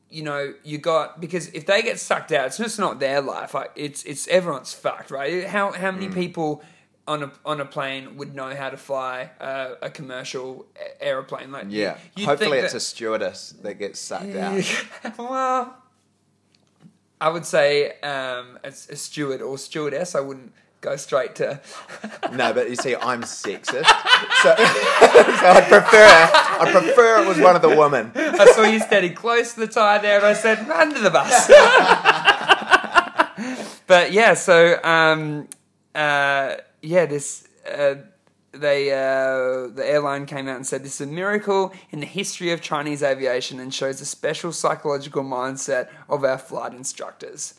you 0.10 0.24
know 0.24 0.54
you 0.64 0.78
got 0.78 1.20
because 1.20 1.48
if 1.50 1.66
they 1.66 1.82
get 1.82 2.00
sucked 2.00 2.32
out, 2.32 2.48
it's 2.48 2.58
just 2.58 2.80
not 2.80 3.00
their 3.00 3.22
life. 3.22 3.54
Like, 3.54 3.72
it's 3.76 4.04
it's 4.04 4.28
everyone's 4.28 4.74
fucked, 4.74 5.12
right? 5.12 5.46
How 5.48 5.72
how 5.72 5.92
Mm. 5.92 6.00
many 6.00 6.10
people 6.10 6.64
on 7.08 7.24
a 7.24 7.32
on 7.46 7.60
a 7.62 7.66
plane 7.66 8.18
would 8.18 8.34
know 8.36 8.54
how 8.56 8.70
to 8.70 8.78
fly 8.78 9.32
uh, 9.40 9.76
a 9.82 9.90
commercial 9.90 10.66
a- 10.76 11.04
aeroplane? 11.04 11.52
Like 11.52 11.66
Yeah. 11.70 11.98
Hopefully 12.24 12.60
it's 12.60 12.72
that- 12.74 12.78
a 12.78 12.82
stewardess 12.82 13.54
that 13.64 13.76
gets 13.76 14.00
sucked 14.00 14.36
out. 14.36 14.64
well, 15.18 15.78
I 17.20 17.30
would 17.30 17.46
say 17.46 18.00
um, 18.02 18.60
a, 18.64 18.68
a 18.70 18.96
steward 18.96 19.42
or 19.42 19.58
stewardess. 19.58 20.16
I 20.16 20.20
wouldn't 20.20 20.54
go 20.82 20.96
straight 20.96 21.36
to. 21.36 21.60
No, 22.32 22.54
but 22.54 22.70
you 22.70 22.76
see, 22.76 22.96
I'm 22.96 23.24
sexist, 23.24 23.66
so, 24.42 24.56
so 24.56 24.56
I 24.56 25.66
prefer 25.68 26.48
I 26.60 26.72
prefer 26.72 27.24
it 27.24 27.28
was 27.28 27.40
one 27.40 27.56
of 27.56 27.62
the 27.62 27.76
women. 27.76 28.12
I 28.16 28.52
saw 28.52 28.64
you 28.64 28.80
standing 28.80 29.14
close 29.14 29.54
to 29.54 29.62
the 29.62 29.68
tie 29.68 30.00
there, 30.00 30.18
and 30.18 30.26
I 30.26 30.34
said, 30.34 30.68
"Run 30.68 30.94
to 30.94 31.00
the 31.00 31.10
bus." 31.10 31.48
but 33.88 34.12
yeah, 34.12 34.34
so 34.34 34.82
um, 34.84 35.48
uh, 35.96 36.56
yeah, 36.82 37.06
this. 37.06 37.48
Uh, 37.70 37.96
they 38.54 38.92
uh, 38.92 39.68
the 39.68 39.84
airline 39.86 40.26
came 40.26 40.48
out 40.48 40.56
and 40.56 40.66
said 40.66 40.84
this 40.84 41.00
is 41.00 41.08
a 41.08 41.12
miracle 41.12 41.74
in 41.92 42.00
the 42.00 42.08
history 42.08 42.52
of 42.52 42.62
Chinese 42.62 43.04
aviation 43.04 43.60
and 43.60 43.72
shows 43.72 44.00
the 44.00 44.06
special 44.06 44.52
psychological 44.52 45.22
mindset 45.22 45.90
of 46.10 46.24
our 46.24 46.40
flight 46.40 46.74
instructors. 46.74 47.54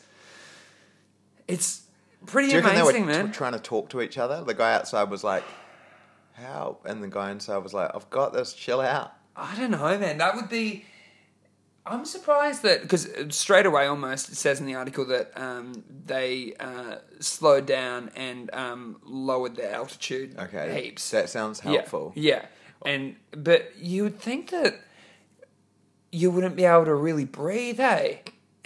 It's 1.47 1.83
pretty 2.25 2.49
Do 2.49 2.55
you 2.55 2.61
reckon 2.61 2.75
they 2.75 2.83
were 2.83 2.89
amazing, 2.89 3.07
t- 3.07 3.11
man. 3.23 3.31
trying 3.31 3.53
to 3.53 3.59
talk 3.59 3.89
to 3.89 4.01
each 4.01 4.17
other? 4.17 4.43
The 4.43 4.53
guy 4.53 4.73
outside 4.73 5.09
was 5.09 5.23
like, 5.23 5.43
"How?" 6.33 6.77
And 6.85 7.01
the 7.03 7.07
guy 7.07 7.31
inside 7.31 7.57
was 7.57 7.73
like, 7.73 7.91
"I've 7.95 8.09
got 8.09 8.33
this. 8.33 8.53
Chill 8.53 8.81
out." 8.81 9.13
I 9.35 9.55
don't 9.55 9.71
know, 9.71 9.97
man. 9.97 10.17
That 10.17 10.35
would 10.35 10.49
be. 10.49 10.85
I'm 11.85 12.05
surprised 12.05 12.61
that 12.63 12.81
because 12.83 13.09
straight 13.29 13.65
away, 13.65 13.87
almost 13.87 14.29
it 14.29 14.35
says 14.35 14.59
in 14.59 14.67
the 14.67 14.75
article 14.75 15.05
that 15.05 15.31
um, 15.35 15.83
they 16.05 16.53
uh, 16.59 16.97
slowed 17.19 17.65
down 17.65 18.11
and 18.15 18.53
um, 18.53 18.99
lowered 19.03 19.55
their 19.55 19.73
altitude 19.73 20.37
Okay, 20.37 20.83
heaps. 20.83 21.09
That 21.11 21.29
sounds 21.29 21.61
Yeah, 21.63 21.71
helpful. 21.71 22.11
Yeah, 22.15 22.45
and 22.85 23.15
but 23.31 23.71
you 23.77 24.03
would 24.03 24.19
think 24.19 24.51
that 24.51 24.75
you 26.11 26.29
wouldn't 26.29 26.55
be 26.55 26.65
able 26.65 26.85
to 26.85 26.93
really 26.93 27.25
breathe, 27.25 27.79
eh? 27.79 28.17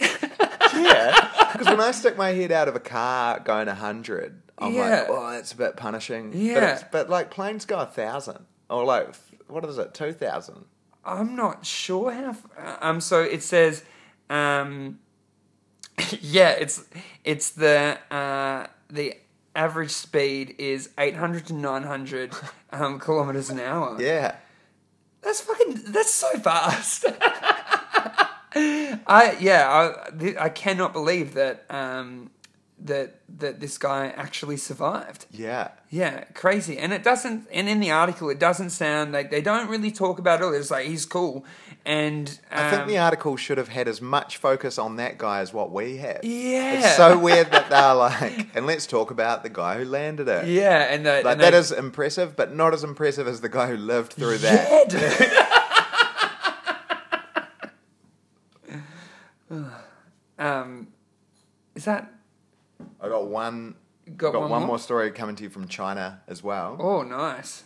Yeah, 0.74 1.28
because 1.54 1.68
when 1.68 1.80
I 1.80 1.90
stick 1.92 2.16
my 2.16 2.30
head 2.30 2.52
out 2.52 2.68
of 2.68 2.76
a 2.76 2.80
car 2.80 3.40
going 3.40 3.68
hundred, 3.68 4.42
I'm 4.58 4.72
Yeah. 4.74 4.80
like, 5.00 5.06
"Oh, 5.08 5.30
that's 5.30 5.52
a 5.52 5.56
bit 5.56 5.76
punishing." 5.76 6.30
but, 6.30 6.38
Yeah. 6.38 6.74
it's, 6.74 6.84
but 6.92 7.08
like 7.08 7.30
planes 7.30 7.64
go 7.64 7.78
a 7.78 7.86
thousand 7.86 8.44
or 8.68 8.84
like 8.84 9.14
what 9.48 9.64
is 9.64 9.78
it, 9.78 9.94
two 9.94 10.12
thousand? 10.12 10.66
I'm 11.04 11.34
not 11.36 11.64
sure 11.66 12.12
how. 12.12 12.30
f- 12.30 12.78
Um, 12.80 13.00
so 13.00 13.20
it 13.22 13.42
says, 13.42 13.82
um, 14.30 14.98
yeah, 16.20 16.50
it's 16.50 16.84
it's 17.24 17.50
the 17.50 17.98
uh, 18.10 18.66
the 18.88 19.14
average 19.56 19.90
speed 19.92 20.54
is 20.58 20.90
800 20.98 21.46
to 21.46 21.52
900 21.54 22.32
um, 22.72 22.98
kilometers 22.98 23.50
an 23.50 23.60
hour. 23.60 23.96
Yeah, 24.00 24.34
That's 25.22 25.40
fucking. 25.42 25.80
That's 25.92 26.12
so 26.12 26.28
fast. 26.40 27.04
I 28.54 29.36
yeah, 29.40 29.68
I 30.18 30.34
I 30.38 30.48
cannot 30.48 30.92
believe 30.92 31.34
that 31.34 31.64
um 31.70 32.30
that 32.80 33.20
that 33.38 33.60
this 33.60 33.78
guy 33.78 34.08
actually 34.16 34.56
survived. 34.56 35.26
Yeah. 35.30 35.68
Yeah, 35.90 36.24
crazy. 36.34 36.76
And 36.76 36.92
it 36.92 37.02
doesn't 37.02 37.46
and 37.52 37.68
in 37.68 37.80
the 37.80 37.90
article 37.90 38.28
it 38.30 38.38
doesn't 38.38 38.70
sound 38.70 39.12
like 39.12 39.30
they 39.30 39.40
don't 39.40 39.68
really 39.68 39.90
talk 39.90 40.18
about 40.18 40.42
it. 40.42 40.46
It's 40.54 40.70
like 40.70 40.86
he's 40.86 41.06
cool. 41.06 41.44
And 41.86 42.28
um, 42.50 42.64
I 42.64 42.70
think 42.70 42.86
the 42.88 42.98
article 42.98 43.36
should 43.36 43.58
have 43.58 43.68
had 43.68 43.88
as 43.88 44.00
much 44.00 44.38
focus 44.38 44.78
on 44.78 44.96
that 44.96 45.18
guy 45.18 45.40
as 45.40 45.52
what 45.52 45.70
we 45.70 45.98
have. 45.98 46.20
Yeah. 46.24 46.78
It's 46.78 46.96
so 46.96 47.18
weird 47.18 47.52
that 47.52 47.68
they're 47.70 47.94
like, 48.08 48.48
and 48.56 48.66
let's 48.66 48.86
talk 48.86 49.10
about 49.10 49.42
the 49.42 49.50
guy 49.50 49.76
who 49.78 49.84
landed 49.84 50.26
it. 50.26 50.46
Yeah, 50.46 50.78
and 50.92 51.04
the, 51.04 51.20
Like, 51.22 51.32
and 51.32 51.40
that 51.42 51.50
they- 51.50 51.58
is 51.58 51.72
impressive, 51.72 52.36
but 52.36 52.54
not 52.54 52.72
as 52.72 52.84
impressive 52.84 53.28
as 53.28 53.42
the 53.42 53.50
guy 53.50 53.66
who 53.68 53.76
lived 53.76 54.14
through 54.14 54.38
that. 54.38 54.92
Yeah, 54.92 55.60
um 60.44 60.88
is 61.74 61.84
that 61.86 62.12
I 63.00 63.08
got 63.08 63.26
one. 63.26 63.74
got, 64.16 64.32
got 64.32 64.42
one, 64.42 64.50
one, 64.50 64.60
more? 64.60 64.68
more 64.68 64.78
story 64.78 65.10
coming 65.10 65.36
to 65.36 65.44
you 65.44 65.50
from 65.50 65.68
China 65.68 66.20
as 66.28 66.42
well. 66.42 66.76
Oh, 66.78 67.02
nice. 67.02 67.64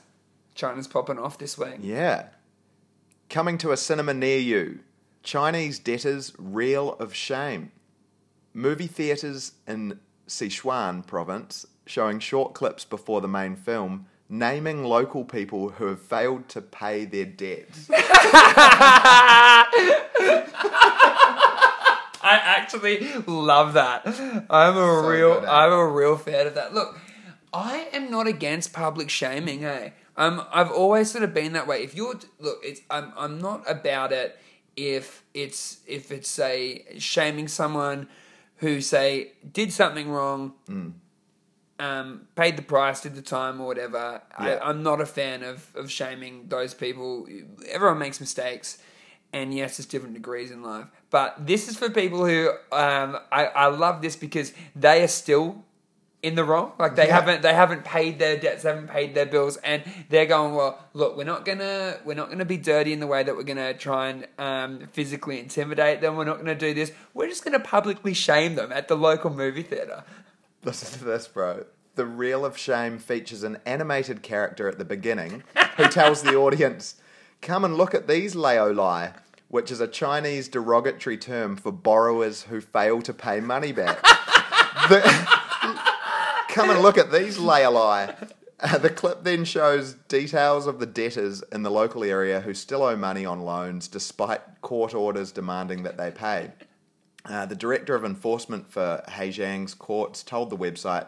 China's 0.54 0.86
popping 0.86 1.18
off 1.18 1.38
this 1.38 1.58
week. 1.58 1.76
Yeah. 1.80 2.28
Coming 3.28 3.58
to 3.58 3.72
a 3.72 3.76
cinema 3.76 4.14
near 4.14 4.38
you. 4.38 4.80
Chinese 5.22 5.78
debtors 5.78 6.32
reel 6.38 6.94
of 6.94 7.14
shame. 7.14 7.72
Movie 8.54 8.86
theatres 8.86 9.52
in 9.66 10.00
Sichuan 10.26 11.06
province 11.06 11.66
showing 11.86 12.18
short 12.18 12.54
clips 12.54 12.84
before 12.84 13.20
the 13.20 13.28
main 13.28 13.56
film, 13.56 14.06
naming 14.28 14.84
local 14.84 15.24
people 15.24 15.70
who 15.70 15.86
have 15.86 16.00
failed 16.00 16.48
to 16.48 16.60
pay 16.60 17.04
their 17.04 17.24
debts. 17.24 17.88
I 22.32 22.36
actually 22.58 22.96
love 23.26 23.74
that. 23.74 24.06
I'm 24.50 24.76
a 24.76 25.02
So 25.02 25.08
real 25.08 25.32
eh? 25.44 25.50
I'm 25.50 25.72
a 25.72 25.86
real 25.86 26.16
fan 26.16 26.46
of 26.46 26.54
that. 26.54 26.74
Look, 26.74 26.98
I 27.52 27.88
am 27.92 28.10
not 28.10 28.26
against 28.26 28.72
public 28.72 29.08
shaming, 29.10 29.60
hey. 29.60 29.94
Um 30.16 30.34
I've 30.52 30.70
always 30.70 31.10
sort 31.10 31.24
of 31.24 31.32
been 31.34 31.52
that 31.52 31.66
way. 31.66 31.82
If 31.82 31.94
you're 31.94 32.18
look, 32.38 32.58
it's 32.62 32.80
I'm 32.90 33.12
I'm 33.16 33.38
not 33.40 33.60
about 33.70 34.12
it 34.12 34.38
if 34.76 35.24
it's 35.34 35.78
if 35.86 36.10
it's 36.12 36.28
say 36.28 36.84
shaming 36.98 37.48
someone 37.48 38.08
who 38.56 38.80
say 38.80 39.32
did 39.58 39.72
something 39.72 40.08
wrong 40.10 40.52
Mm. 40.68 40.92
um, 41.80 42.26
paid 42.34 42.56
the 42.56 42.62
price, 42.62 43.00
did 43.00 43.14
the 43.14 43.22
time 43.22 43.60
or 43.60 43.66
whatever. 43.66 44.20
Yeah. 44.40 44.46
I, 44.62 44.68
I'm 44.68 44.82
not 44.82 45.00
a 45.00 45.06
fan 45.06 45.42
of, 45.44 45.70
of 45.76 45.90
shaming 45.90 46.46
those 46.48 46.74
people. 46.74 47.28
Everyone 47.68 47.98
makes 47.98 48.20
mistakes, 48.20 48.78
and 49.32 49.54
yes, 49.54 49.76
there's 49.76 49.86
different 49.86 50.14
degrees 50.14 50.50
in 50.50 50.62
life. 50.62 50.88
But 51.10 51.46
this 51.46 51.68
is 51.68 51.76
for 51.76 51.88
people 51.90 52.26
who 52.26 52.50
um, 52.72 53.18
I, 53.32 53.46
I 53.46 53.66
love 53.68 54.02
this 54.02 54.14
because 54.16 54.52
they 54.76 55.02
are 55.02 55.08
still 55.08 55.64
in 56.22 56.34
the 56.34 56.44
wrong. 56.44 56.72
Like 56.78 56.96
they 56.96 57.06
Yeah. 57.06 57.14
haven't 57.14 57.42
they 57.42 57.54
haven't 57.54 57.84
paid 57.84 58.18
their 58.18 58.36
debts, 58.36 58.62
they 58.64 58.68
haven't 58.70 58.88
paid 58.88 59.14
their 59.14 59.24
bills, 59.24 59.56
and 59.58 59.82
they're 60.10 60.26
going, 60.26 60.54
well, 60.54 60.78
look, 60.92 61.16
we're 61.16 61.24
not 61.24 61.44
gonna 61.44 61.98
we're 62.04 62.14
not 62.14 62.28
gonna 62.28 62.44
be 62.44 62.56
dirty 62.58 62.92
in 62.92 63.00
the 63.00 63.06
way 63.06 63.22
that 63.22 63.34
we're 63.36 63.42
gonna 63.44 63.72
try 63.72 64.08
and 64.08 64.26
um, 64.38 64.88
physically 64.92 65.38
intimidate 65.38 66.00
them. 66.00 66.16
We're 66.16 66.24
not 66.24 66.38
gonna 66.38 66.54
do 66.54 66.74
this. 66.74 66.92
We're 67.14 67.28
just 67.28 67.44
gonna 67.44 67.60
publicly 67.60 68.12
shame 68.14 68.54
them 68.56 68.70
at 68.72 68.88
the 68.88 68.96
local 68.96 69.30
movie 69.30 69.62
theater. 69.62 70.04
Listen 70.64 70.98
to 70.98 71.04
this, 71.04 71.28
bro. 71.28 71.64
The 71.94 72.04
Reel 72.06 72.44
of 72.44 72.56
Shame 72.58 72.98
features 72.98 73.42
an 73.42 73.58
animated 73.64 74.22
character 74.22 74.68
at 74.68 74.78
the 74.78 74.84
beginning 74.84 75.42
who 75.76 75.88
tells 75.88 76.22
the 76.22 76.34
audience, 76.36 76.96
Come 77.40 77.64
and 77.64 77.76
look 77.76 77.94
at 77.94 78.06
these 78.08 78.34
Laolai, 78.34 79.14
which 79.48 79.70
is 79.70 79.80
a 79.80 79.88
Chinese 79.88 80.48
derogatory 80.48 81.16
term 81.16 81.56
for 81.56 81.72
borrowers 81.72 82.42
who 82.44 82.60
fail 82.60 83.00
to 83.02 83.12
pay 83.14 83.40
money 83.40 83.72
back. 83.72 83.98
The- 84.88 85.02
Come 86.48 86.70
and 86.70 86.80
look 86.80 86.96
at 86.98 87.12
these 87.12 87.36
Laolai. 87.38 88.14
Uh, 88.60 88.78
the 88.78 88.90
clip 88.90 89.22
then 89.22 89.44
shows 89.44 89.94
details 90.08 90.66
of 90.66 90.78
the 90.80 90.86
debtors 90.86 91.42
in 91.52 91.62
the 91.62 91.70
local 91.70 92.02
area 92.02 92.40
who 92.40 92.54
still 92.54 92.82
owe 92.82 92.96
money 92.96 93.24
on 93.26 93.40
loans 93.42 93.86
despite 93.86 94.40
court 94.62 94.94
orders 94.94 95.30
demanding 95.30 95.82
that 95.84 95.96
they 95.98 96.10
pay. 96.10 96.50
Uh, 97.24 97.44
the 97.46 97.54
director 97.54 97.94
of 97.94 98.04
enforcement 98.04 98.70
for 98.70 99.04
Hejiang's 99.08 99.74
courts 99.74 100.22
told 100.22 100.50
the 100.50 100.56
website 100.56 101.06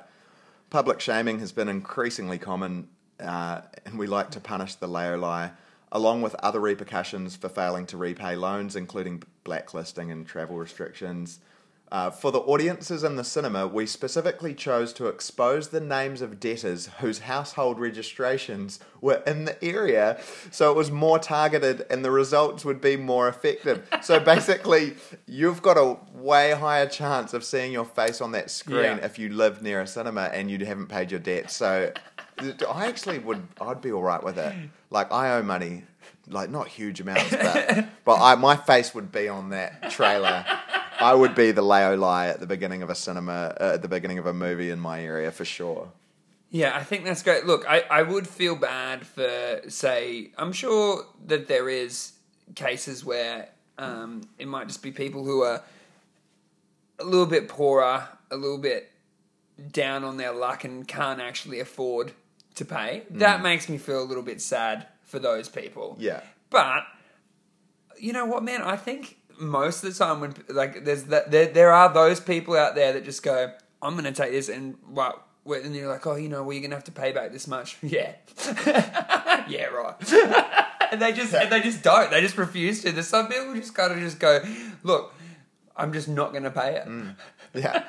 public 0.69 1.01
shaming 1.01 1.41
has 1.41 1.51
been 1.53 1.69
increasingly 1.69 2.39
common, 2.39 2.89
uh, 3.19 3.63
and 3.87 3.99
we 3.99 4.07
like 4.07 4.31
to 4.33 4.41
punish 4.41 4.75
the 4.77 4.87
Laolai, 4.89 5.51
along 5.93 6.23
with 6.23 6.35
other 6.37 6.61
repercussions 6.61 7.37
for 7.37 7.49
failing 7.49 7.87
to 7.87 7.97
repay 7.97 8.37
loans, 8.37 8.77
including 8.77 9.23
blacklisting 9.45 10.11
and 10.11 10.27
travel 10.27 10.57
restrictions. 10.57 11.41
Uh, 11.93 12.09
for 12.09 12.31
the 12.31 12.39
audiences 12.39 13.03
in 13.03 13.17
the 13.17 13.25
cinema, 13.25 13.67
we 13.67 13.85
specifically 13.85 14.55
chose 14.55 14.93
to 14.93 15.09
expose 15.09 15.71
the 15.71 15.81
names 15.81 16.23
of 16.23 16.39
debtors 16.39 16.87
whose 17.01 17.19
household 17.21 17.81
registrations 17.81 18.79
were 19.01 19.21
in 19.27 19.45
the 19.45 19.65
area 19.65 20.17
so 20.53 20.71
it 20.71 20.77
was 20.77 20.89
more 20.89 21.19
targeted 21.19 21.85
and 21.91 22.05
the 22.05 22.11
results 22.13 22.65
would 22.65 22.81
be 22.81 22.97
more 22.97 23.29
effective. 23.29 23.85
So 24.03 24.21
basically, 24.21 24.95
you've 25.27 25.63
got 25.63 25.77
a 25.77 25.97
way 26.15 26.53
higher 26.53 26.87
chance 26.87 27.35
of 27.35 27.43
seeing 27.43 27.73
your 27.73 27.85
face 27.85 28.21
on 28.21 28.31
that 28.33 28.53
screen 28.53 28.85
Yeah. 28.99 29.05
if 29.05 29.19
you 29.19 29.29
live 29.31 29.61
near 29.61 29.81
a 29.81 29.87
cinema 29.89 30.31
and 30.33 30.49
you 30.49 30.65
haven't 30.65 30.87
paid 30.89 31.11
your 31.11 31.21
debt. 31.21 31.51
So 31.51 31.93
I 32.69 32.87
actually 32.87 33.19
would, 33.19 33.47
I'd 33.61 33.81
be 33.81 33.93
all 33.93 34.03
right 34.03 34.23
with 34.23 34.39
it. 34.39 34.55
Like, 34.91 35.13
I 35.13 35.37
owe 35.37 35.43
money. 35.43 35.85
Like 36.29 36.49
not 36.51 36.69
huge 36.69 37.01
amounts, 37.01 37.31
but 37.31 37.89
but 38.05 38.21
I, 38.21 38.37
my 38.37 38.55
face 38.55 38.95
would 38.95 39.11
be 39.11 39.27
on 39.29 39.51
that 39.51 39.91
trailer. 39.91 40.45
I 41.01 41.15
would 41.15 41.35
be 41.35 41.51
the 41.51 41.63
Laolai 41.63 42.31
at 42.31 42.41
the 42.41 42.47
beginning 42.47 42.83
of 42.83 42.91
a 42.91 42.95
cinema, 42.95 43.57
uh, 43.61 43.73
at 43.75 43.83
the 43.83 43.89
beginning 43.89 44.19
of 44.19 44.27
a 44.27 44.35
movie 44.35 44.71
in 44.71 44.79
my 44.79 45.03
area 45.03 45.33
for 45.33 45.45
sure. 45.45 45.91
Yeah, 46.51 46.77
I 46.77 46.83
think 46.83 47.05
that's 47.05 47.23
great. 47.23 47.47
Look, 47.47 47.65
I, 47.69 47.85
I 47.91 48.03
would 48.03 48.29
feel 48.29 48.57
bad 48.57 49.07
for, 49.07 49.61
say, 49.69 50.33
I'm 50.37 50.53
sure 50.53 51.07
that 51.27 51.49
there 51.49 51.69
is 51.69 52.13
cases 52.55 53.05
where 53.05 53.49
um, 53.79 54.23
it 54.39 54.49
might 54.49 54.67
just 54.67 54.83
be 54.83 54.91
people 54.91 55.25
who 55.25 55.43
are 55.43 55.63
a 56.99 57.05
little 57.05 57.27
bit 57.27 57.49
poorer, 57.49 58.07
a 58.31 58.37
little 58.37 58.59
bit 58.59 58.91
down 59.73 60.05
on 60.05 60.17
their 60.17 60.33
luck 60.33 60.65
and 60.65 60.87
can't 60.87 61.21
actually 61.21 61.61
afford 61.61 62.13
to 62.57 62.65
pay. 62.65 63.05
Mm. 63.13 63.19
That 63.19 63.43
makes 63.43 63.69
me 63.69 63.79
feel 63.79 64.03
a 64.03 64.05
little 64.05 64.23
bit 64.23 64.41
sad 64.41 64.87
for 65.05 65.19
those 65.19 65.49
people. 65.49 65.97
Yeah. 65.99 66.21
But 66.51 66.85
you 67.99 68.13
know 68.13 68.27
what, 68.27 68.43
man? 68.43 68.63
I 68.63 68.77
think 68.77 69.19
most 69.39 69.83
of 69.85 69.93
the 69.93 70.05
time 70.05 70.21
when 70.21 70.35
like 70.49 70.85
there's 70.85 71.05
that 71.05 71.31
there 71.31 71.47
there 71.47 71.73
are 71.73 71.93
those 71.93 72.21
people 72.21 72.57
out 72.57 72.75
there 72.75 72.93
that 72.93 73.05
just 73.05 73.23
go, 73.23 73.53
I'm 73.83 73.97
to 73.97 74.13
take 74.13 74.33
this 74.33 74.49
and 74.49 74.77
what. 74.87 75.27
And 75.47 75.75
you're 75.75 75.89
like, 75.89 76.07
oh, 76.07 76.15
you 76.15 76.29
know, 76.29 76.45
well, 76.45 76.53
you're 76.53 76.63
gonna 76.63 76.77
have 76.77 76.85
to 76.85 76.93
pay 76.93 77.13
back 77.13 77.33
this 77.33 77.49
much. 77.49 77.79
Yeah, 77.83 78.13
yeah, 79.49 79.65
right. 79.65 79.95
and 80.93 81.03
they 81.03 81.13
just 81.13 81.35
and 81.35 81.51
they 81.51 81.61
just 81.61 81.83
don't. 81.83 82.11
They 82.11 82.21
just 82.21 82.37
refuse 82.37 82.83
to. 82.83 82.93
There's 82.93 83.09
some 83.09 83.27
people 83.27 83.47
who 83.47 83.61
just 83.61 83.75
kind 83.75 83.93
of 83.93 83.99
just 83.99 84.21
go, 84.21 84.41
look, 84.85 85.13
I'm 85.77 85.93
just 85.93 86.09
not 86.09 86.33
gonna 86.33 86.51
pay 86.51 86.77
it. 86.77 86.87
Mm. 86.87 87.17
Yeah. 87.55 87.83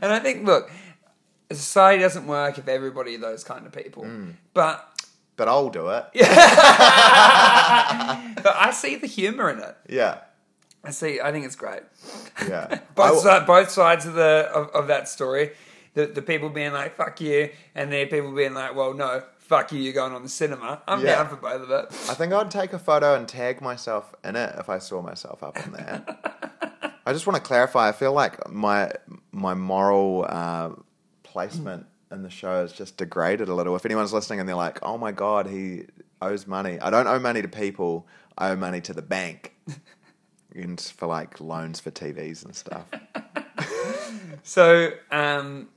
And 0.00 0.12
I 0.12 0.18
think, 0.20 0.46
look, 0.46 0.70
society 1.52 2.02
doesn't 2.02 2.26
work 2.26 2.58
if 2.58 2.68
everybody 2.68 3.14
are 3.16 3.18
those 3.20 3.44
kind 3.44 3.66
of 3.66 3.72
people. 3.72 4.06
But 4.54 4.86
But 5.36 5.48
I'll 5.48 5.70
do 5.70 5.88
it. 5.88 6.04
but 6.14 6.22
I 8.56 8.70
see 8.72 8.96
the 8.96 9.06
humor 9.06 9.50
in 9.50 9.58
it. 9.60 9.76
Yeah. 9.88 10.18
I 10.84 10.90
see. 10.90 11.20
I 11.20 11.32
think 11.32 11.44
it's 11.44 11.56
great. 11.56 11.82
Yeah. 12.46 12.80
Both 12.94 13.24
w- 13.24 13.46
both 13.46 13.70
sides 13.70 14.06
of 14.06 14.14
the 14.14 14.48
of, 14.54 14.68
of 14.70 14.86
that 14.88 15.08
story. 15.08 15.50
The 15.94 16.06
the 16.06 16.22
people 16.22 16.50
being 16.50 16.72
like 16.72 16.94
"fuck 16.96 17.20
you," 17.20 17.50
and 17.74 17.92
the 17.92 18.06
people 18.06 18.30
being 18.32 18.54
like, 18.54 18.76
"Well, 18.76 18.94
no, 18.94 19.22
fuck 19.38 19.72
you. 19.72 19.80
You're 19.80 19.92
going 19.92 20.12
on 20.12 20.22
the 20.22 20.28
cinema." 20.28 20.80
I'm 20.86 21.00
Yeah. 21.04 21.16
down 21.16 21.28
for 21.28 21.36
both 21.36 21.62
of 21.62 21.70
it. 21.70 21.86
I 22.08 22.14
think 22.14 22.32
I'd 22.32 22.50
take 22.50 22.72
a 22.72 22.78
photo 22.78 23.16
and 23.16 23.26
tag 23.28 23.60
myself 23.60 24.14
in 24.22 24.36
it 24.36 24.54
if 24.58 24.68
I 24.68 24.78
saw 24.78 25.02
myself 25.02 25.42
up 25.42 25.56
on 25.64 25.72
there. 25.72 26.04
I 27.06 27.12
just 27.12 27.26
want 27.26 27.36
to 27.36 27.42
clarify. 27.42 27.88
I 27.88 27.92
feel 27.92 28.12
like 28.12 28.48
my 28.48 28.92
my 29.32 29.54
moral 29.54 30.26
uh, 30.28 30.70
placement 31.32 31.86
in 32.10 32.22
the 32.22 32.30
show 32.30 32.62
is 32.64 32.72
just 32.72 32.96
degraded 32.96 33.48
a 33.48 33.54
little. 33.54 33.76
If 33.76 33.84
anyone's 33.84 34.12
listening 34.12 34.40
and 34.40 34.48
they're 34.48 34.56
like, 34.56 34.78
"Oh 34.82 34.96
my 34.98 35.12
god, 35.12 35.46
he 35.46 35.84
owes 36.22 36.46
money," 36.46 36.78
I 36.80 36.90
don't 36.90 37.06
owe 37.06 37.18
money 37.18 37.42
to 37.42 37.48
people. 37.48 38.06
I 38.36 38.50
owe 38.50 38.56
money 38.56 38.80
to 38.82 38.92
the 38.94 39.02
bank, 39.02 39.54
and 40.54 40.80
for 40.80 41.06
like 41.06 41.40
loans 41.40 41.80
for 41.80 41.90
TVs 41.90 42.44
and 42.44 42.54
stuff. 42.56 42.86
So 44.42 44.90
um, 45.10 45.68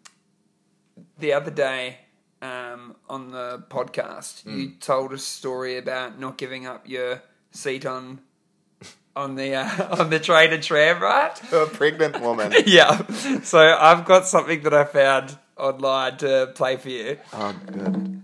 the 1.20 1.34
other 1.34 1.52
day 1.52 1.98
um, 2.42 2.96
on 3.10 3.32
the 3.32 3.64
podcast, 3.70 4.44
Hmm. 4.44 4.60
you 4.60 4.70
told 4.80 5.12
a 5.14 5.18
story 5.18 5.78
about 5.78 6.20
not 6.20 6.38
giving 6.38 6.66
up 6.66 6.88
your 6.88 7.22
seat 7.52 7.86
on 7.86 8.22
on 9.16 9.36
the 9.36 9.56
uh, 9.56 9.98
on 10.00 10.10
the 10.10 10.20
train 10.20 10.54
and 10.54 10.64
tram, 10.64 11.02
right? 11.02 11.36
To 11.50 11.64
a 11.64 11.68
pregnant 11.68 12.22
woman. 12.22 12.54
yeah. 12.66 13.06
So 13.42 13.60
I've 13.60 14.06
got 14.06 14.28
something 14.28 14.62
that 14.64 14.74
I 14.74 14.84
found 14.86 15.38
online 15.58 16.18
to 16.18 16.52
play 16.56 16.78
for 16.78 16.90
you. 16.90 17.18
Oh, 17.34 17.56
good. 17.68 18.22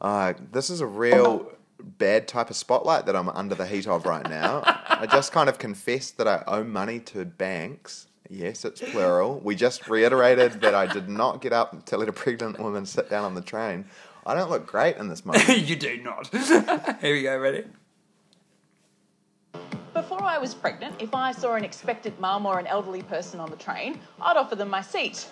Uh, 0.00 0.34
this 0.52 0.70
is 0.70 0.80
a 0.80 0.86
real 0.86 1.50
bad 1.80 2.28
type 2.28 2.50
of 2.50 2.56
spotlight 2.56 3.06
that 3.06 3.16
I'm 3.16 3.28
under 3.28 3.54
the 3.54 3.66
heat 3.66 3.86
of 3.86 4.06
right 4.06 4.28
now. 4.28 4.62
I 4.64 5.06
just 5.06 5.32
kind 5.32 5.48
of 5.48 5.58
confessed 5.58 6.18
that 6.18 6.28
I 6.28 6.42
owe 6.46 6.64
money 6.64 7.00
to 7.00 7.24
banks. 7.24 8.06
Yes, 8.28 8.64
it's 8.64 8.80
plural. 8.80 9.40
We 9.42 9.54
just 9.54 9.88
reiterated 9.88 10.60
that 10.62 10.74
I 10.74 10.86
did 10.86 11.08
not 11.08 11.40
get 11.40 11.52
up 11.52 11.86
to 11.86 11.96
let 11.96 12.08
a 12.08 12.12
pregnant 12.12 12.58
woman 12.58 12.84
sit 12.84 13.08
down 13.08 13.24
on 13.24 13.34
the 13.34 13.40
train. 13.40 13.86
I 14.26 14.34
don't 14.34 14.50
look 14.50 14.66
great 14.66 14.96
in 14.96 15.08
this 15.08 15.24
moment. 15.24 15.48
you 15.68 15.76
do 15.76 16.02
not. 16.02 16.26
Here 17.00 17.14
we 17.14 17.22
go. 17.22 17.38
Ready? 17.38 17.64
Before 19.96 20.22
I 20.22 20.36
was 20.36 20.52
pregnant, 20.52 20.94
if 21.00 21.14
I 21.14 21.32
saw 21.32 21.54
an 21.54 21.64
expectant 21.64 22.20
mum 22.20 22.44
or 22.44 22.58
an 22.58 22.66
elderly 22.66 23.00
person 23.00 23.40
on 23.40 23.48
the 23.48 23.56
train, 23.56 23.98
I'd 24.20 24.36
offer 24.36 24.54
them 24.54 24.68
my 24.68 24.82
seat. 24.82 25.26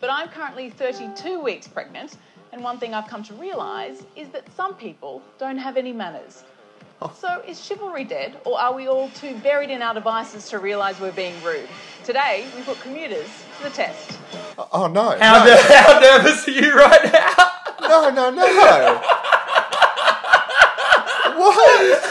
But 0.00 0.08
I'm 0.10 0.28
currently 0.30 0.70
32 0.70 1.38
weeks 1.38 1.68
pregnant, 1.68 2.16
and 2.52 2.64
one 2.64 2.78
thing 2.78 2.94
I've 2.94 3.06
come 3.06 3.22
to 3.24 3.34
realise 3.34 4.02
is 4.16 4.30
that 4.30 4.50
some 4.56 4.72
people 4.76 5.20
don't 5.36 5.58
have 5.58 5.76
any 5.76 5.92
manners. 5.92 6.42
Oh. 7.02 7.12
So 7.14 7.42
is 7.46 7.62
chivalry 7.62 8.04
dead, 8.04 8.40
or 8.46 8.58
are 8.58 8.72
we 8.72 8.88
all 8.88 9.10
too 9.10 9.36
buried 9.40 9.68
in 9.68 9.82
our 9.82 9.92
devices 9.92 10.48
to 10.48 10.58
realise 10.58 10.98
we're 10.98 11.12
being 11.12 11.34
rude? 11.42 11.68
Today, 12.02 12.46
we 12.56 12.62
put 12.62 12.80
commuters 12.80 13.28
to 13.58 13.64
the 13.64 13.70
test. 13.70 14.18
Oh, 14.56 14.68
oh 14.72 14.86
no! 14.86 15.18
How, 15.18 15.44
no, 15.44 15.54
ner- 15.54 15.60
how 15.68 16.00
nervous 16.00 16.48
are 16.48 16.50
you 16.50 16.74
right 16.74 17.12
now? 17.12 17.34
no, 17.82 18.08
no, 18.08 18.30
no! 18.30 19.02
what? 21.38 22.01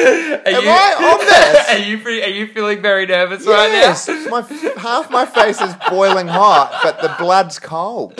Are 0.46 0.48
Am 0.48 0.62
you, 0.64 0.68
I 0.70 0.94
on 1.12 1.18
this? 1.26 1.68
Are 1.70 1.78
you 1.78 1.98
free, 2.00 2.22
are 2.22 2.28
you 2.28 2.46
feeling 2.48 2.80
very 2.82 3.06
nervous 3.06 3.46
right 3.46 3.70
now? 3.70 4.30
my 4.30 4.42
half 4.80 5.10
my 5.10 5.26
face 5.26 5.60
is 5.60 5.74
boiling 5.88 6.28
hot, 6.28 6.80
but 6.82 7.00
the 7.02 7.14
blood's 7.18 7.58
cold. 7.58 8.18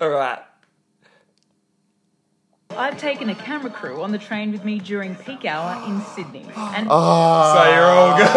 All 0.00 0.08
right. 0.10 0.38
I've 2.70 2.96
taken 2.96 3.28
a 3.28 3.34
camera 3.34 3.70
crew 3.70 4.02
on 4.02 4.12
the 4.12 4.18
train 4.18 4.50
with 4.50 4.64
me 4.64 4.78
during 4.78 5.14
peak 5.14 5.44
hour 5.44 5.86
in 5.86 6.00
Sydney. 6.00 6.46
And 6.56 6.88
Oh, 6.90 7.54
So 7.54 7.70
you're 7.70 7.84
all 7.84 8.16
good. 8.16 8.26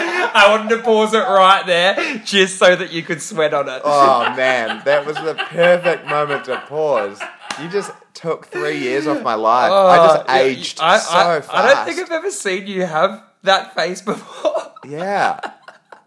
I 0.00 0.46
wanted 0.48 0.76
to 0.76 0.82
pause 0.82 1.12
it 1.12 1.18
right 1.18 1.64
there 1.66 2.18
just 2.24 2.58
so 2.58 2.74
that 2.74 2.90
you 2.92 3.02
could 3.02 3.20
sweat 3.20 3.52
on 3.52 3.68
it. 3.68 3.82
oh 3.84 4.34
man, 4.34 4.82
that 4.84 5.04
was 5.04 5.16
the 5.16 5.34
perfect 5.34 6.06
moment 6.06 6.46
to 6.46 6.56
pause. 6.68 7.20
You 7.60 7.68
just 7.68 7.90
took 8.18 8.46
three 8.46 8.78
years 8.78 9.06
off 9.06 9.22
my 9.22 9.34
life. 9.34 9.70
I 9.72 9.96
just 9.96 10.30
aged 10.30 10.80
I, 10.80 10.98
so 10.98 11.16
I, 11.16 11.40
fast. 11.40 11.50
I 11.54 11.72
don't 11.74 11.86
think 11.86 12.00
I've 12.00 12.12
ever 12.12 12.30
seen 12.30 12.66
you 12.66 12.84
have 12.84 13.22
that 13.42 13.74
face 13.74 14.02
before. 14.02 14.54
Yeah. 14.86 15.40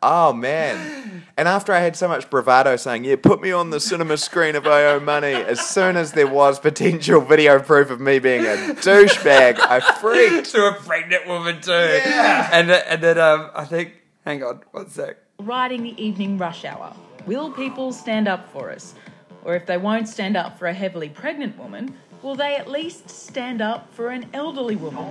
Oh 0.01 0.34
man. 0.34 1.24
And 1.38 1.47
after 1.47 1.74
I 1.74 1.80
had 1.80 1.95
so 1.95 2.07
much 2.07 2.30
bravado 2.30 2.76
saying, 2.78 3.03
"Yeah, 3.03 3.18
put 3.22 3.41
me 3.41 3.51
on 3.51 3.70
the 3.70 3.80
cinema 3.80 4.18
screen 4.18 4.55
if 4.55 4.66
I 4.66 4.86
owe 4.86 4.99
money," 4.99 5.34
as 5.34 5.59
soon 5.59 5.97
as 5.97 6.14
there 6.14 6.26
was 6.26 6.57
potential 6.59 7.22
video 7.22 7.59
proof 7.59 7.91
of 7.91 7.99
me 7.99 8.18
being 8.18 8.41
a 8.45 8.55
douchebag, 8.82 9.59
I 9.59 9.80
freaked. 9.99 10.49
to 10.51 10.68
a 10.68 10.74
pregnant 10.74 11.28
woman 11.28 11.62
too. 11.62 11.72
Yeah. 11.72 12.49
And 12.51 12.70
then, 12.70 12.84
and 12.88 13.03
then 13.03 13.18
um, 13.20 13.51
I 13.53 13.66
think, 13.66 14.01
hang 14.26 14.41
on, 14.41 14.62
one 14.72 14.89
sec. 14.89 15.18
riding 15.38 15.84
the 15.84 16.01
evening 16.03 16.38
rush 16.39 16.66
hour. 16.66 16.95
Will 17.28 17.51
people 17.51 17.91
stand 17.93 18.28
up 18.28 18.49
for 18.51 18.72
us? 18.72 18.95
Or 19.43 19.55
if 19.55 19.65
they 19.65 19.77
won't 19.77 20.07
stand 20.07 20.37
up 20.37 20.57
for 20.59 20.67
a 20.67 20.73
heavily 20.73 21.09
pregnant 21.09 21.57
woman, 21.57 21.97
will 22.21 22.35
they 22.35 22.55
at 22.55 22.69
least 22.69 23.09
stand 23.09 23.61
up 23.61 23.93
for 23.93 24.09
an 24.09 24.27
elderly 24.33 24.75
woman? 24.75 25.05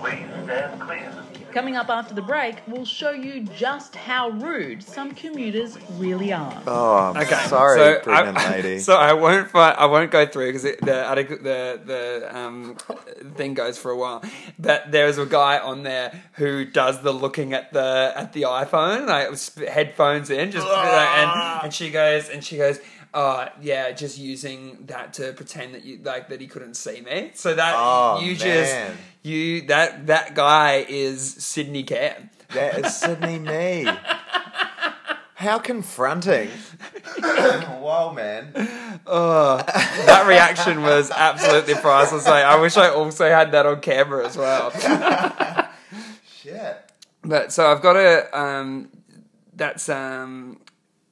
Please 0.00 0.26
stand 0.44 0.80
clear. 0.80 1.12
Coming 1.52 1.76
up 1.76 1.88
after 1.88 2.12
the 2.14 2.20
break, 2.22 2.56
we'll 2.66 2.84
show 2.84 3.12
you 3.12 3.40
just 3.56 3.96
how 3.96 4.28
rude 4.28 4.82
some 4.82 5.12
commuters 5.14 5.78
really 5.92 6.32
are. 6.32 6.62
Oh, 6.66 6.96
I'm 6.96 7.16
Okay, 7.16 7.44
sorry, 7.46 7.78
so 7.78 8.00
pregnant 8.00 8.36
I, 8.36 8.50
lady. 8.56 8.78
So 8.78 8.94
I 8.94 9.14
won't 9.14 9.48
find, 9.50 9.74
I 9.76 9.86
won't 9.86 10.10
go 10.10 10.26
through 10.26 10.48
because 10.52 10.62
the 10.64 11.04
article, 11.06 11.38
the 11.38 11.80
the 11.82 12.36
um, 12.38 12.76
thing 13.36 13.54
goes 13.54 13.78
for 13.78 13.90
a 13.90 13.96
while. 13.96 14.22
But 14.58 14.92
there's 14.92 15.16
a 15.16 15.24
guy 15.26 15.58
on 15.58 15.82
there 15.82 16.22
who 16.34 16.66
does 16.66 17.00
the 17.02 17.12
looking 17.12 17.54
at 17.54 17.72
the 17.72 18.12
at 18.14 18.34
the 18.34 18.42
iPhone, 18.42 19.06
like 19.06 19.66
headphones 19.68 20.28
in, 20.28 20.50
just 20.50 20.66
and 20.66 21.62
and 21.64 21.72
she 21.72 21.90
goes 21.90 22.28
and 22.28 22.44
she 22.44 22.58
goes. 22.58 22.78
Oh 23.14 23.48
yeah, 23.62 23.92
just 23.92 24.18
using 24.18 24.84
that 24.88 25.14
to 25.14 25.32
pretend 25.32 25.72
that 25.74 25.84
you 25.86 26.00
like 26.02 26.28
that 26.28 26.38
he 26.38 26.46
couldn't 26.46 26.74
see 26.74 27.00
me. 27.00 27.30
So 27.32 27.54
that 27.54 27.72
Oh, 27.74 28.18
you 28.20 28.32
man. 28.32 28.36
just 28.36 28.76
you 29.26 29.62
that 29.62 30.06
that 30.06 30.34
guy 30.34 30.86
is 30.88 31.34
Sydney 31.34 31.82
Cam. 31.82 32.30
That 32.54 32.78
is 32.78 32.96
Sydney 32.96 33.38
me. 33.40 33.88
How 35.34 35.58
confronting. 35.58 36.48
wow, 37.22 38.12
man. 38.16 38.52
That 39.04 40.24
reaction 40.26 40.82
was 40.82 41.10
absolutely 41.10 41.74
priceless. 41.74 42.26
Like, 42.26 42.44
I 42.44 42.58
wish 42.58 42.78
I 42.78 42.88
also 42.88 43.28
had 43.28 43.52
that 43.52 43.66
on 43.66 43.80
camera 43.80 44.26
as 44.26 44.36
well. 44.36 44.70
Shit. 46.40 46.90
But 47.22 47.52
so 47.52 47.70
I've 47.70 47.82
got 47.82 47.96
a 47.96 48.38
um, 48.38 48.88
that's 49.54 49.88
um, 49.88 50.60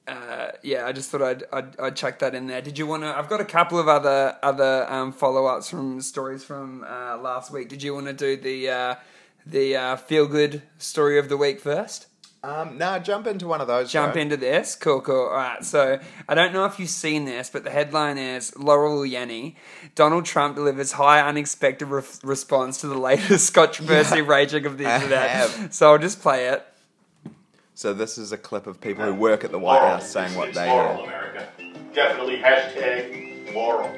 uh, 0.07 0.49
yeah. 0.63 0.87
I 0.87 0.93
just 0.93 1.11
thought 1.11 1.23
I'd, 1.23 1.45
I'd 1.53 1.81
I'd 1.81 1.97
chuck 1.97 2.19
that 2.19 2.35
in 2.35 2.47
there. 2.47 2.61
Did 2.61 2.79
you 2.79 2.87
want 2.87 3.03
to? 3.05 3.09
I've 3.09 3.29
got 3.29 3.41
a 3.41 3.45
couple 3.45 3.79
of 3.79 3.89
other 3.89 4.37
other 4.43 4.87
um, 4.91 5.13
follow 5.13 5.47
ups 5.47 5.71
from 5.71 6.01
stories 6.01 6.45
from 6.45 6.85
uh, 6.85 7.17
last 7.19 7.51
week. 7.51 7.69
Did 7.69 7.83
you 7.83 7.95
want 7.95 8.07
to 8.07 8.13
do 8.13 8.37
the 8.37 8.69
uh, 8.71 8.95
the 9.47 9.77
uh, 9.77 9.97
feel 9.97 10.27
good 10.27 10.63
story 10.79 11.19
of 11.19 11.29
the 11.29 11.37
week 11.37 11.61
first? 11.61 12.07
Um, 12.43 12.77
nah, 12.77 12.99
jump 12.99 13.27
into 13.27 13.47
one 13.47 13.63
of 13.63 13.67
those. 13.69 13.91
Jump 13.91 14.13
bro. 14.13 14.21
into 14.23 14.37
this. 14.37 14.75
Cool, 14.75 15.01
cool. 15.01 15.29
All 15.29 15.31
right. 15.31 15.65
So 15.65 15.99
I 16.29 16.35
don't 16.35 16.53
know 16.53 16.67
if 16.67 16.79
you've 16.79 16.91
seen 16.91 17.25
this, 17.25 17.49
but 17.49 17.65
the 17.65 17.71
headline 17.71 18.19
is 18.19 18.55
Laurel 18.59 18.99
Yanny. 18.99 19.55
Donald 19.95 20.27
Trump 20.27 20.57
delivers 20.57 20.93
high 20.93 21.27
unexpected 21.27 21.87
re- 21.87 22.03
response 22.23 22.83
to 22.83 22.87
the 22.87 22.99
latest 22.99 23.55
controversy 23.55 24.21
raging 24.21 24.67
of 24.67 24.77
the 24.77 24.85
I 24.85 24.97
internet. 24.97 25.31
have. 25.31 25.73
So 25.73 25.91
I'll 25.93 25.99
just 25.99 26.21
play 26.21 26.49
it. 26.49 26.63
So 27.77 27.93
this 27.93 28.18
is 28.18 28.31
a 28.33 28.39
clip 28.39 28.66
of 28.68 28.81
people 28.81 29.05
who 29.05 29.14
work 29.14 29.43
at 29.45 29.51
the 29.51 29.59
White 29.59 29.81
House 29.81 30.09
saying 30.09 30.35
what 30.37 30.49
It's 30.51 30.59
they 30.59 30.68
Laurel, 30.70 30.97
hear. 30.99 31.07
America. 31.07 31.49
Definitely 31.93 32.37
hashtag 32.39 33.53
Laurel. 33.55 33.93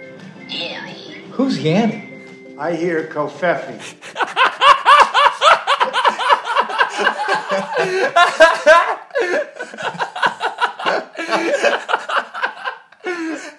Who's 1.33 1.59
Yanny? 1.59 2.57
I 2.59 2.75
hear 2.75 3.07
covfefe. 3.09 3.97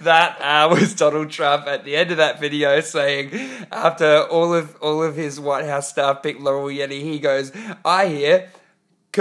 That 0.01 0.38
uh, 0.41 0.70
was 0.70 0.93
Donald 0.93 1.32
Trump 1.32 1.68
at 1.68 1.84
the 1.84 1.95
end 1.95 2.11
of 2.11 2.18
that 2.18 2.39
video 2.39 2.80
saying, 2.82 3.32
after 3.72 4.22
all 4.24 4.53
of 4.53 4.76
all 4.82 5.03
of 5.03 5.15
his 5.15 5.39
White 5.39 5.65
House 5.65 5.89
staff 5.89 6.22
picked 6.24 6.39
Laurel 6.39 6.68
Yanny, 6.68 7.01
he 7.01 7.20
goes, 7.20 7.51
"I 7.84 8.07
hear 8.07 8.49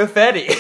confetti, 0.01 0.47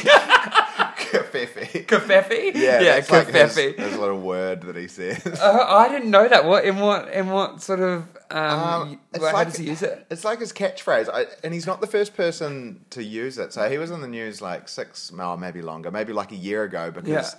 Covfefe. 0.97 1.87
confetti, 1.87 2.53
Yeah, 2.55 2.80
yeah, 2.80 2.95
that's 2.97 3.11
like 3.11 3.26
his, 3.28 3.37
confetti." 3.55 3.80
his 3.82 3.97
little 3.97 4.20
word 4.20 4.62
that 4.62 4.76
he 4.76 4.89
says. 4.89 5.24
Uh, 5.41 5.64
I 5.68 5.89
didn't 5.89 6.11
know 6.11 6.26
that. 6.28 6.45
What 6.45 6.64
in 6.64 6.78
what 6.78 7.09
in 7.12 7.28
what 7.28 7.62
sort 7.62 7.80
of 7.80 8.05
um? 8.30 8.41
Um, 8.61 9.01
it's 9.14 9.24
how 9.24 9.32
like- 9.32 9.47
does 9.49 9.57
he 9.57 9.66
use 9.66 9.82
it? 9.82 10.07
It's 10.11 10.24
like 10.24 10.41
his 10.41 10.53
catchphrase, 10.53 11.09
I, 11.12 11.26
and 11.45 11.55
he's 11.55 11.66
not 11.66 11.80
the 11.80 11.87
first 11.87 12.16
person 12.16 12.80
to 12.91 13.03
use 13.03 13.39
it. 13.39 13.53
So 13.53 13.68
he 13.68 13.78
was 13.78 13.91
in 13.91 14.01
the 14.01 14.09
news 14.09 14.41
like 14.43 14.68
six, 14.68 15.12
well, 15.12 15.37
maybe 15.37 15.62
longer, 15.62 15.91
maybe 15.91 16.12
like 16.12 16.32
a 16.32 16.37
year 16.37 16.64
ago, 16.64 16.91
because 16.91 17.37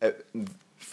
it, 0.00 0.26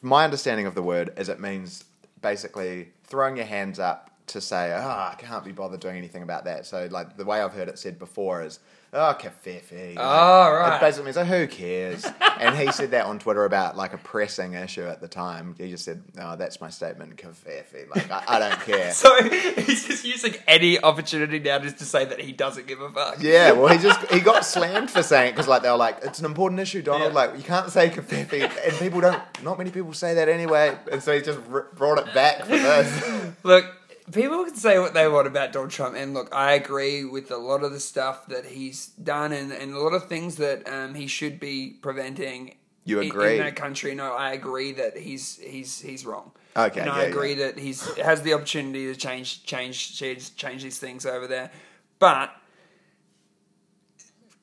my 0.02 0.24
understanding 0.26 0.66
of 0.66 0.76
the 0.76 0.84
word 0.84 1.14
is 1.18 1.30
it 1.30 1.40
means 1.40 1.86
basically 2.22 2.90
throwing 3.06 3.38
your 3.38 3.46
hands 3.46 3.80
up 3.80 4.12
to 4.28 4.42
say, 4.42 4.74
"Oh, 4.74 4.80
I 4.88 5.16
can't 5.18 5.44
be 5.46 5.52
bothered 5.52 5.80
doing 5.80 5.98
anything 5.98 6.22
about 6.24 6.44
that." 6.46 6.66
So, 6.66 6.88
like 6.92 7.18
the 7.18 7.26
way 7.26 7.42
I've 7.42 7.54
heard 7.54 7.70
it 7.70 7.80
said 7.80 7.98
before 7.98 8.44
is, 8.44 8.60
"Oh, 8.94 9.16
covfefe." 9.20 9.96
Oh, 9.98 10.02
ah, 10.02 10.48
right. 10.50 10.76
It 10.78 10.82
basically 10.82 11.06
means, 11.06 11.18
"Oh, 11.18 11.24
who 11.24 11.48
cares?" 11.48 12.06
and 12.40 12.56
he 12.58 12.72
said 12.72 12.92
that 12.92 13.06
on 13.06 13.20
Twitter 13.20 13.46
about 13.46 13.78
like 13.78 13.94
a 13.94 13.98
pressing 13.98 14.54
issue 14.54 14.86
at 14.86 15.02
the 15.02 15.08
time. 15.08 15.56
He 15.58 15.70
just 15.70 15.86
said, 15.86 16.04
"Oh, 16.20 16.36
that's 16.36 16.60
my 16.62 16.70
statement, 16.70 17.16
covfefe." 17.18 17.90
Like 17.96 18.10
I, 18.12 18.24
I 18.28 18.40
don't 18.40 18.60
care. 18.66 18.92
So 18.92 19.24
he's 19.24 19.86
just 19.88 20.06
using 20.06 20.36
any 20.48 20.80
opportunity 20.82 21.40
now 21.40 21.60
just 21.60 21.78
to 21.80 21.86
say 21.86 22.06
that 22.06 22.20
he 22.20 22.32
doesn't 22.32 22.68
give 22.68 22.82
a 22.82 22.90
fuck. 22.90 23.18
Yeah, 23.22 23.52
well, 23.52 23.68
he 23.68 23.78
just 23.78 24.06
he 24.12 24.20
got 24.20 24.46
slammed 24.46 24.90
for 24.90 25.04
saying 25.04 25.30
it 25.30 25.32
because 25.32 25.48
like 25.48 25.62
they 25.62 25.70
were 25.70 25.78
like, 25.78 26.00
it's 26.04 26.20
an 26.20 26.26
important 26.26 26.60
issue, 26.62 26.82
Donald. 26.82 27.14
Yeah. 27.14 27.20
Like 27.20 27.38
you 27.38 27.44
can't 27.44 27.70
say 27.70 27.90
covfefe, 27.90 28.52
and 28.66 28.78
people 28.78 29.02
don't. 29.02 29.22
Not 29.44 29.58
many 29.58 29.72
people 29.72 29.94
say 29.94 30.16
that 30.16 30.30
anyway, 30.30 30.78
and 30.92 31.02
so 31.02 31.14
he 31.16 31.22
just 31.22 31.40
r- 31.52 31.68
brought 31.76 31.98
it 32.00 32.14
back 32.14 32.42
for 32.42 32.48
this. 32.58 33.32
Look, 33.44 33.66
people 34.12 34.44
can 34.46 34.56
say 34.56 34.80
what 34.80 34.94
they 34.94 35.08
want 35.08 35.28
about 35.28 35.52
Donald 35.52 35.72
Trump, 35.72 35.96
and 35.96 36.14
look, 36.14 36.34
I 36.34 36.54
agree 36.54 37.06
with 37.06 37.32
a 37.32 37.38
lot 37.38 37.64
of 37.64 37.72
the 37.72 37.80
stuff 37.80 38.28
that 38.28 38.46
he's 38.46 38.88
done, 38.88 39.32
and, 39.32 39.52
and 39.52 39.74
a 39.74 39.80
lot 39.80 39.94
of 39.94 40.08
things 40.08 40.38
that 40.38 40.68
um, 40.68 40.96
he 40.96 41.08
should 41.08 41.40
be 41.40 41.78
preventing. 41.82 42.56
You 42.86 43.02
in- 43.02 43.10
agree? 43.10 43.34
in 43.34 43.44
that 43.44 43.56
country? 43.56 43.94
No, 43.94 44.14
I 44.14 44.32
agree 44.32 44.72
that 44.74 44.98
he's 44.98 45.38
he's 45.38 45.80
he's 45.80 46.06
wrong. 46.06 46.32
Okay, 46.56 46.80
and 46.80 46.88
yeah, 46.88 46.96
I 46.96 47.04
agree 47.04 47.34
yeah. 47.34 47.48
that 47.48 47.60
he's 47.60 47.84
has 47.98 48.22
the 48.22 48.34
opportunity 48.34 48.88
to 48.88 48.96
change 48.96 49.44
change 49.44 49.98
change 49.98 50.36
change 50.36 50.64
these 50.64 50.80
things 50.80 51.06
over 51.06 51.28
there, 51.28 51.52
but 52.00 52.32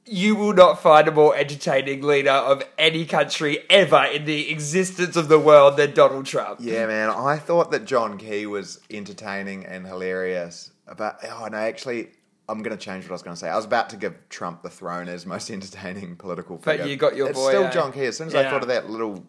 you 0.07 0.36
will 0.36 0.52
not 0.52 0.80
find 0.80 1.09
a 1.09 1.12
more 1.12 1.36
entertaining 1.36 2.02
leader 2.02 2.30
of 2.30 2.62
any 2.78 3.04
country 3.04 3.59
ever 3.68 4.04
in 4.04 4.24
the 4.24 4.50
existence 4.50 5.16
of 5.16 5.28
the 5.28 5.38
world 5.38 5.76
than 5.76 5.92
Donald 5.94 6.26
Trump. 6.26 6.61
Yeah, 6.62 6.86
man. 6.86 7.11
I 7.11 7.36
thought 7.38 7.72
that 7.72 7.84
John 7.84 8.16
Key 8.16 8.46
was 8.46 8.80
entertaining 8.88 9.66
and 9.66 9.86
hilarious. 9.86 10.70
But 10.96 11.20
oh 11.24 11.48
no, 11.50 11.59
actually, 11.59 12.11
I'm 12.48 12.62
going 12.62 12.76
to 12.76 12.82
change 12.82 13.04
what 13.04 13.11
I 13.11 13.14
was 13.14 13.22
going 13.22 13.34
to 13.34 13.40
say. 13.40 13.48
I 13.48 13.57
was 13.57 13.64
about 13.64 13.90
to 13.90 13.96
give 13.96 14.28
Trump 14.28 14.62
the 14.62 14.70
throne 14.70 15.09
as 15.09 15.26
most 15.26 15.50
entertaining 15.50 16.16
political 16.16 16.59
figure. 16.59 16.84
But 16.84 16.90
you 16.90 16.96
got 16.96 17.16
your 17.16 17.30
it's 17.30 17.38
boy, 17.38 17.48
still 17.48 17.64
eh? 17.64 17.70
John 17.70 17.92
Key. 17.92 18.07
As 18.07 18.16
soon 18.16 18.28
as 18.28 18.34
I 18.34 18.48
thought 18.48 18.62
of 18.62 18.68
that 18.68 18.88
little 18.88 19.26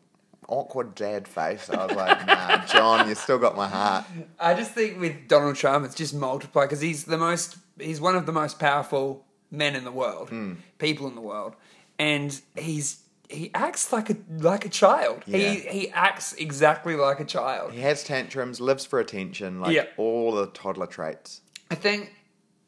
awkward 0.47 0.93
dad 0.93 1.27
face, 1.27 1.69
I 1.71 1.85
was 1.85 1.95
like, 1.95 2.27
Nah, 2.27 2.65
John, 2.65 3.09
you 3.09 3.15
still 3.15 3.39
got 3.39 3.55
my 3.55 3.67
heart. 3.67 4.05
I 4.39 4.53
just 4.53 4.71
think 4.71 4.99
with 4.99 5.27
Donald 5.27 5.55
Trump, 5.55 5.85
it's 5.85 5.95
just 5.95 6.13
multiplied 6.13 6.69
because 6.69 6.81
he's 6.81 7.05
the 7.05 7.17
most, 7.17 7.57
he's 7.79 7.99
one 7.99 8.15
of 8.15 8.27
the 8.27 8.31
most 8.31 8.59
powerful 8.59 9.25
men 9.51 9.75
in 9.75 9.83
the 9.83 9.91
world, 9.91 10.29
Hmm. 10.29 10.53
people 10.77 11.07
in 11.07 11.15
the 11.15 11.21
world, 11.21 11.55
and 11.99 12.39
he's 12.55 13.03
he 13.29 13.51
acts 13.53 13.91
like 13.91 14.09
a 14.09 14.15
like 14.29 14.65
a 14.65 14.69
child. 14.69 15.23
Yeah. 15.25 15.37
He 15.37 15.59
he 15.79 15.89
acts 15.91 16.33
exactly 16.33 16.95
like 16.95 17.19
a 17.19 17.25
child. 17.25 17.73
He 17.73 17.81
has 17.81 18.03
tantrums, 18.03 18.61
lives 18.61 18.85
for 18.85 18.99
attention, 18.99 19.59
like 19.59 19.75
Yeah. 19.75 19.85
all 19.97 20.31
the 20.33 20.47
toddler 20.47 20.87
traits. 20.87 21.41
I 21.69 21.75
think 21.75 22.13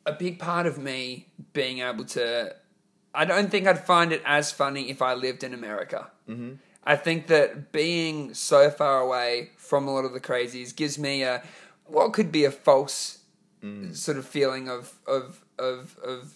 a 0.05 0.11
big 0.11 0.37
part 0.39 0.65
of 0.65 0.77
me 0.77 1.27
being 1.53 1.79
able 1.79 2.03
to, 2.05 2.55
I 3.13 3.23
don't 3.25 3.49
think 3.49 3.67
I'd 3.67 3.85
find 3.85 4.11
it 4.11 4.21
as 4.25 4.51
funny 4.51 4.89
if 4.89 5.01
I 5.01 5.13
lived 5.13 5.43
in 5.43 5.53
America. 5.53 6.11
Mm-hmm. 6.27 6.55
I 6.83 6.95
think 6.95 7.27
that 7.27 7.71
being 7.71 8.33
so 8.33 8.69
far 8.69 8.99
away 8.99 9.51
from 9.57 9.87
a 9.87 9.93
lot 9.93 10.05
of 10.05 10.13
the 10.13 10.19
crazies 10.19 10.75
gives 10.75 10.97
me 10.97 11.23
a 11.23 11.41
what 11.85 12.11
could 12.13 12.31
be 12.31 12.43
a 12.45 12.51
false 12.51 13.19
sort 13.93 14.17
of 14.17 14.25
feeling 14.25 14.67
of 14.69 14.93
of 15.07 15.45
of 15.57 15.95
of 16.03 16.35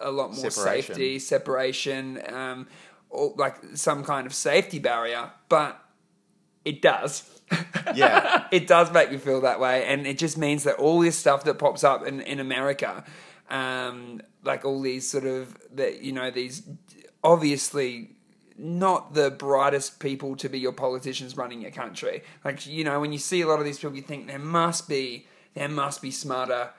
a 0.00 0.10
lot 0.10 0.32
more 0.34 0.50
Separation. 0.50 0.94
safety, 0.94 1.18
separation, 1.18 2.20
um, 2.32 2.66
or 3.10 3.34
like 3.36 3.56
some 3.74 4.04
kind 4.04 4.26
of 4.26 4.34
safety 4.34 4.78
barrier, 4.78 5.30
but 5.48 5.80
it 6.64 6.82
does. 6.82 7.30
Yeah. 7.94 8.46
it 8.50 8.66
does 8.66 8.90
make 8.92 9.10
me 9.12 9.18
feel 9.18 9.42
that 9.42 9.60
way, 9.60 9.84
and 9.84 10.06
it 10.06 10.16
just 10.18 10.38
means 10.38 10.64
that 10.64 10.76
all 10.76 11.00
this 11.00 11.16
stuff 11.16 11.44
that 11.44 11.58
pops 11.58 11.84
up 11.84 12.04
in 12.06 12.20
in 12.22 12.40
America, 12.40 13.04
um, 13.50 14.22
like 14.42 14.64
all 14.64 14.80
these 14.80 15.08
sort 15.08 15.24
of 15.26 15.56
that 15.76 16.00
you 16.02 16.10
know 16.12 16.30
these 16.30 16.62
obviously 17.22 18.10
not 18.56 19.14
the 19.14 19.30
brightest 19.30 19.98
people 20.00 20.36
to 20.36 20.48
be 20.48 20.58
your 20.58 20.72
politicians 20.72 21.36
running 21.36 21.60
your 21.60 21.70
country. 21.70 22.22
Like 22.44 22.66
you 22.66 22.84
know 22.84 22.98
when 23.00 23.12
you 23.12 23.18
see 23.18 23.42
a 23.42 23.46
lot 23.46 23.58
of 23.58 23.64
these 23.64 23.78
people, 23.78 23.94
you 23.96 24.02
think 24.02 24.26
there 24.26 24.38
must 24.38 24.88
be 24.88 25.26
there 25.54 25.68
must 25.68 26.00
be 26.02 26.10
smarter 26.10 26.70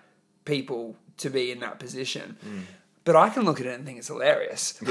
people 0.46 0.96
to 1.18 1.30
be 1.30 1.52
in 1.52 1.60
that 1.60 1.80
position. 1.80 2.38
But 3.06 3.16
I 3.16 3.30
can 3.30 3.46
look 3.46 3.62
at 3.62 3.68
it 3.68 3.76
and 3.76 3.86
think 3.86 4.00
it's 4.00 4.08
hilarious. 4.08 4.80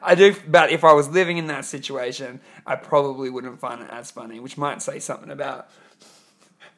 I 0.00 0.14
do, 0.16 0.34
but 0.46 0.70
if 0.70 0.84
I 0.84 0.92
was 0.92 1.08
living 1.08 1.38
in 1.38 1.48
that 1.48 1.64
situation, 1.64 2.40
I 2.66 2.76
probably 2.76 3.28
wouldn't 3.28 3.60
find 3.60 3.82
it 3.82 3.90
as 3.90 4.10
funny, 4.10 4.38
which 4.40 4.56
might 4.56 4.80
say 4.80 5.00
something 5.00 5.30
about 5.30 5.68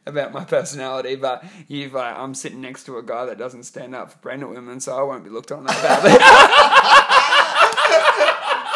about 0.07 0.33
my 0.33 0.45
personality. 0.45 1.17
But 1.17 1.45
you've, 1.69 1.95
uh, 1.95 2.15
I'm 2.17 2.35
sitting 2.35 2.61
next 2.61 2.85
to 2.85 2.99
a 2.99 3.03
guy 3.03 3.27
that 3.27 3.39
doesn't 3.39 3.65
stand 3.65 3.95
up 3.95 4.13
for 4.13 4.19
pregnant 4.19 4.53
women, 4.53 4.81
so 4.81 4.97
I 4.97 5.03
won't 5.03 5.25
be 5.25 5.31
looked 5.31 5.53
on 5.53 5.65
that 5.65 5.83
badly. 5.83 6.97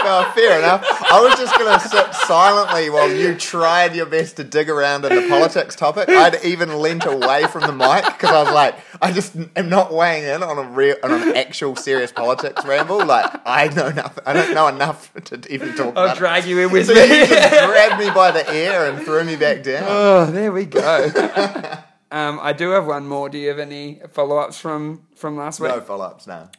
No, 0.05 0.31
fair 0.35 0.59
enough. 0.59 0.85
I 1.11 1.21
was 1.21 1.39
just 1.39 1.57
going 1.59 1.73
to 1.79 1.89
sit 1.89 2.15
silently 2.27 2.91
while 2.91 3.11
you 3.11 3.35
tried 3.37 3.95
your 3.97 4.07
best 4.07 4.37
to 4.37 4.45
dig 4.45 4.69
around 4.69 5.05
in 5.05 5.15
the 5.15 5.29
politics 5.29 5.75
topic. 5.75 6.09
I'd 6.09 6.45
even 6.45 6.81
leant 6.81 7.07
away 7.07 7.45
from 7.47 7.63
the 7.63 7.73
mic 7.73 8.05
because 8.05 8.31
I 8.31 8.43
was 8.43 8.53
like, 8.53 8.77
I 9.01 9.13
just 9.13 9.35
am 9.57 9.69
not 9.69 9.93
weighing 9.93 10.25
in 10.25 10.43
on 10.43 10.59
a 10.59 10.63
real, 10.69 10.97
on 11.03 11.11
an 11.13 11.37
actual 11.37 11.75
serious 11.77 12.13
politics 12.13 12.65
ramble. 12.65 13.05
Like, 13.05 13.31
I 13.47 13.69
know 13.69 13.91
nothing. 13.91 14.25
I 14.27 14.33
don't 14.35 14.55
know 14.55 14.69
enough 14.69 15.13
to 15.25 15.41
even 15.53 15.75
talk 15.75 15.97
I'll 15.97 16.05
about. 16.05 16.17
it. 16.17 16.19
drag 16.19 16.45
you 16.45 16.61
in 16.61 16.71
with 16.71 16.87
So 16.87 16.95
me. 16.95 17.01
you 17.01 17.27
just 17.27 17.67
grabbed 17.67 17.99
me 18.05 18.11
by 18.11 18.31
the 18.31 18.53
ear 18.55 18.87
and 18.87 19.03
threw 19.05 19.25
me 19.25 19.37
back 19.37 19.63
down. 19.63 19.85
oh, 19.89 20.27
there 20.27 20.53
we 20.53 20.67
go. 20.67 21.11
um, 22.11 22.39
I 22.43 22.53
do 22.53 22.71
have 22.71 22.87
one 22.87 23.07
more. 23.07 23.29
Do 23.29 23.39
you 23.39 23.49
have 23.49 23.59
any 23.59 24.01
follow 24.13 24.37
ups 24.39 24.59
from 24.59 25.03
from 25.17 25.37
last 25.37 25.61
week? 25.61 25.71
No 25.71 25.81
follow 25.81 26.05
ups 26.07 26.27
now. 26.27 26.51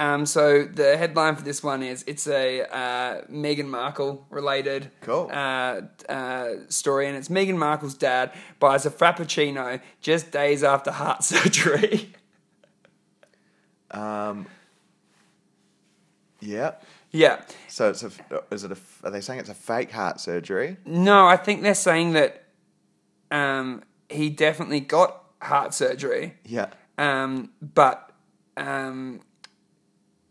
Um, 0.00 0.26
so 0.26 0.62
the 0.64 0.96
headline 0.96 1.34
for 1.34 1.42
this 1.42 1.60
one 1.62 1.82
is 1.82 2.04
it's 2.06 2.28
a 2.28 2.60
uh, 2.62 3.22
Meghan 3.30 3.66
Markle 3.66 4.24
related 4.30 4.92
Cool. 5.00 5.28
uh, 5.32 5.80
uh, 6.08 6.50
story, 6.68 7.08
and 7.08 7.16
it's 7.16 7.28
Meghan 7.28 7.56
Markle's 7.56 7.94
dad 7.94 8.32
buys 8.60 8.86
a 8.86 8.90
frappuccino 8.90 9.80
just 10.00 10.30
days 10.30 10.62
after 10.62 10.92
heart 10.92 11.24
surgery. 11.32 12.12
Um, 13.90 14.46
yeah. 16.40 16.72
yeah, 17.10 17.40
So 17.68 17.90
it's 17.90 18.04
a. 18.04 18.10
Is 18.52 18.62
it 18.64 18.70
a? 18.72 18.76
Are 19.02 19.10
they 19.10 19.20
saying 19.20 19.40
it's 19.40 19.48
a 19.48 19.54
fake 19.54 19.90
heart 19.90 20.20
surgery? 20.20 20.76
no, 20.84 21.26
I 21.26 21.36
think 21.36 21.62
they're 21.62 21.74
saying 21.74 22.12
that 22.12 22.44
um, 23.32 23.82
he 24.08 24.30
definitely 24.30 24.80
got 24.80 25.24
heart 25.42 25.74
surgery, 25.74 26.34
Yeah. 26.44 26.66
um, 26.98 27.50
but 27.60 28.12
um, 28.56 29.20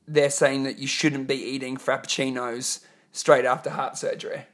they're 0.07 0.29
saying 0.29 0.63
that 0.63 0.77
you 0.79 0.87
shouldn't 0.87 1.27
be 1.27 1.35
eating 1.35 1.77
frappuccinos 1.77 2.83
straight 3.11 3.45
after 3.45 3.69
heart 3.69 3.97
surgery. 3.97 4.45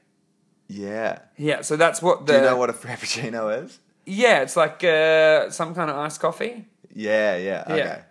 Yeah. 0.68 1.20
Yeah, 1.38 1.62
so 1.62 1.76
that's 1.76 2.02
what 2.02 2.26
the 2.26 2.34
Do 2.34 2.40
you 2.40 2.46
know 2.46 2.58
what 2.58 2.70
a 2.70 2.74
frappuccino 2.74 3.64
is? 3.64 3.80
Yeah, 4.06 4.42
it's 4.42 4.56
like 4.56 4.84
uh, 4.84 5.50
some 5.50 5.76
kind 5.76 5.90
of 5.90 5.98
iced 5.98 6.20
coffee. 6.20 6.66
Yeah, 6.94 7.38
yeah. 7.38 7.64
Okay. 7.68 7.78
Yeah. 7.78 8.02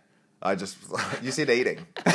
I 0.41 0.55
just 0.55 0.77
you 1.23 1.31
said 1.31 1.51
eating. 1.51 1.87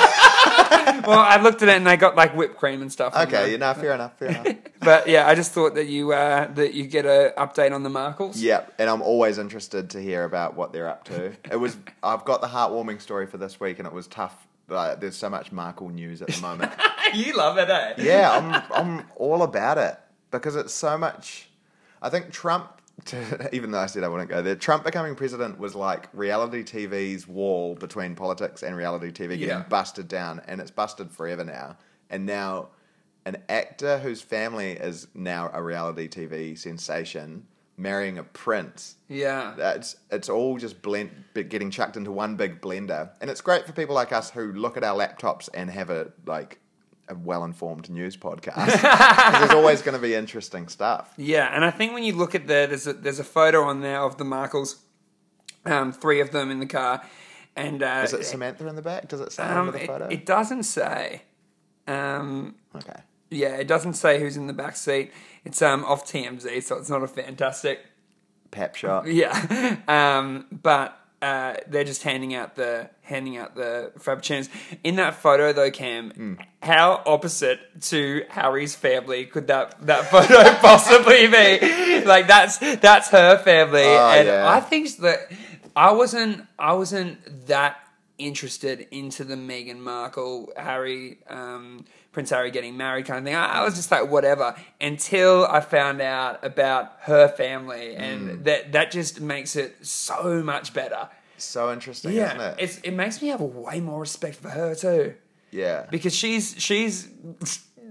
Well, 1.05 1.19
I 1.19 1.37
looked 1.41 1.61
at 1.61 1.69
it 1.69 1.75
and 1.75 1.85
they 1.85 1.97
got 1.97 2.15
like 2.15 2.35
whipped 2.35 2.57
cream 2.57 2.81
and 2.81 2.91
stuff. 2.91 3.15
Okay, 3.15 3.51
you 3.51 3.57
know, 3.57 3.73
fair 3.73 3.93
enough, 3.93 4.17
fair 4.17 4.29
enough. 4.29 4.47
But 4.79 5.07
yeah, 5.07 5.27
I 5.27 5.35
just 5.35 5.51
thought 5.51 5.75
that 5.75 5.87
you 5.87 6.13
uh, 6.13 6.51
that 6.53 6.73
you 6.73 6.85
get 6.85 7.05
a 7.05 7.33
update 7.37 7.73
on 7.73 7.83
the 7.83 7.89
Markles. 7.89 8.33
Yeah, 8.35 8.63
and 8.79 8.89
I'm 8.89 9.01
always 9.01 9.37
interested 9.37 9.89
to 9.91 10.01
hear 10.01 10.23
about 10.23 10.55
what 10.55 10.73
they're 10.73 10.87
up 10.87 11.03
to. 11.05 11.33
It 11.51 11.59
was 11.59 11.77
I've 12.01 12.25
got 12.25 12.41
the 12.41 12.47
heartwarming 12.47 13.01
story 13.01 13.27
for 13.27 13.37
this 13.37 13.59
week, 13.59 13.79
and 13.79 13.87
it 13.87 13.93
was 13.93 14.07
tough. 14.07 14.46
Like, 14.69 14.99
there's 14.99 15.15
so 15.15 15.29
much 15.29 15.51
Markle 15.51 15.89
news 15.89 16.21
at 16.21 16.27
the 16.29 16.41
moment. 16.41 16.71
you 17.13 17.35
love 17.35 17.57
it, 17.57 17.69
eh? 17.69 17.93
yeah, 17.99 18.31
I'm 18.31 18.73
I'm 18.99 19.05
all 19.15 19.43
about 19.43 19.77
it 19.77 19.97
because 20.31 20.55
it's 20.55 20.73
so 20.73 20.97
much. 20.97 21.49
I 22.01 22.09
think 22.09 22.31
Trump. 22.31 22.73
To, 23.05 23.49
even 23.55 23.69
though 23.71 23.79
I 23.79 23.85
said 23.85 24.03
I 24.03 24.07
wouldn't 24.07 24.29
go 24.29 24.41
there, 24.41 24.55
Trump 24.55 24.83
becoming 24.83 25.13
president 25.15 25.59
was 25.59 25.75
like 25.75 26.09
reality 26.13 26.63
TV's 26.63 27.27
wall 27.27 27.75
between 27.75 28.15
politics 28.15 28.63
and 28.63 28.75
reality 28.75 29.11
TV 29.11 29.29
getting 29.29 29.47
Yeah. 29.49 29.63
busted 29.69 30.07
down, 30.07 30.41
and 30.47 30.59
it's 30.59 30.71
busted 30.71 31.11
forever 31.11 31.43
now. 31.43 31.77
And 32.09 32.25
now, 32.25 32.69
an 33.25 33.37
actor 33.49 33.99
whose 33.99 34.21
family 34.21 34.71
is 34.71 35.07
now 35.13 35.51
a 35.53 35.61
reality 35.61 36.07
TV 36.07 36.57
sensation 36.57 37.45
marrying 37.77 38.17
a 38.17 38.23
prince 38.23 38.95
Yeah. 39.07 39.55
It's 39.75 39.95
it's 40.09 40.29
all 40.29 40.57
just 40.57 40.81
blend, 40.81 41.11
getting 41.33 41.69
chucked 41.71 41.95
into 41.95 42.11
one 42.11 42.35
big 42.35 42.59
blender, 42.59 43.11
and 43.21 43.29
it's 43.29 43.41
great 43.41 43.65
for 43.65 43.73
people 43.73 43.95
like 43.95 44.11
us 44.11 44.31
who 44.31 44.51
look 44.51 44.77
at 44.77 44.83
our 44.83 44.97
laptops 44.97 45.47
and 45.53 45.69
have 45.69 45.89
a 45.89 46.11
like 46.25 46.59
a 47.09 47.15
well-informed 47.15 47.89
news 47.89 48.17
podcast. 48.17 48.81
there's 49.39 49.51
always 49.51 49.81
going 49.81 49.95
to 49.95 50.01
be 50.01 50.13
interesting 50.13 50.67
stuff. 50.67 51.13
Yeah, 51.15 51.47
and 51.55 51.63
I 51.63 51.71
think 51.71 51.93
when 51.93 52.03
you 52.03 52.13
look 52.13 52.35
at 52.35 52.47
the 52.47 52.65
there's 52.67 52.87
a, 52.87 52.93
there's 52.93 53.19
a 53.19 53.23
photo 53.23 53.63
on 53.63 53.81
there 53.81 54.01
of 54.01 54.17
the 54.17 54.25
Markles, 54.25 54.75
um, 55.65 55.93
three 55.93 56.19
of 56.19 56.31
them 56.31 56.51
in 56.51 56.59
the 56.59 56.65
car, 56.65 57.01
and 57.55 57.81
uh, 57.81 58.01
Is 58.03 58.13
it 58.13 58.25
Samantha 58.25 58.67
in 58.67 58.75
the 58.75 58.81
back? 58.81 59.07
Does 59.07 59.21
it 59.21 59.31
say 59.31 59.43
um, 59.43 59.67
under 59.67 59.71
the 59.71 59.83
it, 59.83 59.87
photo? 59.87 60.07
it 60.07 60.25
doesn't 60.25 60.63
say. 60.63 61.21
Um, 61.87 62.55
okay. 62.75 62.99
Yeah, 63.29 63.55
it 63.57 63.67
doesn't 63.67 63.93
say 63.93 64.19
who's 64.19 64.37
in 64.37 64.47
the 64.47 64.53
back 64.53 64.75
seat. 64.75 65.11
It's 65.45 65.61
um 65.61 65.83
off 65.85 66.05
TMZ, 66.05 66.63
so 66.63 66.77
it's 66.77 66.89
not 66.89 67.03
a 67.03 67.07
fantastic 67.07 67.79
Pap 68.51 68.75
shot. 68.75 69.05
Yeah, 69.07 69.77
um, 69.87 70.45
but 70.51 70.97
uh, 71.21 71.55
they're 71.67 71.83
just 71.83 72.03
handing 72.03 72.33
out 72.35 72.55
the 72.55 72.89
handing 73.01 73.37
out 73.37 73.55
the 73.55 73.91
frappuccinos. 73.99 74.49
In 74.83 74.95
that 74.97 75.15
photo, 75.15 75.51
though, 75.51 75.71
Cam, 75.71 76.11
Hmm. 76.11 76.33
how 76.61 77.01
opposite 77.05 77.59
to 77.83 78.23
Harry's 78.29 78.75
family 78.75 79.25
could 79.25 79.47
that 79.47 79.75
that 79.87 80.05
photo 80.11 80.43
possibly 80.59 81.27
be? 81.27 82.05
Like 82.05 82.27
that's 82.27 82.57
that's 82.77 83.09
her 83.09 83.37
family, 83.39 83.81
Oh, 83.83 84.09
and 84.11 84.27
yeah. 84.27 84.49
I 84.49 84.59
think 84.61 84.95
that 84.97 85.19
I 85.75 85.91
wasn't 85.91 86.45
I 86.59 86.73
wasn't 86.73 87.47
that 87.47 87.77
interested 88.17 88.87
into 88.91 89.23
the 89.23 89.35
Meghan 89.35 89.77
Markle 89.79 90.51
Harry 90.57 91.19
um, 91.29 91.85
Prince 92.11 92.29
Harry 92.31 92.49
getting 92.51 92.77
married 92.77 93.05
kind 93.05 93.19
of 93.19 93.25
thing. 93.25 93.35
I, 93.35 93.59
I 93.59 93.63
was 93.63 93.75
just 93.75 93.91
like 93.91 94.09
whatever 94.09 94.55
until 94.81 95.45
I 95.45 95.59
found 95.59 96.01
out 96.01 96.43
about 96.43 96.93
her 97.01 97.27
family, 97.27 97.95
and 97.95 98.45
that 98.45 98.71
that 98.71 98.91
just 98.91 99.21
makes 99.21 99.55
it 99.55 99.85
so 99.85 100.41
much 100.43 100.73
better. 100.73 101.09
So 101.37 101.71
interesting, 101.71 102.13
isn't 102.13 102.39
Yeah, 102.39 102.49
it? 102.49 102.55
it's, 102.59 102.77
it 102.79 102.91
makes 102.91 103.21
me 103.21 103.27
have 103.27 103.41
a 103.41 103.45
way 103.45 103.79
more 103.79 103.99
respect 103.99 104.37
for 104.37 104.49
her 104.49 104.73
too, 104.73 105.13
yeah. 105.51 105.85
because 105.91 106.15
she's 106.15 106.55
she's 106.57 107.07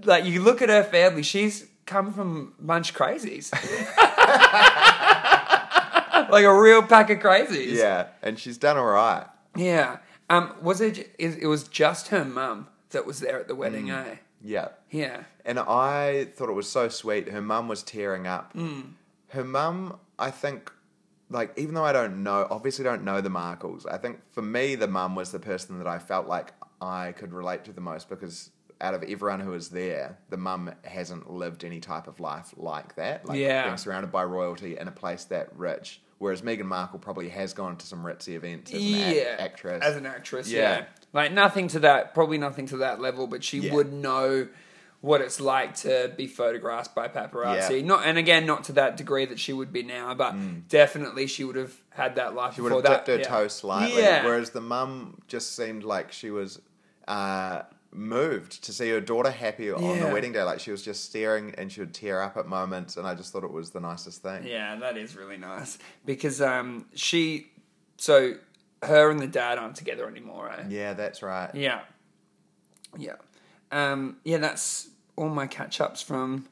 like 0.03 0.25
you 0.25 0.41
look 0.41 0.61
at 0.61 0.67
her 0.69 0.83
family, 0.83 1.23
she's 1.23 1.65
come 1.85 2.11
from 2.13 2.53
a 2.59 2.63
bunch 2.63 2.89
of 2.91 2.97
crazies. 2.97 3.53
like 6.29 6.43
a 6.43 6.53
real 6.61 6.83
pack 6.83 7.09
of 7.09 7.19
crazies. 7.19 7.75
yeah, 7.77 8.07
and 8.21 8.37
she's 8.37 8.57
done 8.57 8.77
all 8.77 8.85
right. 8.85 9.25
Yeah. 9.55 9.97
Um, 10.29 10.53
was 10.61 10.81
it? 10.81 10.97
It 11.17 11.37
it 11.43 11.47
was 11.47 11.67
just 11.67 12.09
her 12.09 12.25
mum 12.25 12.67
that 12.91 13.05
was 13.05 13.19
there 13.19 13.39
at 13.39 13.47
the 13.47 13.55
wedding, 13.55 13.87
Mm. 13.87 14.07
eh? 14.07 14.15
Yeah. 14.41 14.67
Yeah. 14.91 15.23
And 15.45 15.59
I 15.59 16.25
thought 16.35 16.49
it 16.49 16.53
was 16.53 16.69
so 16.69 16.89
sweet. 16.89 17.29
Her 17.29 17.41
mum 17.41 17.67
was 17.67 17.83
tearing 17.83 18.27
up. 18.27 18.53
Mm. 18.53 18.93
Her 19.29 19.43
mum, 19.43 19.99
I 20.19 20.31
think, 20.31 20.71
like, 21.29 21.51
even 21.57 21.73
though 21.75 21.83
I 21.83 21.91
don't 21.91 22.23
know, 22.23 22.47
obviously 22.49 22.83
don't 22.83 23.03
know 23.03 23.19
the 23.21 23.29
Markles, 23.29 23.85
I 23.91 23.97
think 23.97 24.19
for 24.31 24.41
me, 24.41 24.75
the 24.75 24.87
mum 24.87 25.15
was 25.15 25.31
the 25.31 25.39
person 25.39 25.77
that 25.79 25.87
I 25.87 25.99
felt 25.99 26.27
like 26.27 26.53
I 26.81 27.11
could 27.13 27.33
relate 27.33 27.63
to 27.65 27.73
the 27.73 27.81
most 27.81 28.09
because 28.09 28.51
out 28.79 28.93
of 28.93 29.01
everyone 29.03 29.39
who 29.39 29.49
was 29.49 29.69
there, 29.69 30.19
the 30.29 30.37
mum 30.37 30.71
hasn't 30.83 31.31
lived 31.31 31.63
any 31.63 31.79
type 31.79 32.07
of 32.07 32.19
life 32.19 32.53
like 32.57 32.95
that. 32.95 33.25
Like, 33.25 33.39
Yeah. 33.39 33.63
being 33.65 33.77
surrounded 33.77 34.11
by 34.11 34.23
royalty 34.23 34.77
in 34.77 34.87
a 34.87 34.91
place 34.91 35.23
that 35.25 35.49
rich. 35.57 35.99
Whereas 36.19 36.41
Meghan 36.43 36.65
Markle 36.65 36.99
probably 36.99 37.29
has 37.29 37.53
gone 37.53 37.75
to 37.77 37.85
some 37.87 38.03
ritzy 38.03 38.35
events 38.35 38.71
as 38.73 38.81
an 38.83 38.95
act- 39.01 39.41
actress. 39.41 39.83
as 39.83 39.95
an 39.97 40.05
actress. 40.05 40.49
Yeah. 40.49 40.85
Like 41.13 41.31
nothing 41.31 41.67
to 41.69 41.79
that, 41.79 42.13
probably 42.13 42.37
nothing 42.37 42.65
to 42.67 42.77
that 42.77 42.99
level, 42.99 43.27
but 43.27 43.43
she 43.43 43.59
Yeah. 43.59 43.73
would 43.73 43.93
know 43.93 44.47
what 44.99 45.21
it's 45.21 45.39
like 45.39 45.75
to 45.75 46.11
be 46.17 46.27
photographed 46.27 46.93
by 46.95 47.07
paparazzi. 47.07 47.79
Yeah. 47.81 47.85
Not, 47.85 48.05
and 48.05 48.17
again, 48.17 48.45
not 48.45 48.63
to 48.65 48.73
that 48.73 48.97
degree 48.97 49.25
that 49.25 49.39
she 49.39 49.53
would 49.53 49.71
be 49.71 49.83
now, 49.83 50.13
but 50.15 50.35
definitely 50.69 51.27
she 51.27 51.43
would 51.43 51.55
have 51.55 51.73
had 51.91 52.15
that 52.15 52.33
life. 52.33 52.53
Mm. 52.53 52.55
She 52.55 52.61
would 52.61 52.69
before 52.69 52.91
have 52.91 53.05
that. 53.05 53.11
her 53.11 53.17
yeah. 53.19 53.23
toe 53.27 53.47
slightly, 53.47 54.01
Yeah. 54.01 54.25
whereas 54.25 54.49
the 54.49 54.61
mum 54.61 55.21
just 55.27 55.55
seemed 55.55 55.83
like 55.83 56.11
she 56.11 56.29
was 56.31 56.59
uh, 57.07 57.61
moved 57.91 58.63
to 58.65 58.73
see 58.73 58.89
her 58.89 58.99
daughter 58.99 59.31
happy 59.31 59.71
on 59.71 59.81
the 59.81 59.87
Yeah. 60.05 60.11
wedding 60.13 60.33
day. 60.33 60.43
Like 60.43 60.59
she 60.59 60.71
was 60.71 60.83
just 60.83 61.05
staring 61.05 61.53
and 61.57 61.71
she 61.71 61.79
would 61.79 61.93
tear 61.93 62.21
up 62.21 62.35
at 62.35 62.47
moments, 62.47 62.97
and 62.97 63.07
I 63.07 63.13
just 63.15 63.31
thought 63.31 63.43
it 63.43 63.51
was 63.51 63.69
the 63.69 63.79
nicest 63.79 64.23
thing. 64.23 64.45
Yeah, 64.45 64.75
that 64.77 64.97
is 64.97 65.15
really 65.15 65.37
nice 65.37 65.77
because 66.05 66.41
um, 66.41 66.85
she, 66.95 67.51
so 67.97 68.33
her 68.83 69.09
and 69.09 69.19
the 69.19 69.27
dad 69.27 69.57
aren't 69.57 69.75
together 69.75 70.07
anymore. 70.07 70.51
Eh? 70.51 70.63
Yeah, 70.69 70.93
that's 70.93 71.21
right. 71.21 71.49
Yeah. 71.53 71.81
Yeah. 72.97 73.15
Um, 73.71 74.17
yeah, 74.23 74.37
that's 74.37 74.89
all 75.15 75.29
my 75.29 75.47
catch 75.47 75.81
ups 75.81 76.01
from 76.01 76.47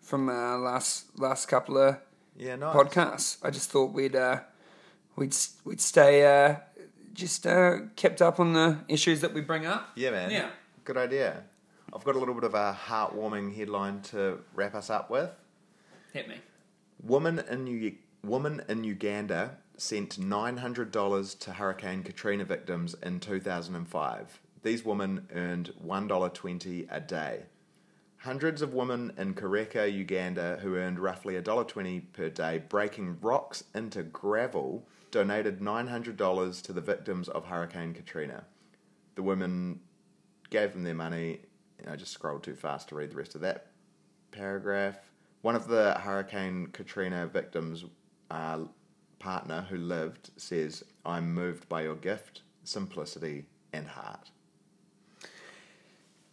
from 0.00 0.28
uh, 0.28 0.58
last 0.58 1.18
last 1.18 1.46
couple 1.46 1.78
of 1.78 1.96
Yeah, 2.36 2.56
nice. 2.56 2.74
podcasts. 2.74 3.38
I 3.42 3.50
just 3.50 3.70
thought 3.70 3.92
we'd 3.92 4.16
uh, 4.16 4.40
we'd 5.16 5.34
we'd 5.64 5.80
stay 5.80 6.24
uh, 6.48 6.56
just 7.14 7.46
uh, 7.46 7.78
kept 7.96 8.20
up 8.22 8.40
on 8.40 8.52
the 8.52 8.78
issues 8.88 9.20
that 9.22 9.32
we 9.34 9.40
bring 9.40 9.64
up. 9.66 9.90
Yeah, 9.94 10.10
man. 10.10 10.30
Yeah. 10.30 10.50
Good 10.84 10.96
idea. 10.96 11.42
I've 11.94 12.04
got 12.04 12.16
a 12.16 12.18
little 12.18 12.34
bit 12.34 12.44
of 12.44 12.54
a 12.54 12.78
heartwarming 12.86 13.56
headline 13.56 14.02
to 14.12 14.40
wrap 14.54 14.74
us 14.74 14.90
up 14.90 15.08
with. 15.10 15.30
Hit 16.12 16.28
me. 16.28 16.36
Woman 17.02 17.38
in 17.50 17.66
U- 17.66 17.96
woman 18.22 18.62
in 18.68 18.84
Uganda 18.84 19.56
sent 19.78 20.18
nine 20.18 20.58
hundred 20.58 20.90
dollars 20.90 21.34
to 21.36 21.52
Hurricane 21.52 22.02
Katrina 22.02 22.44
victims 22.44 22.94
in 23.02 23.20
two 23.20 23.40
thousand 23.40 23.76
and 23.76 23.88
five. 23.88 24.40
These 24.62 24.84
women 24.84 25.28
earned 25.34 25.72
one 25.80 26.06
dollar 26.08 26.28
twenty 26.28 26.86
a 26.90 27.00
day. 27.00 27.44
Hundreds 28.22 28.60
of 28.60 28.74
women 28.74 29.12
in 29.16 29.32
Kireka, 29.34 29.90
Uganda, 29.90 30.58
who 30.60 30.74
earned 30.74 30.98
roughly 30.98 31.36
a 31.36 31.40
dollar 31.40 31.64
twenty 31.64 32.00
per 32.00 32.28
day, 32.28 32.60
breaking 32.68 33.18
rocks 33.22 33.62
into 33.72 34.02
gravel, 34.02 34.84
donated 35.12 35.62
nine 35.62 35.86
hundred 35.86 36.16
dollars 36.16 36.60
to 36.62 36.72
the 36.72 36.80
victims 36.80 37.28
of 37.28 37.46
Hurricane 37.46 37.94
Katrina. 37.94 38.44
The 39.14 39.22
women 39.22 39.80
gave 40.50 40.72
them 40.72 40.82
their 40.82 40.94
money. 40.94 41.40
I 41.88 41.94
just 41.94 42.12
scrolled 42.12 42.42
too 42.42 42.56
fast 42.56 42.88
to 42.88 42.96
read 42.96 43.12
the 43.12 43.16
rest 43.16 43.36
of 43.36 43.40
that 43.42 43.66
paragraph. 44.32 44.98
One 45.42 45.54
of 45.54 45.68
the 45.68 45.94
Hurricane 45.94 46.66
Katrina 46.72 47.28
victims' 47.28 47.84
uh, 48.32 48.58
partner 49.18 49.66
who 49.68 49.76
lived 49.76 50.30
says, 50.36 50.84
I'm 51.04 51.34
moved 51.34 51.68
by 51.68 51.82
your 51.82 51.94
gift, 51.94 52.42
simplicity, 52.64 53.46
and 53.72 53.86
heart. 53.86 54.30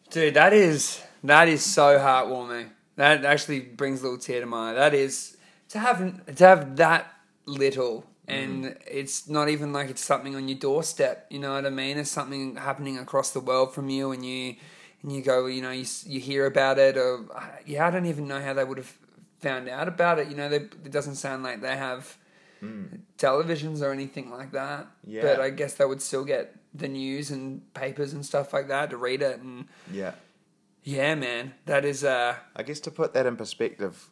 Dude, 0.09 0.33
that 0.35 0.53
is 0.53 1.01
that 1.23 1.47
is 1.47 1.63
so 1.63 1.97
heartwarming. 1.97 2.69
That 2.95 3.25
actually 3.25 3.59
brings 3.59 4.01
a 4.01 4.03
little 4.03 4.19
tear 4.19 4.39
to 4.39 4.45
my 4.45 4.71
eye. 4.71 4.73
That 4.73 4.93
is 4.93 5.37
to 5.69 5.79
have 5.79 6.25
to 6.35 6.47
have 6.47 6.75
that 6.77 7.13
little, 7.45 8.05
and 8.27 8.65
mm-hmm. 8.65 8.83
it's 8.89 9.27
not 9.27 9.49
even 9.49 9.73
like 9.73 9.89
it's 9.89 10.03
something 10.03 10.35
on 10.35 10.47
your 10.47 10.57
doorstep. 10.57 11.27
You 11.29 11.39
know 11.39 11.53
what 11.53 11.65
I 11.65 11.69
mean? 11.69 11.97
It's 11.97 12.11
something 12.11 12.55
happening 12.55 12.97
across 12.97 13.31
the 13.31 13.39
world 13.39 13.73
from 13.73 13.89
you, 13.89 14.11
and 14.11 14.25
you 14.25 14.55
and 15.01 15.11
you 15.11 15.21
go, 15.21 15.47
you 15.47 15.61
know, 15.61 15.71
you 15.71 15.85
you 16.05 16.19
hear 16.19 16.45
about 16.45 16.77
it, 16.77 16.97
or 16.97 17.25
yeah, 17.65 17.87
I 17.87 17.91
don't 17.91 18.05
even 18.05 18.27
know 18.27 18.41
how 18.41 18.53
they 18.53 18.63
would 18.63 18.77
have 18.77 18.93
found 19.39 19.67
out 19.67 19.87
about 19.87 20.19
it. 20.19 20.29
You 20.29 20.35
know, 20.35 20.49
they, 20.49 20.57
it 20.57 20.91
doesn't 20.91 21.15
sound 21.15 21.43
like 21.43 21.61
they 21.61 21.75
have 21.75 22.17
televisions 23.17 23.81
or 23.81 23.91
anything 23.91 24.29
like 24.31 24.51
that. 24.51 24.87
Yeah. 25.05 25.21
But 25.21 25.39
I 25.41 25.49
guess 25.49 25.75
they 25.75 25.85
would 25.85 26.01
still 26.01 26.23
get 26.25 26.55
the 26.73 26.87
news 26.87 27.31
and 27.31 27.73
papers 27.73 28.13
and 28.13 28.25
stuff 28.25 28.53
like 28.53 28.67
that 28.67 28.89
to 28.89 28.97
read 28.97 29.21
it 29.21 29.39
and 29.39 29.65
Yeah. 29.91 30.13
yeah, 30.83 31.15
man, 31.15 31.53
that 31.65 31.85
is 31.85 32.03
uh 32.03 32.35
I 32.55 32.63
guess 32.63 32.79
to 32.81 32.91
put 32.91 33.13
that 33.13 33.25
in 33.25 33.35
perspective, 33.37 34.09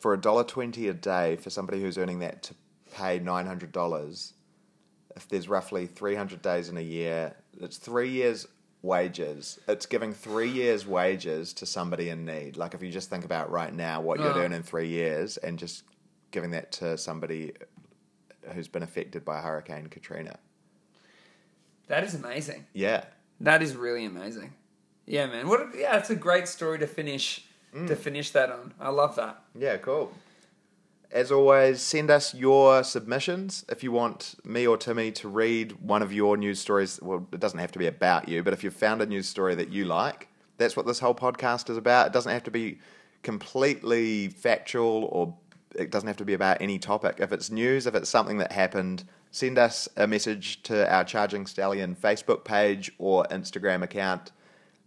for 0.00 0.12
a 0.14 0.20
dollar 0.20 0.44
twenty 0.44 0.88
a 0.88 0.94
day 0.94 1.36
for 1.36 1.50
somebody 1.50 1.80
who's 1.80 1.98
earning 1.98 2.18
that 2.20 2.42
to 2.44 2.54
pay 2.94 3.18
nine 3.18 3.46
hundred 3.46 3.72
dollars, 3.72 4.32
if 5.16 5.28
there's 5.28 5.48
roughly 5.48 5.86
three 5.86 6.14
hundred 6.14 6.40
days 6.42 6.68
in 6.68 6.76
a 6.76 6.82
year, 6.82 7.34
it's 7.60 7.76
three 7.78 8.08
years 8.10 8.46
wages. 8.80 9.58
It's 9.66 9.86
giving 9.86 10.14
three 10.14 10.48
years 10.48 10.86
wages 10.86 11.52
to 11.54 11.66
somebody 11.66 12.10
in 12.10 12.24
need. 12.24 12.56
Like 12.56 12.74
if 12.74 12.82
you 12.82 12.90
just 12.92 13.10
think 13.10 13.24
about 13.24 13.50
right 13.50 13.74
now 13.74 14.00
what 14.00 14.18
you'd 14.20 14.28
Oh. 14.36 14.38
earn 14.40 14.52
in 14.52 14.62
three 14.62 14.86
years 14.88 15.36
and 15.36 15.58
just 15.58 15.82
giving 16.30 16.52
that 16.52 16.70
to 16.72 16.96
somebody 16.96 17.52
who's 18.52 18.68
been 18.68 18.82
affected 18.82 19.24
by 19.24 19.40
Hurricane 19.40 19.86
Katrina. 19.88 20.38
that 21.88 22.04
is 22.04 22.14
amazing. 22.14 22.66
Yeah. 22.72 23.04
That 23.40 23.62
is 23.62 23.76
really 23.76 24.04
amazing. 24.04 24.52
Yeah, 25.06 25.26
man. 25.26 25.48
What? 25.48 25.60
A, 25.60 25.70
yeah, 25.78 25.96
it's 25.96 26.10
a 26.10 26.16
great 26.16 26.48
story 26.48 26.78
to 26.78 26.86
finish 26.86 27.44
to 27.72 27.78
mm. 27.78 27.96
finish 27.96 28.30
that 28.30 28.50
on. 28.50 28.74
I 28.80 28.90
love 28.90 29.16
that. 29.16 29.42
Yeah, 29.54 29.76
cool. 29.76 30.12
As 31.10 31.32
always, 31.32 31.80
send 31.80 32.10
us 32.10 32.34
your 32.34 32.84
submissions 32.84 33.64
if 33.70 33.82
you 33.82 33.92
want 33.92 34.34
me 34.44 34.66
or 34.66 34.76
Timmy 34.76 35.10
to 35.12 35.28
read 35.28 35.72
one 35.80 36.02
of 36.02 36.12
your 36.12 36.36
news 36.36 36.60
stories. 36.60 37.00
Well, 37.00 37.26
it 37.32 37.40
doesn't 37.40 37.58
have 37.58 37.72
to 37.72 37.78
be 37.78 37.86
about 37.86 38.28
you, 38.28 38.42
but 38.42 38.52
if 38.52 38.62
you've 38.62 38.74
found 38.74 39.00
a 39.00 39.06
news 39.06 39.26
story 39.26 39.54
that 39.54 39.70
you 39.70 39.86
like, 39.86 40.28
that's 40.58 40.76
what 40.76 40.86
this 40.86 40.98
whole 40.98 41.14
podcast 41.14 41.70
is 41.70 41.78
about. 41.78 42.08
It 42.08 42.12
doesn't 42.12 42.32
have 42.32 42.44
to 42.44 42.50
be 42.50 42.78
completely 43.22 44.28
factual 44.28 45.08
or 45.10 45.34
it 45.74 45.90
doesn't 45.90 46.06
have 46.06 46.16
to 46.18 46.24
be 46.24 46.34
about 46.34 46.60
any 46.60 46.78
topic. 46.78 47.16
If 47.18 47.32
it's 47.32 47.50
news, 47.50 47.86
if 47.86 47.94
it's 47.94 48.08
something 48.08 48.38
that 48.38 48.52
happened, 48.52 49.04
send 49.30 49.58
us 49.58 49.88
a 49.96 50.06
message 50.06 50.62
to 50.64 50.90
our 50.92 51.04
Charging 51.04 51.46
Stallion 51.46 51.94
Facebook 51.94 52.44
page 52.44 52.90
or 52.98 53.24
Instagram 53.30 53.82
account 53.82 54.32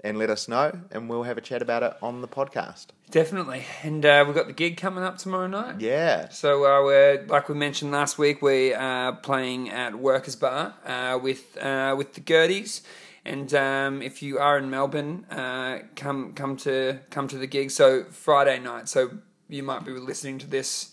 and 0.03 0.17
let 0.17 0.29
us 0.29 0.47
know, 0.47 0.71
and 0.91 1.09
we'll 1.09 1.23
have 1.23 1.37
a 1.37 1.41
chat 1.41 1.61
about 1.61 1.83
it 1.83 1.93
on 2.01 2.21
the 2.21 2.27
podcast. 2.27 2.87
Definitely. 3.09 3.63
And 3.83 4.05
uh, 4.05 4.23
we've 4.25 4.35
got 4.35 4.47
the 4.47 4.53
gig 4.53 4.77
coming 4.77 5.03
up 5.03 5.17
tomorrow 5.17 5.47
night. 5.47 5.79
Yeah. 5.79 6.29
So 6.29 6.65
uh, 6.65 6.83
we're 6.83 7.25
like 7.27 7.49
we 7.49 7.55
mentioned 7.55 7.91
last 7.91 8.17
week, 8.17 8.41
we 8.41 8.73
are 8.73 9.13
playing 9.13 9.69
at 9.69 9.95
Workers 9.95 10.35
Bar 10.35 10.73
uh, 10.85 11.19
with 11.21 11.57
uh, 11.57 11.95
with 11.97 12.13
the 12.13 12.21
Gerties. 12.21 12.81
And 13.23 13.53
um, 13.53 14.01
if 14.01 14.23
you 14.23 14.39
are 14.39 14.57
in 14.57 14.71
Melbourne, 14.71 15.25
uh, 15.29 15.79
come 15.95 16.33
come 16.33 16.57
to 16.57 16.99
come 17.11 17.27
to 17.27 17.37
the 17.37 17.47
gig. 17.47 17.69
So 17.69 18.05
Friday 18.05 18.59
night. 18.59 18.89
So 18.89 19.19
you 19.51 19.63
might 19.63 19.85
be 19.85 19.91
listening 19.91 20.37
to 20.39 20.47
this 20.47 20.91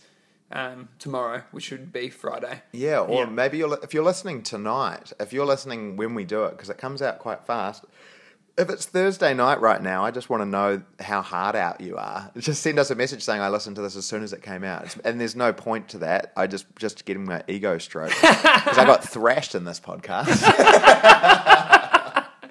um, 0.53 0.89
tomorrow, 0.99 1.43
which 1.51 1.71
would 1.71 1.93
be 1.93 2.09
Friday. 2.11 2.63
Yeah, 2.73 3.01
or 3.01 3.25
Yeah. 3.25 3.31
maybe 3.31 3.59
you're 3.59 3.79
if 3.83 3.93
you're 3.95 4.05
listening 4.05 4.43
tonight, 4.43 5.13
if 5.21 5.33
you're 5.33 5.47
listening 5.47 5.97
when 5.97 6.15
we 6.15 6.25
do 6.25 6.45
it, 6.45 6.51
because 6.53 6.71
it 6.71 6.79
comes 6.79 7.01
out 7.03 7.19
quite 7.19 7.45
fast. 7.47 7.85
If 8.57 8.69
it's 8.71 8.87
Thursday 8.87 9.35
night 9.35 9.61
right 9.61 9.81
now, 9.81 10.05
I 10.05 10.11
just 10.11 10.29
want 10.29 10.41
to 10.41 10.45
know 10.47 10.83
how 10.99 11.23
hard 11.23 11.55
out 11.55 11.81
you 11.81 11.97
are. 11.97 12.33
Just 12.39 12.61
send 12.61 12.81
us 12.81 12.91
a 12.91 12.97
message 12.97 13.23
saying 13.23 13.41
I 13.41 13.51
listened 13.51 13.77
to 13.77 13.83
this 13.83 13.95
as 13.95 14.05
soon 14.05 14.25
as 14.25 14.33
it 14.33 14.43
came 14.43 14.65
out, 14.65 14.85
It's- 14.87 14.99
and 15.05 15.21
there's 15.21 15.37
no 15.37 15.53
point 15.53 15.89
to 15.91 15.99
that. 15.99 16.33
I 16.37 16.49
just 16.49 16.67
just 16.77 17.05
getting 17.05 17.25
my 17.25 17.45
ego 17.47 17.79
stroked 17.79 18.17
because 18.21 18.77
I 18.79 18.85
got 18.85 19.05
thrashed 19.05 19.55
in 19.55 19.65
this 19.65 19.79
podcast. 19.79 20.43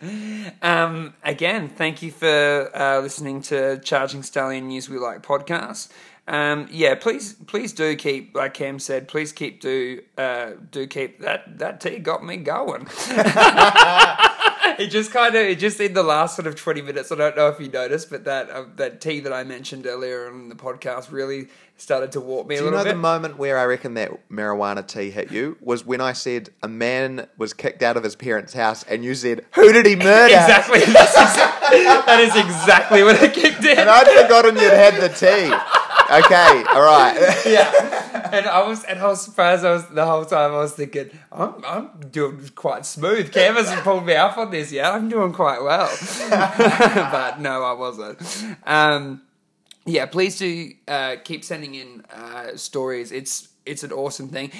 Um, 0.62 1.14
again, 1.24 1.70
thank 1.70 2.02
you 2.02 2.12
for 2.12 2.70
uh, 2.76 3.00
listening 3.02 3.41
to 3.43 3.80
Charging 3.80 4.24
Stallion 4.24 4.68
News 4.68 4.89
We 4.89 4.98
Like 4.98 5.22
podcast. 5.24 5.89
Um, 6.28 6.68
yeah, 6.70 6.95
please, 6.95 7.34
please 7.34 7.72
do 7.72 7.95
keep, 7.95 8.36
like 8.36 8.54
Cam 8.54 8.80
said, 8.80 9.08
please 9.08 9.32
keep 9.32 9.62
do 9.62 10.02
uh, 10.18 10.52
do 10.72 10.86
keep 10.86 11.20
that 11.20 11.58
that 11.60 11.80
tea 11.80 12.00
got 12.00 12.26
me 12.26 12.38
going. 12.38 12.88
it 14.80 14.88
just 14.88 15.12
kind 15.12 15.36
of, 15.36 15.42
it 15.42 15.60
just 15.60 15.80
in 15.80 15.94
the 15.94 16.04
last 16.04 16.36
sort 16.36 16.48
of 16.48 16.56
twenty 16.56 16.82
minutes. 16.82 17.12
I 17.12 17.16
don't 17.16 17.36
know 17.36 17.48
if 17.50 17.60
you 17.60 17.70
noticed, 17.70 18.10
but 18.10 18.24
that 18.26 18.50
uh, 18.50 18.66
that 18.76 19.02
tea 19.02 19.20
that 19.22 19.34
I 19.34 19.44
mentioned 19.44 19.86
earlier 19.88 20.28
in 20.30 20.50
the 20.50 20.56
podcast 20.56 21.12
really 21.12 21.48
started 21.80 22.12
to 22.14 22.20
warp 22.20 22.48
me 22.48 22.56
a 22.56 22.60
Do 22.60 22.66
you 22.66 22.72
know 22.72 22.84
bit. 22.84 22.90
the 22.92 22.96
moment 22.98 23.38
where 23.38 23.58
I 23.60 23.66
reckon 23.66 23.94
that 23.96 24.12
marijuana 24.30 24.86
tea 24.88 25.12
hit 25.12 25.32
you 25.32 25.58
was 25.62 25.86
when 25.86 26.02
I 26.02 26.14
said 26.14 26.50
a 26.64 26.68
man 26.68 27.28
was 27.38 27.54
kicked 27.54 27.84
out 27.84 27.98
of 27.98 28.04
his 28.04 28.16
parents' 28.16 28.54
house, 28.54 28.84
and 28.84 29.04
you 29.04 29.14
said, 29.16 29.46
"Who 29.56 29.72
did 29.74 29.86
he 29.86 29.96
murder?" 29.98 30.34
exactly, 30.34 30.80
That's 30.80 31.16
exa- 31.16 32.06
that 32.06 32.20
is 32.22 32.36
exactly 32.36 33.04
what 33.04 33.22
it 33.22 33.34
kicked 33.34 33.64
in. 33.64 33.78
And 33.78 33.90
I'd 33.90 34.08
forgotten 34.24 34.56
you'd 34.56 34.72
had 34.72 34.96
the 35.02 35.10
tea. 35.10 35.54
Okay, 36.10 36.64
all 36.72 36.82
right. 36.84 37.16
yeah. 37.46 37.97
And 38.32 38.46
I 38.46 38.68
was 38.68 38.84
and 38.84 39.00
I 39.00 39.08
was 39.08 39.22
surprised. 39.22 39.66
I 39.66 39.74
was 39.74 39.88
the 39.88 40.06
whole 40.06 40.26
time. 40.26 40.52
I 40.52 40.58
was 40.58 40.74
thinking, 40.74 41.10
I'm 41.32 41.64
I'm 41.66 41.90
doing 42.12 42.50
quite 42.56 42.86
smooth. 42.86 43.32
Cam 43.32 43.56
hasn't 43.56 43.82
pulled 43.82 44.06
me 44.06 44.16
up 44.16 44.38
on 44.38 44.52
this 44.52 44.72
yet. 44.72 44.94
I'm 44.94 45.10
doing 45.10 45.34
quite 45.34 45.62
well, 45.62 45.90
but 46.30 47.40
no, 47.40 47.64
I 47.64 47.74
wasn't. 47.74 48.20
Um, 48.66 49.22
yeah, 49.86 50.06
please 50.06 50.38
do 50.38 50.72
uh, 50.88 51.16
keep 51.24 51.44
sending 51.44 51.76
in 51.76 52.04
uh, 52.14 52.56
stories. 52.56 53.12
It's 53.12 53.50
it's 53.66 53.84
an 53.84 53.92
awesome 53.92 54.30
thing. 54.30 54.52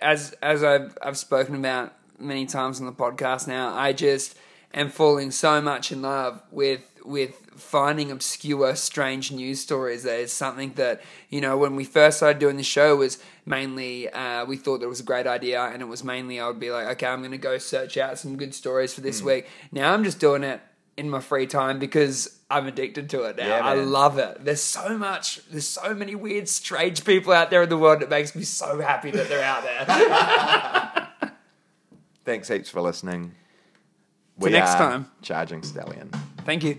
As 0.00 0.32
as 0.42 0.62
I've 0.62 0.96
I've 1.02 1.18
spoken 1.18 1.54
about 1.54 1.92
many 2.18 2.46
times 2.46 2.80
on 2.80 2.86
the 2.86 2.92
podcast 2.92 3.48
now, 3.48 3.74
I 3.74 3.92
just 3.92 4.36
am 4.72 4.88
falling 4.88 5.30
so 5.30 5.60
much 5.60 5.90
in 5.92 6.02
love 6.02 6.42
with 6.50 6.82
with 7.04 7.49
finding 7.60 8.10
obscure, 8.10 8.74
strange 8.74 9.30
news 9.30 9.60
stories. 9.60 10.02
That 10.02 10.18
is 10.20 10.32
something 10.32 10.72
that 10.74 11.02
you 11.28 11.40
know 11.40 11.56
when 11.56 11.76
we 11.76 11.84
first 11.84 12.18
started 12.18 12.38
doing 12.38 12.56
the 12.56 12.62
show 12.62 12.96
was 12.96 13.18
mainly 13.46 14.08
uh, 14.08 14.44
we 14.44 14.56
thought 14.56 14.80
that 14.80 14.86
it 14.86 14.88
was 14.88 15.00
a 15.00 15.04
great 15.04 15.26
idea, 15.26 15.62
and 15.62 15.82
it 15.82 15.86
was 15.86 16.02
mainly 16.02 16.40
I 16.40 16.46
would 16.46 16.60
be 16.60 16.70
like, 16.70 16.86
okay, 16.88 17.06
I'm 17.06 17.20
going 17.20 17.30
to 17.30 17.38
go 17.38 17.58
search 17.58 17.96
out 17.96 18.18
some 18.18 18.36
good 18.36 18.54
stories 18.54 18.94
for 18.94 19.00
this 19.00 19.22
week. 19.22 19.46
Now 19.72 19.92
I'm 19.92 20.04
just 20.04 20.18
doing 20.18 20.42
it 20.42 20.60
in 20.96 21.08
my 21.08 21.20
free 21.20 21.46
time 21.46 21.78
because 21.78 22.40
I'm 22.50 22.66
addicted 22.66 23.08
to 23.10 23.22
it 23.24 23.36
now. 23.36 23.46
Yeah, 23.46 23.64
I 23.64 23.74
love 23.74 24.18
it. 24.18 24.44
There's 24.44 24.60
so 24.62 24.98
much, 24.98 25.40
there's 25.50 25.66
so 25.66 25.94
many 25.94 26.14
weird, 26.14 26.48
strange 26.48 27.04
people 27.04 27.32
out 27.32 27.50
there 27.50 27.62
in 27.62 27.68
the 27.68 27.78
world. 27.78 28.02
It 28.02 28.10
makes 28.10 28.34
me 28.34 28.42
so 28.42 28.80
happy 28.80 29.10
that 29.10 29.28
they're 29.28 29.42
out 29.42 29.62
there. 29.62 31.30
Thanks 32.24 32.48
heaps 32.48 32.68
for 32.68 32.80
listening. 32.82 33.32
Till 34.40 34.50
next 34.50 34.74
are 34.74 34.78
time. 34.78 35.10
Charging 35.22 35.62
Stallion. 35.62 36.10
Thank 36.44 36.64
you. 36.64 36.78